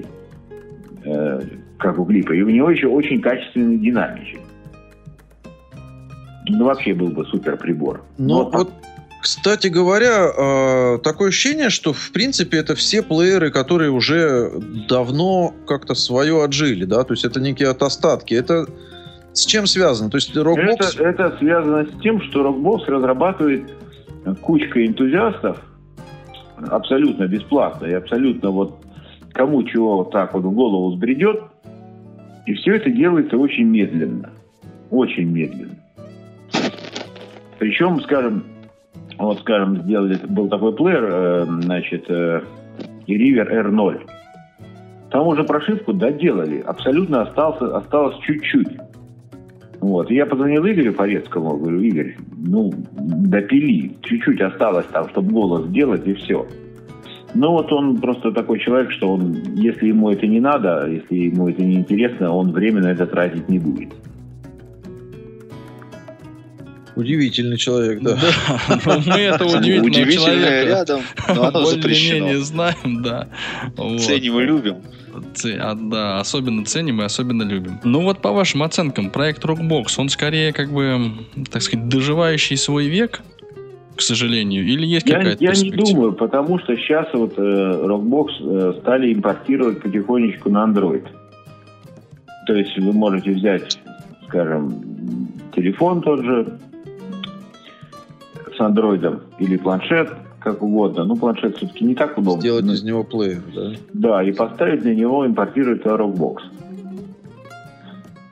э, 1.05 1.41
как 1.79 1.99
у 1.99 2.05
клипа. 2.05 2.33
И 2.33 2.43
у 2.43 2.49
него 2.49 2.71
еще 2.71 2.89
очень 2.89 3.21
качественный 3.21 3.79
динамичек. 3.79 4.41
Ну, 6.49 6.65
вообще 6.65 6.93
был 6.93 7.09
бы 7.09 7.25
супер 7.25 7.57
прибор. 7.57 8.03
Ну, 8.19 8.45
вот, 8.45 8.55
вот 8.55 8.71
кстати 9.27 9.67
говоря, 9.67 10.29
э, 10.29 10.99
такое 11.03 11.31
ощущение, 11.31 11.69
что 11.69 11.93
в 11.93 12.13
принципе 12.13 12.59
это 12.59 12.77
все 12.77 13.03
плееры, 13.03 13.51
которые 13.51 13.91
уже 13.91 14.53
давно 14.89 15.53
как-то 15.67 15.95
свое 15.95 16.45
отжили, 16.45 16.85
да, 16.85 17.03
то 17.03 17.13
есть 17.13 17.25
это 17.25 17.41
некие 17.41 17.71
остатки. 17.71 18.35
Это 18.35 18.67
с 19.33 19.45
чем 19.45 19.67
связано? 19.67 20.11
То 20.11 20.19
есть 20.19 20.37
Rockbox... 20.37 20.95
Это, 20.95 21.03
это 21.03 21.39
связано 21.39 21.87
с 21.87 22.01
тем, 22.03 22.23
что 22.23 22.47
Rockbox 22.47 22.85
разрабатывает 22.87 23.65
кучка 24.43 24.87
энтузиастов 24.87 25.59
абсолютно 26.71 27.27
бесплатно 27.27 27.87
и 27.87 27.95
абсолютно 27.95 28.51
вот 28.51 28.79
кому 29.33 29.65
чего 29.65 29.97
вот 29.97 30.13
так 30.13 30.35
вот 30.35 30.45
в 30.45 30.53
голову 30.53 30.93
сбредет. 30.93 31.43
И 32.47 32.55
все 32.55 32.77
это 32.77 32.91
делается 32.91 33.37
очень 33.37 33.65
медленно. 33.65 34.31
Очень 34.91 35.33
медленно. 35.33 35.75
Причем, 37.59 38.01
скажем, 38.03 38.45
вот, 39.19 39.41
скажем, 39.41 39.83
сделали, 39.83 40.19
был 40.29 40.49
такой 40.49 40.75
плеер, 40.75 41.05
э, 41.05 41.45
значит, 41.63 42.11
э, 42.11 42.43
River 43.07 43.51
R0. 43.51 44.01
Там 45.11 45.29
уже 45.29 45.45
прошивку 45.45 45.93
доделали. 45.93 46.61
Абсолютно 46.61 47.23
остался, 47.23 47.77
осталось 47.77 48.17
чуть-чуть. 48.19 48.77
Вот. 49.81 50.11
Я 50.11 50.27
позвонил 50.27 50.67
Игорю 50.67 50.93
Порецкому, 50.93 51.57
говорю, 51.57 51.81
Игорь, 51.81 52.17
ну, 52.37 52.73
допили, 52.93 53.97
чуть-чуть 54.03 54.41
осталось 54.41 54.87
там, 54.87 55.09
чтобы 55.11 55.33
голос 55.33 55.67
сделать, 55.67 56.07
и 56.07 56.15
все. 56.15 56.47
Ну 57.35 57.51
вот 57.53 57.71
он 57.73 57.99
просто 57.99 58.33
такой 58.33 58.59
человек, 58.59 58.91
что 58.93 59.13
он, 59.13 59.37
если 59.55 59.89
ему 59.89 60.11
это 60.11 60.27
не 60.27 60.41
надо, 60.41 60.89
если 60.89 61.17
ему 61.17 61.49
это 61.49 61.63
не 61.63 61.75
интересно, 61.75 62.33
он 62.33 62.51
время 62.51 62.83
на 62.83 62.93
это 62.93 63.07
тратить 63.07 63.49
не 63.49 63.59
будет. 63.59 63.91
Удивительный 66.97 67.59
человек, 67.59 68.01
да. 68.01 68.19
да 68.69 69.03
мы 69.07 69.21
этого 69.21 69.59
удивительного 69.59 70.11
человека 70.11 70.65
рядом, 70.65 71.01
но 71.29 71.45
оно 71.45 71.65
запрещено. 71.67 72.41
знаем, 72.41 73.03
да. 73.03 73.29
Ценим 73.77 74.41
и 74.41 74.45
любим. 74.45 74.77
А, 75.61 75.75
да, 75.75 76.21
особенно 76.21 76.65
ценим 76.65 77.03
и 77.03 77.05
особенно 77.05 77.43
любим. 77.43 77.81
Ну 77.85 78.03
вот 78.03 78.21
по 78.21 78.33
вашим 78.33 78.63
оценкам, 78.63 79.11
проект 79.11 79.45
Rockbox, 79.45 79.95
он 79.99 80.09
скорее 80.09 80.53
как 80.53 80.73
бы, 80.73 81.13
так 81.51 81.63
сказать, 81.63 81.89
доживающий 81.89 82.57
свой 82.57 82.87
век, 82.87 83.21
к 83.95 84.01
сожалению, 84.01 84.65
или 84.65 84.87
есть 84.87 85.07
какая-то 85.07 85.43
Я 85.43 85.53
не 85.53 85.71
думаю, 85.71 86.13
потому 86.13 86.59
что 86.59 86.77
сейчас 86.77 87.09
вот 87.13 87.35
э, 87.39 87.41
Rockbox 87.41 88.29
э, 88.41 88.75
стали 88.81 89.13
импортировать 89.13 89.83
потихонечку 89.83 90.51
на 90.51 90.65
Android. 90.67 91.07
То 92.47 92.55
есть 92.55 92.79
вы 92.79 92.93
можете 92.93 93.33
взять, 93.33 93.79
скажем, 94.29 94.83
телефон 95.55 96.03
тот 96.03 96.25
же 96.25 96.59
с 98.57 98.61
андроидом 98.61 99.23
или 99.39 99.57
планшет, 99.57 100.11
как 100.41 100.63
угодно. 100.63 101.05
Ну, 101.05 101.17
планшет 101.17 101.57
все-таки 101.57 101.85
не 101.85 101.95
так 101.95 102.17
удобно. 102.19 102.41
Сделать 102.41 102.67
из 102.67 102.83
него 102.83 103.05
плеер, 103.05 103.43
да? 103.55 103.73
Да, 103.93 104.23
и 104.23 104.33
поставить 104.33 104.85
на 104.85 104.95
него 104.95 105.27
импортировать 105.27 105.83
Rockbox. 105.83 106.37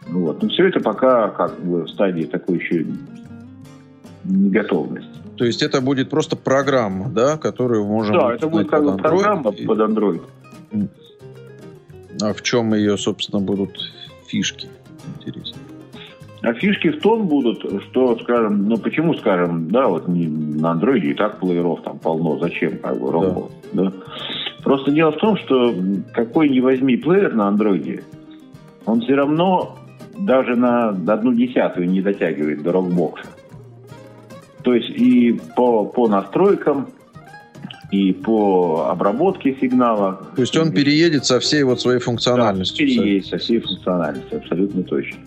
Вот. 0.09 0.43
Но 0.43 0.49
все 0.49 0.69
это 0.69 0.81
пока 0.81 1.29
как 1.29 1.61
бы 1.61 1.83
в 1.83 1.89
стадии 1.89 2.25
такой 2.25 2.59
еще 2.59 2.87
неготовности. 4.25 5.11
То 5.37 5.45
есть 5.45 5.63
это 5.63 5.81
будет 5.81 6.11
просто 6.11 6.37
программа, 6.37 7.09
да, 7.09 7.37
которую 7.37 7.85
можем... 7.85 8.17
Да, 8.17 8.35
это 8.35 8.47
будет 8.47 8.71
как 8.71 8.85
бы 8.85 8.97
программа 8.97 9.51
и... 9.51 9.67
под 9.67 9.79
Android. 9.81 10.23
А 12.23 12.33
в 12.33 12.43
чем 12.43 12.75
ее, 12.75 12.97
собственно, 12.97 13.43
будут 13.43 13.77
фишки? 14.29 14.69
Интересно. 15.19 15.59
А 16.45 16.53
фишки 16.53 16.91
в 16.91 17.01
том 17.01 17.27
будут, 17.27 17.65
что, 17.85 18.19
скажем, 18.23 18.69
ну 18.69 18.77
почему, 18.77 19.15
скажем, 19.15 19.69
да, 19.71 19.89
вот 19.89 20.09
не, 20.09 20.27
на 20.27 20.73
андроиде 20.73 21.13
и 21.13 21.15
так 21.15 21.41
плееров 21.41 21.83
там 21.83 21.99
полно, 21.99 22.39
зачем, 22.39 22.79
как 22.79 23.01
бы, 23.01 23.11
робот, 23.11 23.51
да. 23.73 23.85
да? 23.85 23.93
Просто 24.63 24.91
дело 24.91 25.13
в 25.13 25.17
том, 25.17 25.39
что 25.39 25.75
какой 26.13 26.51
ни 26.51 26.61
возьми 26.61 26.97
плеер 26.97 27.35
на 27.35 27.49
андроиде, 27.49 28.05
он 28.85 29.01
все 29.01 29.15
равно 29.15 29.79
даже 30.19 30.55
на 30.55 30.89
одну 30.89 31.33
десятую 31.33 31.89
не 31.89 32.03
дотягивает 32.03 32.63
до 32.63 32.73
рокбокса. 32.73 33.27
То 34.63 34.75
есть 34.75 34.91
и 34.91 35.39
по, 35.57 35.85
по 35.85 36.09
настройкам, 36.09 36.89
и 37.91 38.13
по 38.13 38.89
обработке 38.91 39.57
сигнала. 39.61 40.29
То 40.35 40.43
есть 40.43 40.57
он 40.57 40.73
переедет 40.73 41.25
со 41.25 41.41
всей 41.41 41.63
вот 41.63 41.81
своей 41.81 42.01
функциональностью. 42.01 42.87
Да, 42.87 42.93
переедет 42.93 43.27
со 43.27 43.39
всей 43.39 43.61
функциональностью, 43.61 44.39
абсолютно 44.39 44.83
точно. 44.83 45.19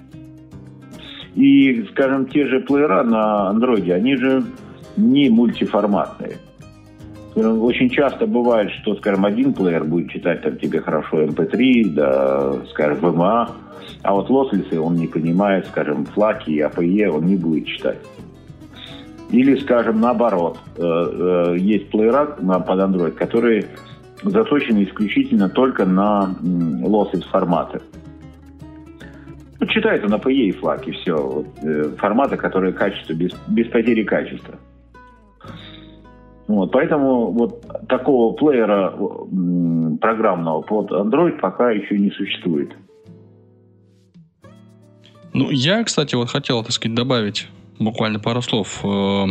И, 1.37 1.85
скажем, 1.91 2.25
те 2.25 2.47
же 2.47 2.61
плеера 2.61 3.03
на 3.03 3.49
андроиде, 3.49 3.93
они 3.93 4.15
же 4.15 4.43
не 4.97 5.29
мультиформатные. 5.29 6.37
Очень 7.35 7.91
часто 7.91 8.25
бывает, 8.25 8.71
что, 8.81 8.95
скажем, 8.95 9.23
один 9.23 9.53
плеер 9.53 9.83
будет 9.83 10.09
читать 10.09 10.41
там 10.41 10.57
тебе 10.57 10.81
хорошо 10.81 11.25
MP3, 11.25 11.83
эм 11.83 11.93
да, 11.93 12.53
скажем, 12.71 13.05
VMA, 13.05 13.49
а 14.01 14.13
вот 14.15 14.31
лослисы 14.31 14.79
он 14.79 14.95
не 14.95 15.05
понимает, 15.05 15.67
скажем, 15.67 16.05
флаки 16.05 16.49
и 16.49 16.61
APE 16.61 17.07
он 17.09 17.27
не 17.27 17.35
будет 17.35 17.67
читать. 17.67 17.99
Или, 19.29 19.57
скажем, 19.57 20.01
наоборот, 20.01 20.57
э, 20.75 20.81
э, 20.81 21.57
есть 21.59 21.91
плеера 21.91 22.25
под 22.25 22.79
Android, 22.79 23.11
которые 23.11 23.67
заточены 24.23 24.85
исключительно 24.85 25.49
только 25.49 25.85
на 25.85 26.35
lossless 26.41 27.29
форматы. 27.29 27.79
Ну, 29.59 29.67
читает 29.67 30.07
на 30.07 30.15
PE 30.15 30.31
и 30.31 30.51
флаг, 30.51 30.87
и 30.87 30.91
все. 30.91 31.15
Вот, 31.15 31.47
э, 31.63 31.89
форматы, 31.97 32.37
которые 32.37 32.73
качество, 32.73 33.13
без, 33.13 33.31
без 33.47 33.67
потери 33.67 34.03
качества. 34.03 34.55
Вот, 36.47 36.71
поэтому 36.71 37.31
вот 37.31 37.65
такого 37.89 38.33
плеера 38.33 38.93
м, 38.97 39.97
программного 39.99 40.61
под 40.61 40.91
Android 40.91 41.39
пока 41.39 41.71
еще 41.71 41.97
не 41.97 42.11
существует. 42.11 42.71
Ну, 45.33 45.49
я, 45.51 45.83
кстати, 45.83 46.15
вот 46.15 46.29
хотел, 46.29 46.63
так 46.63 46.71
сказать, 46.71 46.95
добавить 46.95 47.47
буквально 47.79 48.19
пару 48.19 48.41
слов 48.41 48.79
э, 48.83 49.25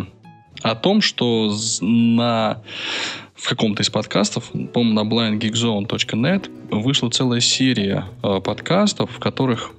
о 0.63 0.75
том, 0.75 1.01
что 1.01 1.55
на 1.81 2.63
в 3.35 3.49
каком-то 3.49 3.83
из 3.83 3.91
подкастов, 3.91 4.51
по-моему, 4.73 4.95
на 4.95 5.09
blindgeekzone.net 5.09 6.51
вышла 6.71 7.11
целая 7.11 7.41
серия 7.41 8.07
э, 8.23 8.41
подкастов, 8.41 9.11
в 9.11 9.19
которых 9.19 9.73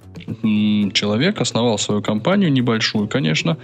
человек 0.93 1.41
основал 1.41 1.77
свою 1.77 2.01
компанию, 2.01 2.51
небольшую, 2.51 3.07
конечно, 3.07 3.57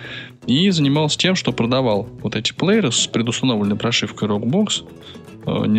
и 0.48 0.70
занимался 0.70 1.18
тем, 1.18 1.36
что 1.36 1.52
продавал 1.52 2.08
вот 2.22 2.36
эти 2.36 2.54
плееры 2.54 2.92
с 2.92 3.08
предустановленной 3.08 3.76
прошивкой 3.76 4.30
Rockbox 4.30 4.84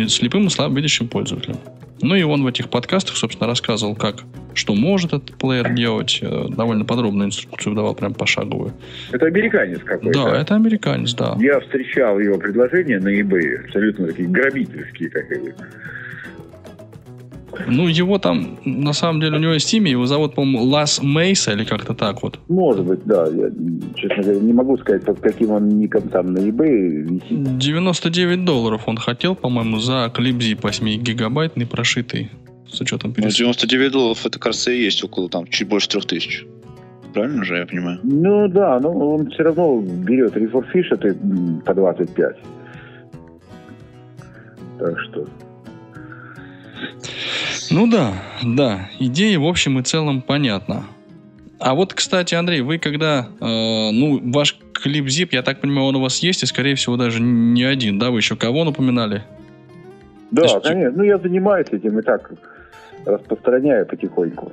слепым 0.09 0.47
и 0.47 0.49
слабовидящим 0.49 1.07
пользователям. 1.07 1.57
Ну 2.01 2.15
и 2.15 2.23
он 2.23 2.43
в 2.43 2.47
этих 2.47 2.69
подкастах, 2.69 3.15
собственно, 3.15 3.47
рассказывал, 3.47 3.95
как, 3.95 4.17
что 4.53 4.75
может 4.75 5.13
этот 5.13 5.35
плеер 5.37 5.73
делать. 5.73 6.19
Э, 6.21 6.47
довольно 6.49 6.83
подробную 6.83 7.27
инструкцию 7.27 7.73
давал, 7.73 7.95
прям 7.95 8.13
пошаговую. 8.13 8.73
Это 9.11 9.25
американец 9.25 9.79
какой-то? 9.79 10.25
Да, 10.25 10.37
это 10.41 10.55
американец, 10.55 11.13
да. 11.13 11.35
Я 11.39 11.59
встречал 11.61 12.19
его 12.19 12.37
предложения 12.37 12.99
на 12.99 13.07
eBay, 13.07 13.65
абсолютно 13.65 14.07
такие 14.07 14.27
грабительские, 14.27 15.09
как 15.09 15.31
ну, 17.67 17.87
его 17.87 18.17
там, 18.17 18.57
на 18.65 18.93
самом 18.93 19.21
деле, 19.21 19.37
у 19.37 19.39
него 19.39 19.53
есть 19.53 19.73
имя, 19.73 19.91
его 19.91 20.05
зовут, 20.05 20.35
по-моему, 20.35 20.63
Лас 20.63 21.01
Мейса 21.01 21.51
или 21.53 21.63
как-то 21.63 21.93
так 21.93 22.23
вот. 22.23 22.39
Может 22.47 22.85
быть, 22.85 23.03
да. 23.05 23.27
Я, 23.27 23.49
честно 23.95 24.23
говоря, 24.23 24.39
не 24.39 24.53
могу 24.53 24.77
сказать, 24.77 25.03
под 25.03 25.19
каким 25.19 25.51
он 25.51 25.69
ником 25.79 26.09
там 26.09 26.33
на 26.33 26.39
eBay 26.39 26.69
висит. 27.01 27.57
99 27.57 28.45
долларов 28.45 28.83
он 28.87 28.97
хотел, 28.97 29.35
по-моему, 29.35 29.79
за 29.79 30.11
клипзип 30.13 30.63
8 30.63 31.01
гигабайтный 31.01 31.65
прошитый 31.65 32.31
с 32.71 32.81
учетом 32.81 33.13
пересылки. 33.13 33.41
Ну, 33.41 33.45
99 33.47 33.91
долларов, 33.91 34.25
это, 34.25 34.39
кажется, 34.39 34.71
и 34.71 34.83
есть 34.83 35.03
около 35.03 35.29
там 35.29 35.47
чуть 35.47 35.67
больше 35.67 35.89
3000. 35.89 36.47
Правильно 37.13 37.45
же 37.45 37.57
я 37.57 37.65
понимаю? 37.65 37.99
Ну 38.03 38.47
да, 38.49 38.77
но 38.81 38.91
он 38.91 39.29
все 39.29 39.43
равно 39.43 39.81
берет 39.81 40.35
рефорфиш 40.35 40.91
это 40.91 41.15
по 41.65 41.73
25. 41.73 42.35
Так 44.79 44.99
что 44.99 45.25
ну 47.69 47.87
да, 47.87 48.13
да, 48.43 48.89
идея 48.99 49.39
в 49.39 49.45
общем 49.45 49.79
и 49.79 49.83
целом 49.83 50.21
понятна. 50.21 50.85
А 51.59 51.73
вот, 51.73 51.93
кстати, 51.93 52.35
Андрей, 52.35 52.61
вы 52.61 52.79
когда, 52.79 53.27
э, 53.39 53.45
ну, 53.91 54.19
ваш 54.31 54.57
клип 54.73 55.05
Zip, 55.05 55.29
я 55.31 55.41
так 55.41 55.61
понимаю, 55.61 55.87
он 55.87 55.95
у 55.95 56.01
вас 56.01 56.19
есть, 56.19 56.43
и, 56.43 56.45
скорее 56.45 56.75
всего, 56.75 56.97
даже 56.97 57.21
не 57.21 57.63
один, 57.63 57.97
да? 57.97 58.11
Вы 58.11 58.19
еще 58.19 58.35
кого 58.35 58.65
напоминали? 58.65 59.23
Да, 60.31 60.43
есть, 60.43 60.61
конечно. 60.63 60.97
Ну, 60.97 61.03
я 61.03 61.17
занимаюсь 61.17 61.67
этим 61.71 61.97
и 61.97 62.01
так 62.01 62.29
распространяю 63.05 63.85
потихоньку. 63.85 64.51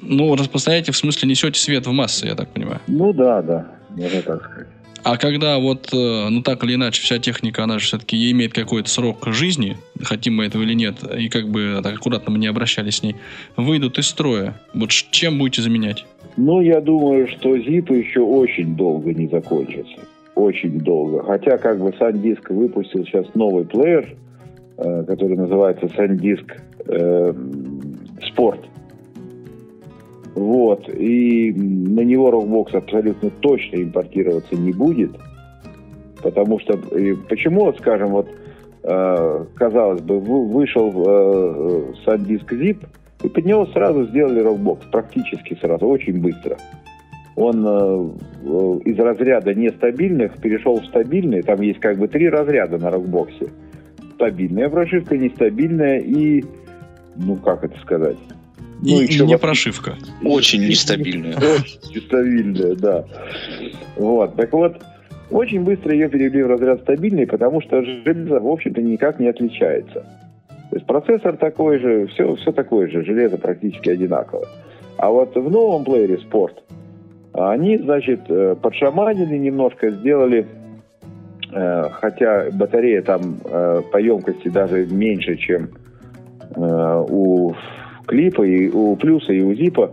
Ну, 0.00 0.34
распространяете, 0.34 0.90
в 0.90 0.96
смысле, 0.96 1.28
несете 1.28 1.60
свет 1.60 1.86
в 1.86 1.92
массы, 1.92 2.26
я 2.26 2.34
так 2.34 2.48
понимаю? 2.48 2.80
Ну, 2.88 3.12
да, 3.12 3.40
да, 3.40 3.66
можно 3.90 4.22
так 4.22 4.44
сказать. 4.44 4.68
А 5.04 5.16
когда 5.16 5.58
вот, 5.58 5.92
э, 5.92 6.28
ну 6.30 6.42
так 6.42 6.62
или 6.64 6.76
иначе, 6.76 7.02
вся 7.02 7.18
техника, 7.18 7.64
она 7.64 7.78
же 7.78 7.86
все-таки 7.86 8.30
имеет 8.30 8.52
какой-то 8.52 8.88
срок 8.88 9.26
жизни, 9.26 9.76
хотим 10.00 10.36
мы 10.36 10.46
этого 10.46 10.62
или 10.62 10.74
нет, 10.74 10.96
и 11.18 11.28
как 11.28 11.48
бы 11.48 11.80
так 11.82 11.94
аккуратно 11.94 12.32
мы 12.32 12.38
не 12.38 12.46
обращались 12.46 12.96
с 12.96 13.02
ней, 13.02 13.16
выйдут 13.56 13.98
из 13.98 14.06
строя. 14.06 14.54
Вот 14.74 14.90
чем 14.90 15.38
будете 15.38 15.62
заменять? 15.62 16.04
Ну, 16.36 16.60
я 16.60 16.80
думаю, 16.80 17.28
что 17.28 17.56
ZIP 17.56 17.94
еще 17.94 18.20
очень 18.20 18.76
долго 18.76 19.12
не 19.12 19.26
закончится. 19.26 20.00
Очень 20.34 20.78
долго. 20.78 21.22
Хотя, 21.24 21.58
как 21.58 21.78
бы, 21.78 21.90
SanDisk 21.90 22.52
выпустил 22.52 23.04
сейчас 23.04 23.26
новый 23.34 23.64
плеер, 23.64 24.16
э, 24.78 25.04
который 25.06 25.36
называется 25.36 25.86
SanDisk 25.86 26.52
э, 26.86 27.34
Sport. 28.22 28.60
Вот. 30.34 30.88
И 30.88 31.52
на 31.52 32.00
него 32.00 32.30
Rockbox 32.30 32.76
абсолютно 32.76 33.30
точно 33.40 33.82
импортироваться 33.82 34.54
не 34.56 34.72
будет. 34.72 35.12
Потому 36.22 36.58
что... 36.60 36.74
И 36.96 37.14
почему, 37.28 37.72
скажем, 37.74 38.10
вот, 38.10 38.28
э, 38.82 39.44
казалось 39.56 40.00
бы, 40.02 40.20
вышел 40.20 40.90
э, 40.90 41.92
SanDisk 42.06 42.48
Zip, 42.50 42.78
и 43.22 43.28
под 43.28 43.44
него 43.44 43.66
сразу 43.66 44.06
сделали 44.06 44.42
Rockbox. 44.42 44.90
Практически 44.90 45.58
сразу, 45.60 45.86
очень 45.86 46.20
быстро. 46.20 46.56
Он 47.36 47.64
э, 47.66 48.10
из 48.84 48.98
разряда 48.98 49.54
нестабильных 49.54 50.38
перешел 50.40 50.80
в 50.80 50.86
стабильный. 50.86 51.42
Там 51.42 51.60
есть 51.60 51.80
как 51.80 51.98
бы 51.98 52.08
три 52.08 52.28
разряда 52.28 52.78
на 52.78 52.88
Rockbox. 52.88 53.50
Стабильная 54.14 54.68
прошивка, 54.68 55.16
нестабильная 55.16 55.98
и... 55.98 56.44
Ну, 57.16 57.36
как 57.36 57.64
это 57.64 57.78
сказать? 57.80 58.16
Ну, 58.82 59.00
и, 59.00 59.06
еще 59.06 59.24
не 59.24 59.38
прошивка. 59.38 59.94
Очень 60.24 60.66
нестабильная. 60.66 61.36
Очень 61.36 61.94
нестабильная, 61.94 62.74
да. 62.74 63.04
Вот, 63.96 64.34
так 64.34 64.52
вот, 64.52 64.82
очень 65.30 65.62
быстро 65.62 65.92
ее 65.92 66.08
перевели 66.08 66.42
в 66.42 66.48
разряд 66.48 66.80
стабильный, 66.80 67.26
потому 67.26 67.62
что 67.62 67.82
железо, 67.82 68.40
в 68.40 68.48
общем-то, 68.48 68.82
никак 68.82 69.20
не 69.20 69.28
отличается. 69.28 70.04
То 70.70 70.76
есть 70.76 70.86
процессор 70.86 71.36
такой 71.36 71.78
же, 71.78 72.06
все, 72.08 72.34
все 72.36 72.50
такое 72.50 72.88
же, 72.88 73.04
железо 73.04 73.38
практически 73.38 73.90
одинаково. 73.90 74.48
А 74.96 75.10
вот 75.10 75.34
в 75.36 75.50
новом 75.50 75.84
плеере 75.84 76.16
Sport 76.16 76.54
Они, 77.34 77.78
значит, 77.78 78.22
э, 78.28 78.56
подшаманили 78.60 79.36
немножко, 79.38 79.90
сделали, 79.90 80.46
э, 81.52 81.82
хотя 81.92 82.46
батарея 82.52 83.02
там 83.02 83.36
э, 83.44 83.82
по 83.92 83.98
емкости 83.98 84.48
даже 84.48 84.86
меньше, 84.86 85.36
чем 85.36 85.70
у 86.54 87.54
клипа, 88.12 88.42
и 88.42 88.68
у 88.68 88.94
плюса, 88.96 89.32
и 89.32 89.40
у 89.40 89.54
зипа, 89.54 89.90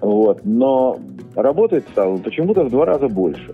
вот, 0.00 0.40
но 0.44 1.00
работает 1.34 1.84
стало 1.90 2.16
почему-то 2.18 2.64
в 2.64 2.70
два 2.70 2.86
раза 2.86 3.08
больше. 3.08 3.52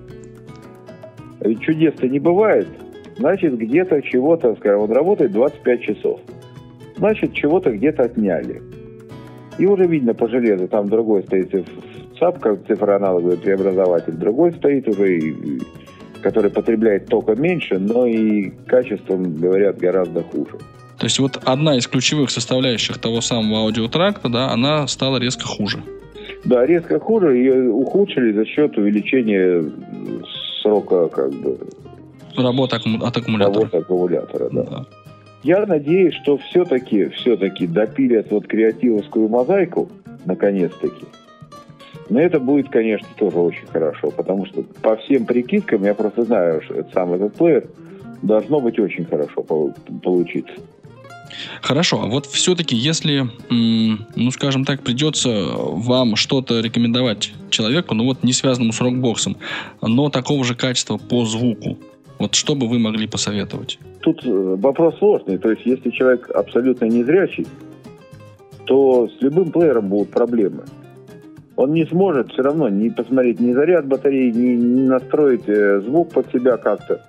Ведь 1.40 1.60
чудес-то 1.60 2.06
не 2.06 2.18
бывает. 2.18 2.68
Значит, 3.16 3.56
где-то 3.56 4.02
чего-то, 4.02 4.54
скажем, 4.56 4.82
он 4.82 4.92
работает 4.92 5.32
25 5.32 5.80
часов. 5.80 6.20
Значит, 6.96 7.32
чего-то 7.32 7.70
где-то 7.70 8.02
отняли. 8.02 8.60
И 9.58 9.64
уже 9.64 9.86
видно 9.86 10.12
по 10.12 10.28
железу, 10.28 10.68
там 10.68 10.88
другой 10.88 11.22
стоит 11.22 11.50
ЦАП, 12.18 12.38
как 12.40 12.66
цифроаналоговый 12.66 13.38
преобразователь, 13.38 14.12
другой 14.12 14.52
стоит 14.52 14.86
уже, 14.88 15.20
который 16.20 16.50
потребляет 16.50 17.06
тока 17.06 17.34
меньше, 17.34 17.78
но 17.78 18.06
и 18.06 18.50
качеством, 18.66 19.36
говорят, 19.36 19.78
гораздо 19.78 20.22
хуже. 20.22 20.58
То 20.98 21.04
есть 21.04 21.18
вот 21.18 21.38
одна 21.44 21.76
из 21.76 21.86
ключевых 21.86 22.30
составляющих 22.30 22.98
того 22.98 23.20
самого 23.20 23.62
аудиотракта, 23.62 24.28
да, 24.28 24.50
она 24.50 24.86
стала 24.86 25.18
резко 25.18 25.46
хуже. 25.46 25.82
Да, 26.44 26.64
резко 26.64 26.98
хуже. 26.98 27.36
Ее 27.36 27.70
ухудшили 27.70 28.32
за 28.32 28.46
счет 28.46 28.76
увеличения 28.78 29.64
срока 30.62 31.08
как 31.08 31.32
бы 31.34 31.58
работы 32.36 32.76
от 32.76 33.16
аккумулятора. 33.16 33.54
Работы 33.54 33.76
аккумулятора, 33.78 34.50
да. 34.50 34.62
да. 34.62 34.86
Я 35.42 35.64
надеюсь, 35.66 36.14
что 36.14 36.38
все-таки, 36.38 37.08
все-таки 37.10 37.66
допилят 37.66 38.30
вот 38.30 38.46
креативовскую 38.46 39.28
мозаику, 39.28 39.88
наконец-таки. 40.24 41.06
Но 42.08 42.20
это 42.20 42.38
будет, 42.40 42.68
конечно, 42.68 43.08
тоже 43.16 43.38
очень 43.38 43.66
хорошо, 43.66 44.10
потому 44.10 44.46
что 44.46 44.62
по 44.82 44.96
всем 44.96 45.26
прикидкам, 45.26 45.84
я 45.84 45.94
просто 45.94 46.22
знаю, 46.22 46.62
что 46.62 46.74
это 46.74 46.90
сам 46.92 47.12
этот 47.12 47.34
плеер, 47.34 47.68
должно 48.22 48.60
быть 48.60 48.78
очень 48.78 49.04
хорошо 49.04 49.42
получиться. 50.02 50.54
Хорошо, 51.62 52.02
а 52.02 52.06
вот 52.06 52.26
все-таки, 52.26 52.76
если, 52.76 53.28
ну, 53.50 54.30
скажем 54.30 54.64
так, 54.64 54.82
придется 54.82 55.30
вам 55.56 56.16
что-то 56.16 56.60
рекомендовать 56.60 57.32
человеку, 57.50 57.94
ну 57.94 58.04
вот 58.04 58.22
не 58.22 58.32
связанному 58.32 58.72
с 58.72 58.80
рокбоксом, 58.80 59.36
но 59.82 60.08
такого 60.10 60.44
же 60.44 60.54
качества 60.54 60.98
по 60.98 61.24
звуку, 61.24 61.78
вот 62.18 62.34
что 62.34 62.54
бы 62.54 62.68
вы 62.68 62.78
могли 62.78 63.06
посоветовать? 63.06 63.78
Тут 64.00 64.24
э, 64.24 64.56
вопрос 64.58 64.96
сложный. 64.98 65.38
То 65.38 65.50
есть, 65.50 65.62
если 65.66 65.90
человек 65.90 66.30
абсолютно 66.30 66.86
незрячий, 66.86 67.46
то 68.64 69.08
с 69.08 69.22
любым 69.22 69.52
плеером 69.52 69.88
будут 69.88 70.10
проблемы. 70.10 70.64
Он 71.56 71.72
не 71.72 71.86
сможет 71.86 72.30
все 72.32 72.42
равно 72.42 72.68
не 72.68 72.90
посмотреть 72.90 73.40
ни 73.40 73.52
заряд 73.52 73.86
батареи, 73.86 74.30
ни 74.30 74.86
настроить 74.86 75.48
э, 75.48 75.80
звук 75.80 76.12
под 76.12 76.30
себя 76.32 76.56
как-то. 76.56 77.02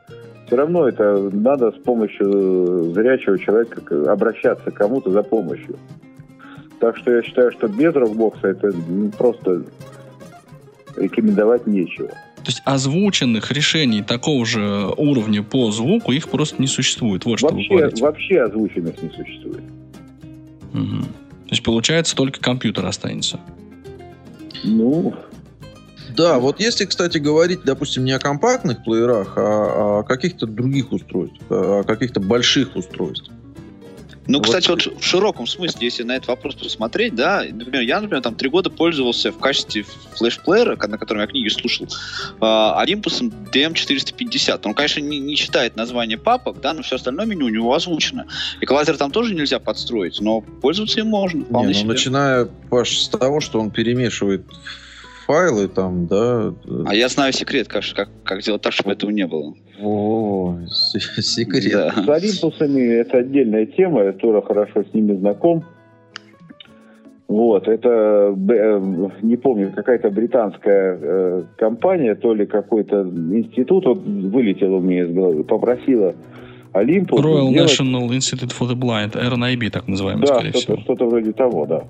Все 0.47 0.55
равно 0.55 0.87
это 0.87 1.29
надо 1.33 1.71
с 1.71 1.75
помощью 1.75 2.93
зрячего 2.93 3.37
человека 3.37 4.11
обращаться 4.11 4.71
к 4.71 4.75
кому-то 4.75 5.11
за 5.11 5.21
помощью. 5.21 5.77
Так 6.79 6.95
что 6.97 7.11
я 7.11 7.21
считаю, 7.21 7.51
что 7.51 7.67
без 7.67 7.93
рокбокса 7.93 8.47
это 8.47 8.71
просто 9.17 9.63
рекомендовать 10.95 11.67
нечего. 11.67 12.07
То 12.07 12.51
есть 12.51 12.61
озвученных 12.63 13.51
решений 13.51 14.01
такого 14.01 14.45
же 14.45 14.93
уровня 14.95 15.43
по 15.43 15.69
звуку 15.71 16.13
их 16.13 16.29
просто 16.29 16.61
не 16.61 16.67
существует. 16.67 17.25
Вот 17.25 17.41
вообще, 17.41 17.63
что 17.63 17.73
вы 17.73 17.79
говорите. 17.79 18.03
Вообще 18.03 18.41
озвученных 18.41 19.03
не 19.03 19.09
существует. 19.09 19.63
Угу. 20.73 21.01
То 21.01 21.51
есть 21.51 21.63
получается 21.63 22.15
только 22.15 22.39
компьютер 22.39 22.85
останется. 22.85 23.39
Ну, 24.63 25.13
да, 26.17 26.39
вот 26.39 26.59
если, 26.59 26.85
кстати, 26.85 27.19
говорить, 27.19 27.59
допустим, 27.63 28.03
не 28.03 28.11
о 28.11 28.19
компактных 28.19 28.83
плеерах, 28.83 29.33
а 29.37 29.99
о 29.99 30.03
каких-то 30.03 30.47
других 30.47 30.91
устройствах, 30.91 31.51
о 31.51 31.83
каких-то 31.83 32.19
больших 32.19 32.75
устройствах. 32.75 33.37
Ну, 34.25 34.39
вот. 34.39 34.47
кстати, 34.47 34.67
вот 34.67 34.81
в 34.81 35.03
широком 35.03 35.47
смысле, 35.47 35.79
если 35.81 36.03
на 36.03 36.15
этот 36.15 36.27
вопрос 36.27 36.55
посмотреть, 36.55 37.15
да, 37.15 37.43
например, 37.49 37.81
я, 37.83 38.01
например, 38.01 38.21
там 38.21 38.35
три 38.35 38.49
года 38.49 38.69
пользовался 38.69 39.31
в 39.31 39.37
качестве 39.37 39.85
флеш-плеера, 40.15 40.75
на 40.87 40.97
котором 40.97 41.21
я 41.21 41.27
книги 41.27 41.47
слушал, 41.47 41.87
а, 42.41 42.83
Olympus 42.83 43.31
DM450. 43.53 44.61
Он, 44.65 44.73
конечно, 44.73 44.99
не, 44.99 45.19
не 45.19 45.35
читает 45.35 45.75
название 45.75 46.17
папок, 46.17 46.59
да, 46.61 46.73
но 46.73 46.81
все 46.81 46.97
остальное 46.97 47.25
меню 47.25 47.45
у 47.45 47.49
него 47.49 47.73
озвучено. 47.73 48.25
Эквалайзер 48.59 48.97
там 48.97 49.11
тоже 49.11 49.33
нельзя 49.33 49.59
подстроить, 49.59 50.19
но 50.19 50.41
пользоваться 50.41 50.99
им 50.99 51.07
можно. 51.07 51.45
Не, 51.49 51.83
ну, 51.83 51.85
начиная, 51.85 52.45
Паш, 52.69 52.97
с 52.97 53.07
того, 53.07 53.39
что 53.39 53.61
он 53.61 53.71
перемешивает 53.71 54.43
файлы 55.27 55.67
там, 55.67 56.07
да. 56.07 56.53
А 56.85 56.95
я 56.95 57.09
знаю 57.09 57.33
секрет, 57.33 57.67
как, 57.67 57.83
как, 57.93 58.09
как 58.23 58.41
сделать 58.41 58.61
так, 58.61 58.73
чтобы 58.73 58.93
этого 58.93 59.11
не 59.11 59.27
было. 59.27 59.53
О, 59.79 60.57
секрет. 60.67 61.93
Да. 61.95 62.03
С 62.03 62.09
Олимпусами 62.09 62.81
это 62.93 63.19
отдельная 63.19 63.65
тема, 63.65 64.03
я 64.03 64.13
тоже 64.13 64.41
хорошо 64.41 64.83
с 64.83 64.93
ними 64.93 65.15
знаком. 65.17 65.63
Вот, 67.27 67.67
это, 67.67 68.33
э, 68.49 69.09
не 69.21 69.35
помню, 69.35 69.73
какая-то 69.75 70.09
британская 70.09 70.97
э, 70.99 71.43
компания, 71.57 72.15
то 72.15 72.33
ли 72.33 72.45
какой-то 72.45 73.01
институт, 73.01 73.85
вот, 73.85 73.99
вылетел 73.99 74.75
у 74.75 74.79
меня 74.79 75.03
из 75.03 75.11
головы, 75.11 75.43
попросила 75.43 76.15
Olympus 76.73 77.19
Royal 77.21 77.49
сделать... 77.49 77.79
National 77.79 78.07
Institute 78.11 78.53
for 78.57 78.69
the 78.69 78.75
Blind, 78.75 79.11
RNIB, 79.11 79.69
так 79.71 79.89
называемый, 79.89 80.25
да, 80.25 80.35
скорее 80.35 80.51
что 80.51 80.59
всего. 80.59 80.77
что-то 80.77 81.05
вроде 81.05 81.33
того, 81.33 81.65
да. 81.65 81.83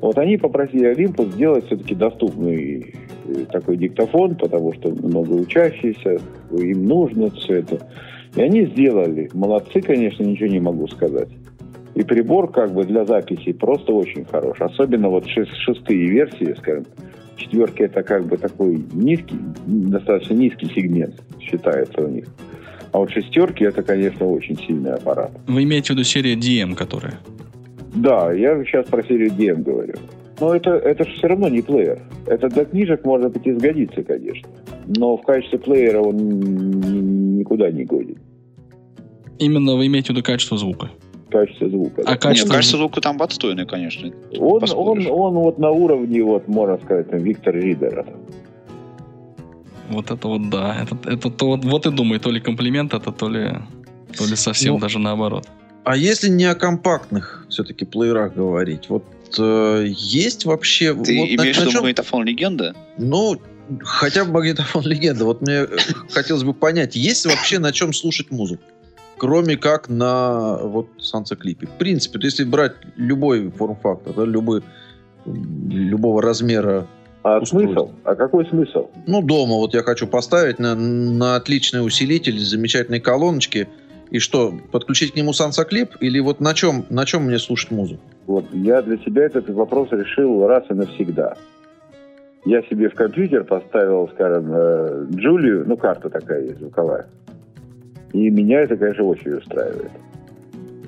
Вот 0.00 0.18
они 0.18 0.36
попросили 0.36 0.94
Olympus 0.94 1.32
сделать 1.32 1.66
все-таки 1.66 1.94
доступный 1.94 2.94
э, 3.26 3.44
такой 3.52 3.76
диктофон, 3.76 4.34
потому 4.34 4.72
что 4.72 4.90
много 4.90 5.32
учащихся, 5.32 6.18
им 6.50 6.86
нужно 6.86 7.30
все 7.30 7.56
это. 7.56 7.86
И 8.34 8.40
они 8.40 8.66
сделали. 8.66 9.28
Молодцы, 9.34 9.80
конечно, 9.80 10.22
ничего 10.22 10.48
не 10.48 10.60
могу 10.60 10.86
сказать. 10.88 11.28
И 11.94 12.02
прибор 12.02 12.50
как 12.50 12.72
бы 12.72 12.84
для 12.84 13.04
записи 13.04 13.52
просто 13.52 13.92
очень 13.92 14.24
хорош. 14.24 14.60
Особенно 14.60 15.08
вот 15.08 15.26
шест, 15.26 15.52
шестые 15.56 16.08
версии, 16.08 16.54
скажем. 16.58 16.86
Четверки 17.36 17.82
это 17.82 18.02
как 18.02 18.26
бы 18.26 18.36
такой 18.36 18.84
низкий, 18.92 19.36
достаточно 19.66 20.34
низкий 20.34 20.66
сегмент 20.66 21.20
считается 21.40 22.02
у 22.02 22.08
них. 22.08 22.26
А 22.92 22.98
вот 22.98 23.10
шестерки 23.10 23.64
это, 23.64 23.82
конечно, 23.82 24.26
очень 24.26 24.58
сильный 24.58 24.92
аппарат. 24.92 25.30
Вы 25.46 25.62
имеете 25.62 25.88
в 25.88 25.90
виду 25.90 26.04
серия 26.04 26.34
DM, 26.34 26.74
которая? 26.74 27.18
Да, 27.94 28.32
я 28.32 28.62
сейчас 28.64 28.86
про 28.86 29.02
серию 29.02 29.30
DM 29.30 29.62
говорю. 29.62 29.94
Но 30.40 30.54
это, 30.54 30.70
это 30.70 31.04
же 31.04 31.14
все 31.16 31.26
равно 31.26 31.48
не 31.48 31.60
плеер. 31.60 32.00
Это 32.26 32.48
для 32.48 32.64
книжек, 32.64 33.04
может 33.04 33.32
быть, 33.32 33.46
изгодится, 33.46 34.02
конечно. 34.02 34.48
Но 34.86 35.16
в 35.16 35.22
качестве 35.22 35.58
плеера 35.58 36.00
он 36.00 36.16
никуда 37.36 37.70
не 37.70 37.84
годен. 37.84 38.16
Именно 39.38 39.76
вы 39.76 39.86
имеете 39.86 40.08
в 40.08 40.10
виду 40.10 40.22
качество 40.22 40.56
звука? 40.56 40.90
Качество 41.30 41.68
звука. 41.68 42.02
А 42.02 42.12
да. 42.12 42.16
качество... 42.16 42.48
Нет, 42.48 42.56
качество 42.56 42.78
звука 42.78 43.00
там 43.00 43.20
отстойное, 43.20 43.66
конечно. 43.66 44.10
Он, 44.38 44.62
он, 44.74 45.06
он 45.06 45.34
вот 45.34 45.58
на 45.58 45.70
уровне, 45.70 46.22
вот, 46.22 46.48
можно 46.48 46.78
сказать, 46.78 47.10
там, 47.10 47.20
Виктор 47.20 47.54
Ридера. 47.54 48.06
Вот 49.90 50.10
это 50.10 50.28
вот 50.28 50.48
да. 50.50 50.76
Это, 50.82 50.96
это 51.10 51.30
то, 51.30 51.46
вот, 51.48 51.64
вот 51.64 51.86
и 51.86 51.90
думаю, 51.90 52.20
то 52.20 52.30
ли 52.30 52.40
комплимент 52.40 52.94
это, 52.94 53.12
то 53.12 53.28
ли, 53.28 53.50
то 54.16 54.24
ли 54.24 54.36
совсем 54.36 54.74
ну, 54.74 54.80
даже 54.80 54.98
наоборот. 54.98 55.46
А 55.84 55.96
если 55.96 56.28
не 56.28 56.44
о 56.44 56.54
компактных 56.54 57.46
все-таки 57.48 57.84
плеерах 57.84 58.34
говорить, 58.34 58.88
вот 58.88 59.04
э, 59.38 59.84
есть 59.88 60.44
вообще... 60.44 60.94
Ты 60.94 61.18
вот 61.18 61.28
имеешь 61.28 61.56
в 61.56 61.60
виду 61.60 61.70
чем... 61.70 61.80
магнитофон 61.82 62.24
легенда? 62.24 62.74
Ну, 62.98 63.40
хотя 63.80 64.24
бы 64.24 64.32
магнитофон 64.32 64.84
легенда. 64.84 65.24
Вот 65.24 65.40
мне 65.40 65.66
хотелось 66.10 66.44
бы 66.44 66.52
понять, 66.52 66.96
есть 66.96 67.24
вообще 67.24 67.58
на 67.58 67.72
чем 67.72 67.92
слушать 67.92 68.30
музыку? 68.30 68.62
Кроме 69.16 69.56
как 69.56 69.88
на 69.88 70.58
вот 70.58 70.88
санцеклипе. 70.98 71.66
В 71.66 71.72
принципе, 71.78 72.18
если 72.22 72.44
брать 72.44 72.72
любой 72.96 73.50
форм-фактор, 73.50 74.14
да, 74.14 74.24
любой, 74.24 74.62
любого 75.26 76.22
размера 76.22 76.86
а 77.22 77.44
смысл? 77.44 77.90
А 78.04 78.14
какой 78.14 78.46
смысл? 78.46 78.88
Ну, 79.06 79.20
дома 79.20 79.56
вот 79.56 79.74
я 79.74 79.82
хочу 79.82 80.06
поставить 80.06 80.58
на, 80.58 80.74
на 80.74 81.36
отличный 81.36 81.84
усилитель, 81.84 82.38
замечательные 82.38 83.00
колоночки– 83.00 83.68
и 84.10 84.18
что, 84.18 84.52
подключить 84.72 85.12
к 85.12 85.16
нему 85.16 85.32
сансоклип? 85.32 85.90
Или 86.00 86.18
вот 86.20 86.40
на 86.40 86.52
чем, 86.54 86.84
на 86.90 87.06
чем 87.06 87.24
мне 87.24 87.38
слушать 87.38 87.70
музыку? 87.70 88.02
Вот 88.26 88.44
я 88.52 88.82
для 88.82 88.98
себя 88.98 89.24
этот 89.24 89.48
вопрос 89.50 89.88
решил 89.92 90.46
раз 90.46 90.64
и 90.68 90.74
навсегда. 90.74 91.34
Я 92.44 92.62
себе 92.62 92.88
в 92.88 92.94
компьютер 92.94 93.44
поставил, 93.44 94.08
скажем, 94.14 94.52
э, 94.52 95.06
Джулию, 95.14 95.64
ну, 95.66 95.76
карта 95.76 96.08
такая 96.08 96.42
есть, 96.42 96.58
звуковая. 96.58 97.06
И 98.12 98.30
меня 98.30 98.60
это, 98.60 98.76
конечно, 98.76 99.04
очень 99.04 99.32
устраивает. 99.32 99.92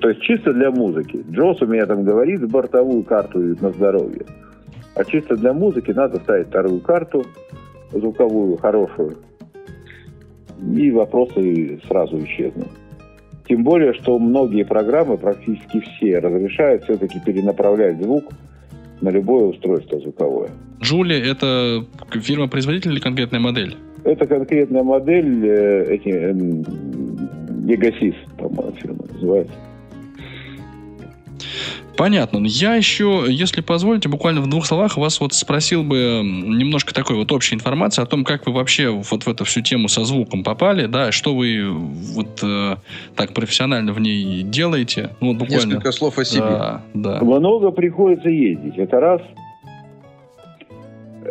То 0.01 0.09
есть 0.09 0.21
чисто 0.21 0.51
для 0.51 0.71
музыки. 0.71 1.23
Джос 1.31 1.61
у 1.61 1.67
меня 1.67 1.85
там 1.85 2.03
говорит 2.03 2.45
бортовую 2.49 3.03
карту 3.03 3.39
на 3.39 3.71
здоровье. 3.71 4.25
А 4.95 5.05
чисто 5.05 5.37
для 5.37 5.53
музыки 5.53 5.91
надо 5.91 6.19
ставить 6.19 6.47
вторую 6.47 6.81
карту, 6.81 7.23
звуковую, 7.91 8.57
хорошую. 8.57 9.17
И 10.75 10.91
вопросы 10.91 11.79
сразу 11.87 12.17
исчезнут. 12.19 12.67
Тем 13.53 13.63
более, 13.63 13.93
что 13.93 14.17
многие 14.17 14.63
программы, 14.63 15.15
практически 15.15 15.79
все, 15.79 16.17
разрешают 16.17 16.85
все-таки 16.85 17.19
перенаправлять 17.19 18.01
звук 18.01 18.33
на 18.99 19.09
любое 19.09 19.43
устройство 19.43 19.99
звуковое. 19.99 20.49
Джули 20.81 21.15
это 21.15 21.85
фирма-производитель 22.19 22.93
или 22.93 22.99
конкретная 22.99 23.39
модель? 23.39 23.77
Это 24.05 24.25
конкретная 24.25 24.81
модель, 24.81 25.45
э, 25.45 25.85
эти, 25.93 26.09
э, 26.09 26.33
Егосис, 27.71 28.15
по-моему, 28.39 28.71
фирма 28.81 29.05
называется. 29.13 29.53
Понятно. 31.97 32.45
Я 32.45 32.75
еще, 32.75 33.25
если 33.27 33.61
позволите, 33.61 34.09
буквально 34.09 34.41
в 34.41 34.49
двух 34.49 34.65
словах 34.65 34.97
вас 34.97 35.19
вот 35.19 35.33
спросил 35.33 35.83
бы 35.83 36.21
немножко 36.23 36.93
такой 36.93 37.15
вот 37.15 37.31
общей 37.31 37.55
информации 37.55 38.01
о 38.01 38.05
том, 38.05 38.23
как 38.23 38.47
вы 38.47 38.53
вообще 38.53 38.89
вот 38.89 39.23
в 39.23 39.27
эту 39.27 39.45
всю 39.45 39.61
тему 39.61 39.87
со 39.87 40.03
звуком 40.03 40.43
попали, 40.43 40.87
да, 40.87 41.11
что 41.11 41.35
вы 41.35 41.69
вот 41.71 42.39
э, 42.43 42.75
так 43.15 43.33
профессионально 43.33 43.93
в 43.93 43.99
ней 43.99 44.43
делаете. 44.43 45.11
Ну, 45.21 45.29
вот 45.29 45.37
буквально. 45.37 45.65
Несколько 45.65 45.91
слов 45.91 46.17
о 46.17 46.25
себе. 46.25 46.41
Да, 46.41 46.81
да. 46.93 47.19
Много 47.21 47.71
приходится 47.71 48.29
ездить. 48.29 48.77
Это 48.77 48.99
раз. 48.99 49.21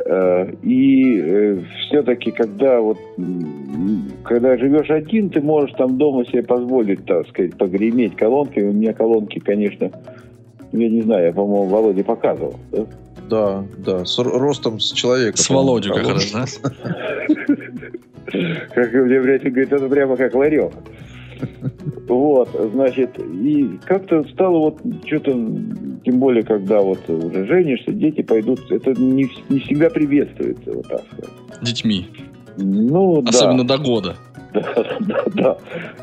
Э, 0.07 0.53
и 0.63 1.19
э, 1.19 1.61
все-таки, 1.87 2.31
когда 2.31 2.81
вот 2.81 2.99
когда 4.25 4.57
живешь 4.57 4.91
один, 4.91 5.31
ты 5.31 5.41
можешь 5.41 5.75
там 5.77 5.99
дома 5.99 6.25
себе 6.27 6.43
позволить, 6.43 7.05
так 7.05 7.29
сказать, 7.29 7.57
погреметь 7.57 8.17
колонками. 8.17 8.69
У 8.69 8.73
меня 8.73 8.93
колонки, 8.93 9.39
конечно, 9.39 9.91
я 10.73 10.89
не 10.89 11.03
знаю, 11.03 11.27
я, 11.27 11.33
по-моему, 11.33 11.67
Володе 11.67 12.05
показывал, 12.05 12.57
да? 12.71 12.87
Да, 13.29 13.65
да, 13.79 14.05
с 14.05 14.19
ростом 14.19 14.81
с 14.81 14.93
человека. 14.93 15.39
С 15.39 15.49
Володей 15.49 15.93
как 15.93 16.09
раз, 16.09 16.31
да? 16.33 16.45
Как 18.75 18.93
мне, 18.93 19.21
блядь, 19.21 19.43
говорит, 19.43 19.73
это 19.73 19.89
прямо 19.89 20.17
как 20.17 20.35
ларек. 20.35 20.73
Вот, 22.09 22.49
значит, 22.73 23.19
и 23.19 23.79
как-то 23.85 24.25
стало 24.33 24.59
вот 24.59 24.81
что-то, 25.07 25.33
тем 25.33 26.19
более, 26.19 26.43
когда 26.43 26.81
вот 26.81 27.09
уже 27.09 27.47
женишься, 27.47 27.93
дети 27.93 28.23
пойдут, 28.23 28.71
это 28.71 28.93
не, 28.93 29.31
не 29.49 29.61
всегда 29.61 29.89
приветствуется, 29.91 30.73
вот 30.73 30.89
так 30.89 31.03
сказать. 31.13 31.31
Детьми. 31.63 32.07
Ну, 32.57 33.23
Особенно 33.27 33.65
да. 33.65 33.77
до 33.77 33.83
года. 33.83 34.17
Да, 34.53 34.85
да, 35.01 35.25
да. 35.35 35.57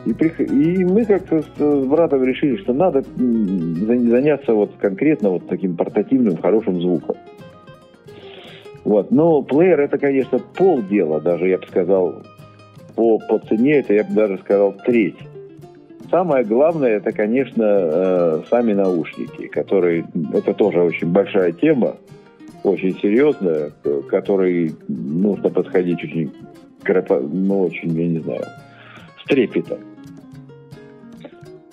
И, 0.06 0.12
и 0.12 0.84
мы 0.84 1.06
как-то 1.06 1.43
с 1.43 1.86
братом 1.86 2.24
решили, 2.24 2.58
что 2.58 2.74
надо 2.74 3.04
заняться 3.16 4.54
вот 4.56 4.72
конкретно 4.80 5.30
вот 5.30 5.47
таким 5.47 5.78
портативным 5.78 6.36
хорошим 6.38 6.82
звуком. 6.82 7.16
Вот. 8.84 9.12
Но 9.12 9.43
плеер 9.43 9.80
это, 9.82 10.00
конечно, 10.00 10.39
полдела, 10.39 11.22
даже 11.22 11.47
я 11.47 11.60
бы 11.60 11.68
сказал, 11.68 12.24
по, 12.95 13.20
по 13.20 13.38
цене 13.39 13.80
это 13.80 13.93
я 13.93 14.04
бы 14.04 14.14
даже 14.14 14.38
сказал 14.39 14.74
треть. 14.84 15.18
Самое 16.10 16.43
главное, 16.43 16.97
это, 16.97 17.12
конечно, 17.12 17.64
э, 17.64 18.41
сами 18.50 18.74
наушники, 18.74 19.47
которые, 19.47 20.06
это 20.34 20.54
тоже 20.56 20.82
очень 20.82 21.08
большая 21.08 21.52
тема, 21.52 21.97
очень 22.64 22.97
серьезная, 22.99 23.72
к 23.84 24.07
которой 24.07 24.76
нужно 24.88 25.49
подходить 25.49 26.03
очень 26.03 26.32
ну, 27.22 27.62
очень, 27.62 27.91
я 27.99 28.07
не 28.07 28.20
знаю, 28.20 28.43
с 29.22 29.28
трепетом. 29.28 29.80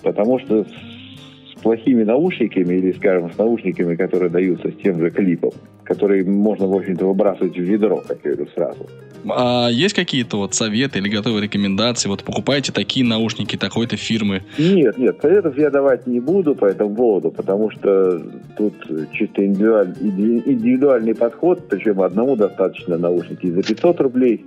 Потому 0.01 0.39
что 0.39 0.63
с 0.63 1.61
плохими 1.61 2.03
наушниками 2.03 2.75
или, 2.75 2.91
скажем, 2.93 3.31
с 3.31 3.37
наушниками, 3.37 3.95
которые 3.95 4.29
даются 4.29 4.69
с 4.69 4.75
тем 4.75 4.99
же 4.99 5.09
клипом, 5.09 5.51
которые 5.83 6.23
можно, 6.23 6.67
в 6.67 6.73
общем-то, 6.73 7.05
выбрасывать 7.05 7.57
в 7.57 7.61
ведро, 7.61 8.03
как 8.07 8.19
я 8.23 8.33
говорю, 8.33 8.51
сразу. 8.53 8.87
А 9.29 9.69
есть 9.69 9.95
какие-то 9.95 10.37
вот 10.37 10.53
советы 10.53 10.99
или 10.99 11.09
готовые 11.09 11.43
рекомендации? 11.43 12.09
Вот 12.09 12.23
покупайте 12.23 12.71
такие 12.71 13.05
наушники 13.05 13.55
такой-то 13.57 13.97
фирмы. 13.97 14.43
Нет, 14.57 14.97
нет, 14.97 15.17
советов 15.21 15.57
я 15.57 15.69
давать 15.69 16.07
не 16.07 16.19
буду 16.19 16.55
по 16.55 16.65
этому 16.65 16.95
поводу, 16.95 17.31
потому 17.31 17.71
что 17.71 18.21
тут 18.57 18.73
чисто 19.11 19.45
индивидуаль, 19.45 19.93
индивидуальный 19.99 21.15
подход, 21.15 21.67
причем 21.69 22.01
одному 22.01 22.35
достаточно 22.35 22.97
наушники 22.97 23.49
за 23.49 23.63
500 23.63 24.01
рублей, 24.01 24.45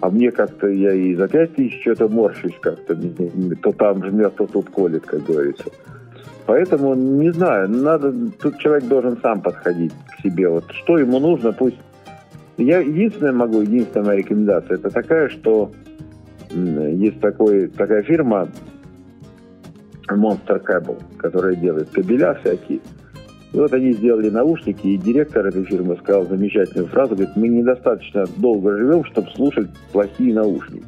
а 0.00 0.10
мне 0.10 0.30
как-то, 0.30 0.66
я 0.68 0.92
и 0.92 1.14
за 1.14 1.28
пять 1.28 1.54
тысяч 1.54 1.80
что-то 1.82 2.08
морщусь 2.08 2.54
как-то. 2.60 2.96
То 3.62 3.72
там 3.72 4.04
жмет, 4.04 4.34
то 4.36 4.46
тут 4.46 4.70
колет, 4.70 5.04
как 5.04 5.24
говорится. 5.24 5.64
Поэтому, 6.46 6.94
не 6.94 7.30
знаю, 7.32 7.68
надо, 7.68 8.12
тут 8.42 8.58
человек 8.58 8.88
должен 8.88 9.18
сам 9.20 9.40
подходить 9.40 9.92
к 10.10 10.22
себе. 10.22 10.48
Вот 10.48 10.64
что 10.72 10.98
ему 10.98 11.20
нужно, 11.20 11.52
пусть... 11.52 11.76
Я 12.56 12.80
единственное 12.80 13.32
могу, 13.32 13.60
единственная 13.60 14.06
моя 14.06 14.18
рекомендация, 14.18 14.76
это 14.76 14.90
такая, 14.90 15.28
что 15.28 15.72
есть 16.50 17.20
такой, 17.20 17.68
такая 17.68 18.02
фирма 18.02 18.48
Monster 20.08 20.62
Cable, 20.64 21.00
которая 21.16 21.54
делает 21.54 21.88
кабеля 21.90 22.34
всякие. 22.34 22.80
И 23.52 23.56
вот 23.56 23.72
они 23.72 23.92
сделали 23.92 24.30
наушники, 24.30 24.86
и 24.86 24.96
директор 24.96 25.46
этой 25.46 25.64
фирмы 25.64 25.96
сказал 25.96 26.26
замечательную 26.26 26.88
фразу, 26.88 27.16
говорит, 27.16 27.34
мы 27.36 27.48
недостаточно 27.48 28.24
долго 28.36 28.76
живем, 28.76 29.04
чтобы 29.06 29.28
слушать 29.30 29.68
плохие 29.92 30.34
наушники. 30.34 30.84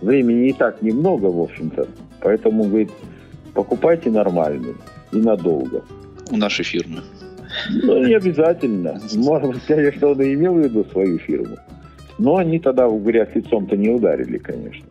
Времени 0.00 0.48
и 0.48 0.52
так 0.52 0.80
немного, 0.80 1.26
в 1.26 1.40
общем-то, 1.40 1.86
поэтому, 2.20 2.64
говорит, 2.64 2.90
покупайте 3.52 4.10
нормальные 4.10 4.74
и 5.12 5.16
надолго. 5.18 5.82
У 6.30 6.36
нашей 6.36 6.64
фирмы. 6.64 7.00
Ну, 7.82 8.06
не 8.06 8.14
обязательно. 8.14 9.00
Может 9.14 9.50
быть, 9.52 9.62
конечно, 9.66 10.08
он 10.08 10.20
и 10.22 10.34
имел 10.34 10.54
в 10.54 10.60
виду 10.60 10.84
свою 10.90 11.18
фирму. 11.18 11.56
Но 12.18 12.36
они 12.36 12.58
тогда 12.58 12.88
в 12.88 13.02
грязь 13.02 13.34
лицом-то 13.34 13.76
не 13.76 13.90
ударили, 13.90 14.38
конечно. 14.38 14.86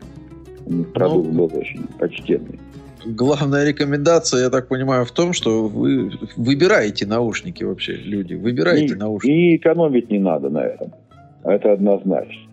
У 0.65 0.73
них 0.73 0.93
продукт 0.93 1.29
ну, 1.31 1.47
был 1.47 1.57
очень 1.57 1.85
почтенный. 1.99 2.59
Главная 3.05 3.67
рекомендация, 3.67 4.43
я 4.43 4.49
так 4.49 4.67
понимаю, 4.67 5.05
в 5.05 5.11
том, 5.11 5.33
что 5.33 5.67
вы 5.67 6.11
выбираете 6.35 7.07
наушники 7.07 7.63
вообще, 7.63 7.93
люди. 7.93 8.35
Выбираете 8.35 8.93
и, 8.93 8.97
наушники. 8.97 9.31
И 9.31 9.55
экономить 9.55 10.11
не 10.11 10.19
надо 10.19 10.49
на 10.49 10.59
этом. 10.59 10.93
Это 11.43 11.73
однозначно. 11.73 12.50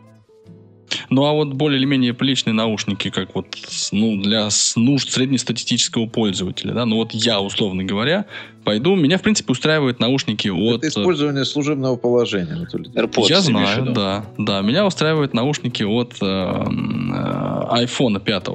Ну, 1.10 1.24
а 1.24 1.32
вот 1.32 1.54
более 1.54 1.78
или 1.78 1.86
менее 1.86 2.14
приличные 2.14 2.54
наушники, 2.54 3.10
как 3.10 3.34
вот 3.34 3.46
ну, 3.92 4.20
для 4.20 4.48
нужд 4.76 5.10
среднестатистического 5.10 6.06
пользователя, 6.06 6.72
да, 6.72 6.86
ну 6.86 6.96
вот 6.96 7.12
я, 7.12 7.40
условно 7.40 7.84
говоря, 7.84 8.26
пойду, 8.64 8.94
меня, 8.96 9.18
в 9.18 9.22
принципе, 9.22 9.52
устраивают 9.52 10.00
наушники 10.00 10.48
от... 10.48 10.84
Это 10.84 10.88
использование 10.88 11.44
служебного 11.44 11.96
положения, 11.96 12.52
Анатолий. 12.52 12.90
AirPods, 12.90 13.26
я 13.28 13.40
знаю, 13.40 13.92
да, 13.92 14.26
да, 14.38 14.60
меня 14.60 14.86
устраивают 14.86 15.34
наушники 15.34 15.82
от 15.82 16.16
э, 16.20 16.26
э, 16.26 17.84
iPhone 17.84 18.20
5. 18.20 18.48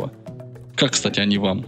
Как, 0.76 0.92
кстати, 0.92 1.20
они 1.20 1.38
вам? 1.38 1.66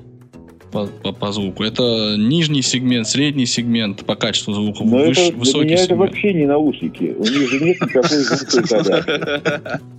по, 0.76 0.88
по, 0.88 1.12
по 1.14 1.32
звуку. 1.32 1.64
Это 1.64 2.16
нижний 2.18 2.62
сегмент, 2.62 3.08
средний 3.08 3.46
сегмент 3.46 4.06
по 4.06 4.16
качеству 4.16 4.54
звука, 4.54 4.84
Но 4.84 4.98
выш, 4.98 5.18
это, 5.18 5.38
высокий 5.38 5.60
для 5.60 5.68
меня 5.68 5.78
сегмент. 5.78 5.92
это 5.92 5.96
вообще 5.96 6.34
не 6.34 6.46
наушники. 6.46 7.16
У 7.18 7.24
них 7.24 7.50
же 7.50 7.64
нет 7.64 7.80
никакой 7.80 8.18
звукоизоляции. 8.18 9.80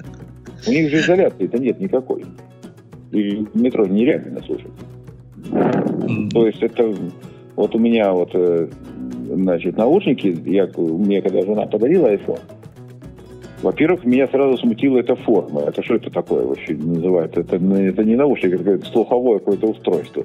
У 0.66 0.70
них 0.70 0.90
же 0.90 0.98
изоляции-то 0.98 1.58
нет 1.58 1.80
никакой. 1.80 2.24
И 3.12 3.46
в 3.52 3.60
метро 3.60 3.86
нереально 3.86 4.42
слушать. 4.42 4.72
То 6.32 6.46
есть 6.46 6.62
это... 6.62 6.94
Вот 7.54 7.74
у 7.74 7.78
меня 7.78 8.12
вот, 8.12 8.30
э, 8.34 8.68
значит, 9.32 9.78
наушники, 9.78 10.36
я, 10.44 10.68
мне 10.76 11.22
когда 11.22 11.40
жена 11.40 11.64
подарила 11.64 12.12
iPhone, 12.12 12.40
во-первых, 13.62 14.04
меня 14.04 14.28
сразу 14.28 14.58
смутила 14.58 14.98
эта 14.98 15.16
форма. 15.16 15.62
Это 15.62 15.82
что 15.82 15.94
это 15.94 16.10
такое 16.10 16.44
вообще 16.44 16.74
называется? 16.74 17.40
Это, 17.40 17.56
это 17.56 18.04
не 18.04 18.14
наушник, 18.14 18.60
это 18.60 18.84
слуховое 18.86 19.38
какое-то 19.38 19.68
устройство. 19.68 20.24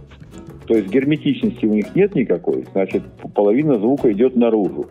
То 0.68 0.76
есть 0.76 0.90
герметичности 0.90 1.66
у 1.66 1.74
них 1.74 1.96
нет 1.96 2.16
никакой, 2.16 2.66
значит, 2.74 3.04
половина 3.34 3.76
звука 3.76 4.12
идет 4.12 4.36
наружу. 4.36 4.88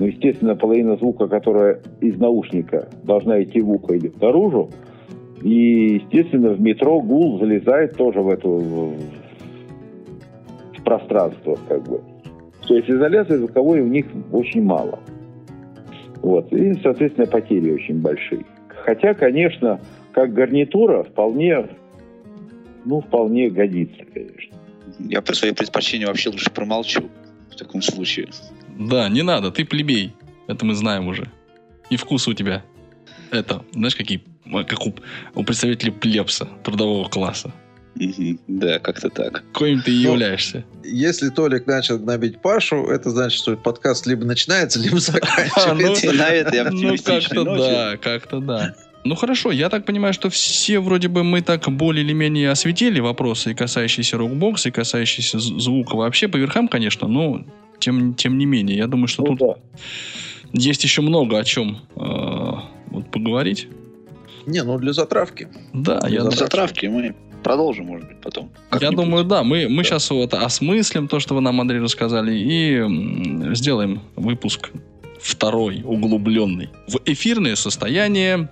Ну, 0.00 0.06
естественно, 0.06 0.56
половина 0.56 0.96
звука, 0.96 1.28
которая 1.28 1.82
из 2.00 2.16
наушника 2.18 2.88
должна 3.04 3.42
идти 3.42 3.60
в 3.60 3.70
ухо, 3.70 3.98
идет 3.98 4.18
наружу. 4.18 4.70
И, 5.42 6.00
естественно, 6.02 6.54
в 6.54 6.60
метро 6.60 7.02
гул 7.02 7.38
залезает 7.38 7.96
тоже 7.98 8.22
в 8.22 8.30
эту 8.30 8.94
в 10.78 10.82
пространство, 10.82 11.58
как 11.68 11.86
бы. 11.86 12.00
То 12.66 12.76
есть 12.76 12.88
изоляции 12.88 13.36
звуковой 13.36 13.82
у 13.82 13.88
них 13.88 14.06
очень 14.32 14.62
мало. 14.62 15.00
Вот. 16.22 16.50
И, 16.50 16.72
соответственно, 16.82 17.26
потери 17.26 17.70
очень 17.70 18.00
большие. 18.00 18.46
Хотя, 18.68 19.12
конечно, 19.12 19.80
как 20.12 20.32
гарнитура 20.32 21.02
вполне, 21.02 21.68
ну, 22.86 23.02
вполне 23.02 23.50
годится, 23.50 24.02
конечно. 24.14 24.56
Я 24.98 25.20
по 25.20 25.34
своей 25.34 25.52
предпочтению 25.52 26.08
вообще 26.08 26.30
лучше 26.30 26.50
промолчу 26.50 27.02
в 27.50 27.56
таком 27.56 27.82
случае. 27.82 28.28
Да, 28.80 29.08
не 29.10 29.22
надо, 29.22 29.50
ты 29.50 29.64
плебей. 29.64 30.14
Это 30.46 30.64
мы 30.64 30.74
знаем 30.74 31.06
уже. 31.06 31.28
И 31.90 31.96
вкус 31.96 32.26
у 32.26 32.32
тебя. 32.32 32.64
Это, 33.30 33.62
знаешь, 33.72 33.94
какие, 33.94 34.24
как 34.50 34.86
у, 34.86 34.94
у 35.34 35.44
представителей 35.44 35.92
плебса 35.92 36.48
трудового 36.64 37.08
класса. 37.08 37.52
Да, 38.46 38.78
как-то 38.78 39.10
так. 39.10 39.44
Коим 39.52 39.82
ты 39.82 39.92
и 39.92 40.04
ну, 40.06 40.12
являешься. 40.12 40.64
Если 40.82 41.28
Толик 41.28 41.66
начал 41.66 41.98
гнобить 41.98 42.40
Пашу, 42.40 42.86
это 42.86 43.10
значит, 43.10 43.38
что 43.38 43.56
подкаст 43.56 44.06
либо 44.06 44.24
начинается, 44.24 44.78
либо 44.78 44.98
заканчивается. 45.00 46.06
Ну, 46.06 46.12
на 46.14 46.30
это 46.30 46.70
Ну, 46.70 46.96
как-то 46.96 47.44
да, 47.44 47.96
как-то 47.98 48.40
да. 48.40 48.74
Ну 49.04 49.14
хорошо, 49.14 49.50
я 49.50 49.68
так 49.68 49.84
понимаю, 49.84 50.14
что 50.14 50.30
все 50.30 50.78
вроде 50.78 51.08
бы 51.08 51.24
мы 51.24 51.42
так 51.42 51.68
более 51.70 52.04
или 52.04 52.12
менее 52.12 52.50
осветили 52.50 53.00
вопросы, 53.00 53.52
и 53.52 53.54
касающиеся 53.54 54.18
рокбокса, 54.18 54.68
и 54.68 54.72
касающиеся 54.72 55.38
звука 55.38 55.96
вообще 55.96 56.28
по 56.28 56.36
верхам, 56.36 56.68
конечно, 56.68 57.08
но 57.08 57.44
тем, 57.80 58.14
тем 58.14 58.38
не 58.38 58.46
менее, 58.46 58.76
я 58.76 58.86
думаю, 58.86 59.08
что 59.08 59.22
ну, 59.22 59.36
тут 59.36 59.38
да. 59.38 59.54
есть 60.52 60.84
еще 60.84 61.02
много 61.02 61.38
о 61.38 61.44
чем 61.44 61.78
э, 61.96 62.52
вот 62.90 63.10
поговорить. 63.10 63.68
Не, 64.46 64.62
ну 64.62 64.78
для 64.78 64.92
затравки. 64.92 65.48
Да, 65.72 66.00
для 66.00 66.08
я 66.08 66.22
затравки. 66.22 66.38
затравки 66.38 66.86
мы 66.86 67.14
продолжим, 67.42 67.86
может 67.86 68.08
быть, 68.08 68.20
потом. 68.20 68.50
Я 68.80 68.90
думаю, 68.90 69.24
да. 69.24 69.42
Мы, 69.42 69.68
мы 69.68 69.78
да. 69.78 69.88
сейчас 69.88 70.10
вот 70.10 70.34
осмыслим 70.34 71.08
то, 71.08 71.20
что 71.20 71.34
вы 71.34 71.40
нам, 71.40 71.60
Андрей, 71.60 71.80
рассказали, 71.80 72.34
и 72.34 73.54
сделаем 73.54 74.00
выпуск 74.16 74.70
второй, 75.20 75.82
углубленный. 75.84 76.70
В 76.86 77.00
эфирное 77.04 77.56
состояние 77.56 78.48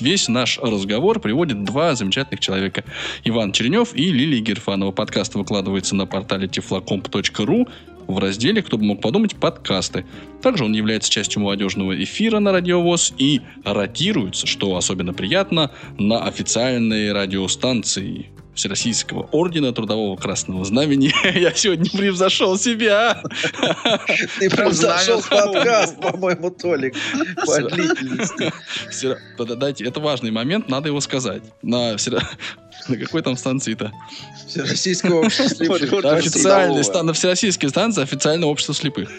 весь 0.00 0.28
наш 0.28 0.58
разговор 0.58 1.20
приводит 1.20 1.64
два 1.64 1.94
замечательных 1.94 2.40
человека. 2.40 2.84
Иван 3.24 3.52
Черенев 3.52 3.94
и 3.94 4.10
Лилия 4.10 4.40
Герфанова. 4.40 4.90
Подкаст 4.92 5.34
выкладывается 5.34 5.94
на 5.94 6.06
портале 6.06 6.48
tiflocomp.ru 6.48 7.68
в 8.06 8.18
разделе 8.18 8.62
«Кто 8.62 8.78
бы 8.78 8.84
мог 8.84 9.00
подумать» 9.00 9.36
подкасты. 9.36 10.04
Также 10.42 10.64
он 10.64 10.72
является 10.72 11.10
частью 11.10 11.42
молодежного 11.42 12.02
эфира 12.02 12.38
на 12.38 12.52
Радиовоз 12.52 13.14
и 13.18 13.40
ротируется, 13.64 14.46
что 14.46 14.76
особенно 14.76 15.12
приятно, 15.12 15.70
на 15.98 16.24
официальной 16.24 17.12
радиостанции 17.12 18.30
Всероссийского 18.54 19.28
ордена 19.32 19.72
Трудового 19.72 20.16
Красного 20.16 20.64
Знамени. 20.64 21.12
Я 21.38 21.54
сегодня 21.54 21.90
превзошел 21.90 22.58
себя. 22.58 23.22
Ты 24.38 24.50
превзошел 24.50 25.22
подкаст, 25.22 26.00
по-моему, 26.00 26.50
Толик, 26.50 26.94
по 27.46 27.60
длительности. 27.62 28.52
Дайте, 29.38 29.84
это 29.84 30.00
важный 30.00 30.30
момент, 30.30 30.68
надо 30.68 30.88
его 30.88 31.00
сказать. 31.00 31.42
На, 31.62 31.96
на 32.88 32.96
какой 32.96 33.22
там 33.22 33.36
станции-то? 33.36 33.92
Всероссийского 34.46 35.20
общества 35.24 35.78
слепых. 35.78 36.04
Официальная, 36.04 37.02
на 37.02 37.12
Всероссийской 37.12 37.68
станции 37.68 38.02
официальное 38.02 38.48
общество 38.48 38.74
слепых. 38.74 39.10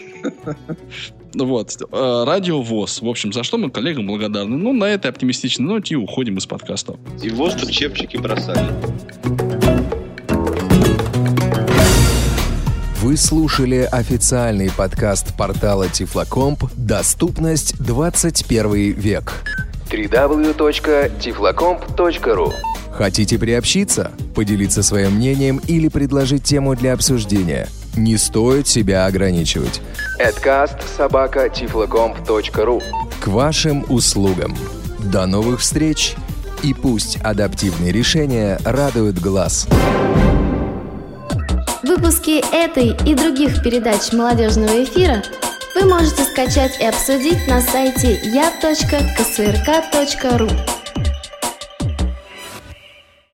Ну 1.34 1.46
вот. 1.46 1.76
Э, 1.90 2.24
радио 2.24 2.62
ВОЗ. 2.62 3.02
В 3.02 3.08
общем, 3.08 3.32
за 3.32 3.42
что 3.42 3.58
мы 3.58 3.70
коллегам 3.70 4.06
благодарны. 4.06 4.56
Ну, 4.56 4.72
на 4.72 4.84
этой 4.84 5.10
оптимистичной 5.10 5.66
ноте 5.66 5.96
уходим 5.96 6.38
из 6.38 6.46
подкаста. 6.46 6.96
И 7.22 7.30
ВОЗ 7.30 7.54
тут 7.54 7.70
чепчики 7.70 8.16
бросали. 8.16 8.60
Вы 13.00 13.16
слушали 13.16 13.88
официальный 13.90 14.70
подкаст 14.70 15.34
портала 15.34 15.88
Тифлокомп 15.88 16.64
«Доступность 16.74 17.78
21 17.78 18.92
век» 18.92 19.32
www.tiflocomp.ru 19.90 22.52
Хотите 22.92 23.38
приобщиться, 23.38 24.10
поделиться 24.34 24.82
своим 24.82 25.12
мнением 25.12 25.58
или 25.68 25.88
предложить 25.88 26.44
тему 26.44 26.76
для 26.76 26.92
обсуждения? 26.92 27.68
Не 27.96 28.18
стоит 28.18 28.68
себя 28.68 29.06
ограничивать. 29.06 29.80
Adcast 30.20 30.80
К 33.22 33.28
вашим 33.28 33.86
услугам. 33.88 34.54
До 34.98 35.24
новых 35.26 35.60
встреч 35.60 36.14
и 36.64 36.72
пусть 36.72 37.18
адаптивные 37.22 37.92
решения 37.92 38.58
радуют 38.64 39.18
глаз. 39.18 39.68
Выпуски 41.82 42.42
этой 42.54 42.96
и 43.06 43.14
других 43.14 43.62
передач 43.62 44.12
молодежного 44.12 44.82
эфира 44.82 45.22
вы 45.74 45.84
можете 45.86 46.24
скачать 46.24 46.80
и 46.80 46.84
обсудить 46.84 47.46
на 47.46 47.60
сайте 47.60 48.18
я.ксрк.ру. 48.32 48.74